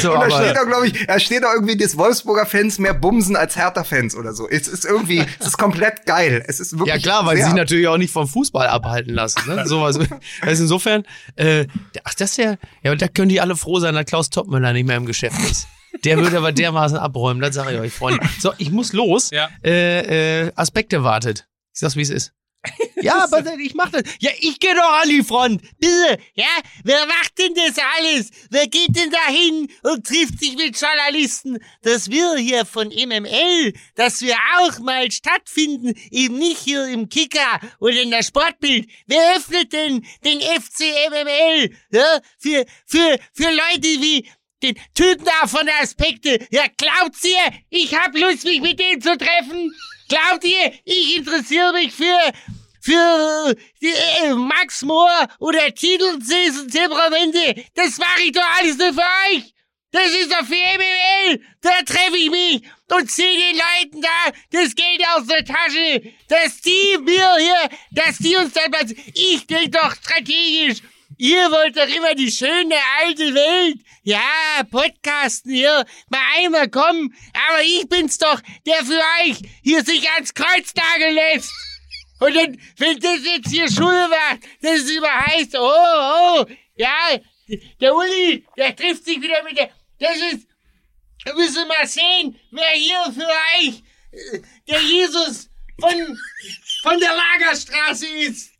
so, 0.00 0.12
Und 0.12 0.20
da 0.20 0.26
aber- 0.26 0.44
steht 0.44 0.58
auch, 0.58 0.66
glaube 0.66 0.86
ich, 0.88 1.06
da 1.06 1.18
steht 1.18 1.44
auch 1.44 1.52
irgendwie, 1.54 1.76
dass 1.76 1.96
Wolfsburger 1.96 2.46
Fans 2.46 2.78
mehr 2.78 2.94
bumsen 2.94 3.36
als 3.36 3.56
Hertha-Fans 3.56 4.14
oder 4.16 4.32
so. 4.32 4.48
Es 4.48 4.68
ist 4.68 4.84
irgendwie, 4.84 5.24
es 5.40 5.46
ist 5.48 5.58
komplett 5.58 6.06
geil. 6.06 6.44
Es 6.46 6.60
ist 6.60 6.72
wirklich 6.78 6.94
Ja 6.94 6.98
klar, 7.00 7.26
weil 7.26 7.36
sie 7.36 7.44
sich 7.44 7.54
natürlich 7.54 7.88
auch 7.88 7.98
nicht 7.98 8.12
vom 8.12 8.26
Fußball 8.28 8.66
abhalten 8.68 9.14
lassen. 9.14 9.40
Ne? 9.46 9.66
Sowas. 9.66 9.98
Also 10.40 10.62
insofern, 10.62 11.04
äh, 11.36 11.66
ach 12.04 12.14
das 12.14 12.30
ist 12.32 12.36
ja, 12.38 12.50
ja, 12.52 12.56
aber 12.90 12.96
da 12.96 13.08
können 13.08 13.28
die 13.28 13.40
alle 13.40 13.56
froh 13.56 13.78
sein, 13.78 13.94
dass 13.94 14.06
Klaus 14.06 14.30
Toppmüller 14.30 14.72
nicht 14.72 14.86
mehr 14.86 14.96
im 14.96 15.06
Geschäft 15.06 15.38
ist. 15.50 15.66
Der 16.04 16.18
würde 16.18 16.36
aber 16.36 16.52
dermaßen 16.52 16.98
abräumen, 16.98 17.40
das 17.40 17.54
sage 17.54 17.72
ich 17.74 17.80
euch, 17.80 17.92
Freunde. 17.92 18.20
So, 18.38 18.52
ich 18.58 18.70
muss 18.70 18.92
los. 18.92 19.30
Ja. 19.30 19.48
Äh, 19.64 20.44
äh, 20.46 20.52
Aspekte 20.54 21.02
wartet. 21.04 21.46
Ich 21.72 21.80
sag's, 21.80 21.96
wie 21.96 22.02
es 22.02 22.10
ist. 22.10 22.32
Ja, 23.02 23.24
aber 23.30 23.58
ich 23.58 23.74
mach 23.74 23.90
das. 23.90 24.02
Ja, 24.20 24.30
ich 24.40 24.58
gehe 24.58 24.74
doch 24.74 25.02
an 25.02 25.08
die 25.08 25.22
Front. 25.22 25.62
Bitte, 25.78 26.18
ja? 26.34 26.44
Wer 26.84 27.06
macht 27.06 27.38
denn 27.38 27.54
das 27.54 27.76
alles? 27.98 28.30
Wer 28.50 28.66
geht 28.66 28.96
denn 28.96 29.10
da 29.10 29.26
hin 29.28 29.68
und 29.82 30.06
trifft 30.06 30.40
sich 30.40 30.56
mit 30.56 30.80
Journalisten? 30.80 31.58
Dass 31.82 32.10
wir 32.10 32.36
hier 32.36 32.64
von 32.64 32.88
MML, 32.88 33.72
dass 33.94 34.20
wir 34.22 34.36
auch 34.58 34.78
mal 34.80 35.10
stattfinden, 35.10 35.94
eben 36.10 36.38
nicht 36.38 36.58
hier 36.58 36.86
im 36.86 37.08
Kicker 37.08 37.60
oder 37.80 38.00
in 38.00 38.10
der 38.10 38.22
Sportbild. 38.22 38.88
Wer 39.06 39.36
öffnet 39.36 39.72
denn 39.72 40.06
den 40.24 40.40
FC 40.40 40.84
MML? 41.10 41.76
Ja? 41.92 42.20
Für, 42.38 42.64
für, 42.86 43.18
für 43.32 43.50
Leute 43.50 43.88
wie 44.00 44.28
den 44.62 44.76
Typen 44.94 45.24
da 45.24 45.46
von 45.46 45.66
der 45.66 45.80
Aspekte. 45.82 46.46
Ja, 46.50 46.64
glaubt 46.76 47.22
ihr, 47.24 47.52
ich 47.70 47.94
hab 47.94 48.16
Lust, 48.16 48.44
mich 48.44 48.60
mit 48.60 48.78
denen 48.78 49.00
zu 49.00 49.16
treffen? 49.16 49.72
Glaubt 50.08 50.44
ihr, 50.44 50.72
ich 50.84 51.16
interessiere 51.16 51.72
mich 51.72 51.92
für 51.92 52.32
für 52.86 53.56
äh, 53.82 54.34
Max 54.34 54.82
Mohr 54.82 55.28
oder 55.40 55.74
Titelsaison 55.74 56.68
Temperamente. 56.68 57.64
Das 57.74 57.98
mache 57.98 58.22
ich 58.24 58.32
doch 58.32 58.46
alles 58.58 58.78
nur 58.78 58.94
für 58.94 59.34
euch. 59.34 59.52
Das 59.90 60.12
ist 60.12 60.30
doch 60.30 60.44
für 60.44 60.54
MML. 60.54 61.40
Da 61.62 61.82
treffe 61.84 62.16
ich 62.16 62.30
mich 62.30 62.62
und 62.92 63.10
ziehe 63.10 63.26
den 63.26 63.56
Leuten 63.56 64.02
da 64.02 64.32
das 64.52 64.74
Geld 64.74 65.02
aus 65.14 65.26
der 65.26 65.44
Tasche. 65.44 66.14
Dass 66.28 66.60
die 66.60 66.98
mir 67.00 67.36
hier, 67.38 67.70
dass 67.90 68.18
die 68.18 68.36
uns 68.36 68.52
dann 68.52 68.72
was... 68.72 68.92
Ich 69.14 69.46
denke 69.48 69.70
doch 69.70 69.94
strategisch. 69.96 70.82
Ihr 71.18 71.50
wollt 71.50 71.76
doch 71.76 71.88
immer 71.88 72.14
die 72.14 72.30
schöne 72.30 72.76
alte 73.00 73.34
Welt. 73.34 73.78
Ja, 74.02 74.20
Podcasten 74.70 75.52
hier, 75.52 75.84
mal 76.08 76.20
einmal 76.36 76.68
kommen. 76.68 77.16
Aber 77.48 77.62
ich 77.62 77.88
bin's 77.88 78.18
doch, 78.18 78.40
der 78.66 78.84
für 78.84 79.02
euch 79.24 79.38
hier 79.62 79.82
sich 79.82 80.08
ans 80.10 80.34
Kreuz 80.34 80.72
nageln 80.74 81.14
lässt. 81.14 81.50
Und 82.18 82.34
dann, 82.34 82.58
wenn 82.78 82.98
das 82.98 83.24
jetzt 83.24 83.50
hier 83.50 83.70
Schule 83.70 84.08
macht, 84.08 84.44
dass 84.62 84.80
es 84.80 84.90
immer 84.90 85.26
heißt, 85.26 85.54
oh, 85.56 86.40
oh, 86.40 86.46
ja, 86.76 87.18
der 87.80 87.94
Uli, 87.94 88.46
der 88.56 88.74
trifft 88.74 89.04
sich 89.04 89.20
wieder 89.20 89.42
mit 89.42 89.56
der, 89.56 89.70
das 89.98 90.16
ist, 90.32 90.48
wir 91.24 91.34
müssen 91.34 91.68
mal 91.68 91.86
sehen, 91.86 92.38
wer 92.50 92.70
hier 92.70 93.12
für 93.12 93.26
euch 93.26 93.82
äh, 94.12 94.40
der 94.68 94.80
Jesus 94.80 95.50
von, 95.78 96.18
von 96.82 97.00
der 97.00 97.14
Lagerstraße 97.14 98.06
ist. 98.06 98.52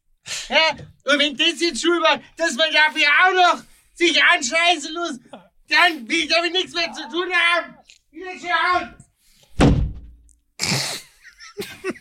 Ja, 0.49 0.77
und 1.05 1.19
wenn 1.19 1.37
das 1.37 1.61
jetzt 1.61 1.81
Schule 1.81 2.01
macht, 2.01 2.21
dass 2.37 2.55
man 2.55 2.73
dafür 2.73 3.07
auch 3.25 3.33
noch 3.33 3.63
sich 3.95 4.23
anscheißen 4.23 4.93
muss, 4.93 5.21
dann 5.69 6.09
will 6.09 6.25
ich 6.25 6.29
damit 6.29 6.53
nichts 6.53 6.75
mehr 6.75 6.93
zu 6.93 7.09
tun 7.09 7.33
haben. 7.33 7.77
Wiederschauen. 8.11 8.95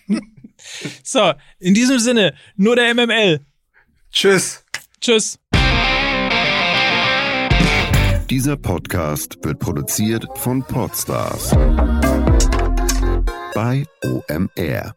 So, 1.06 1.34
in 1.60 1.76
diesem 1.76 2.00
Sinne, 2.00 2.34
nur 2.56 2.76
der 2.76 2.94
MML. 2.96 3.40
Tschüss. 4.12 4.66
Tschüss. 5.00 5.38
Dieser 8.28 8.58
Podcast 8.58 9.38
wird 9.44 9.60
produziert 9.60 10.26
von 10.36 10.64
Podstars 10.64 11.52
bei 13.54 13.86
OMR. 14.04 14.96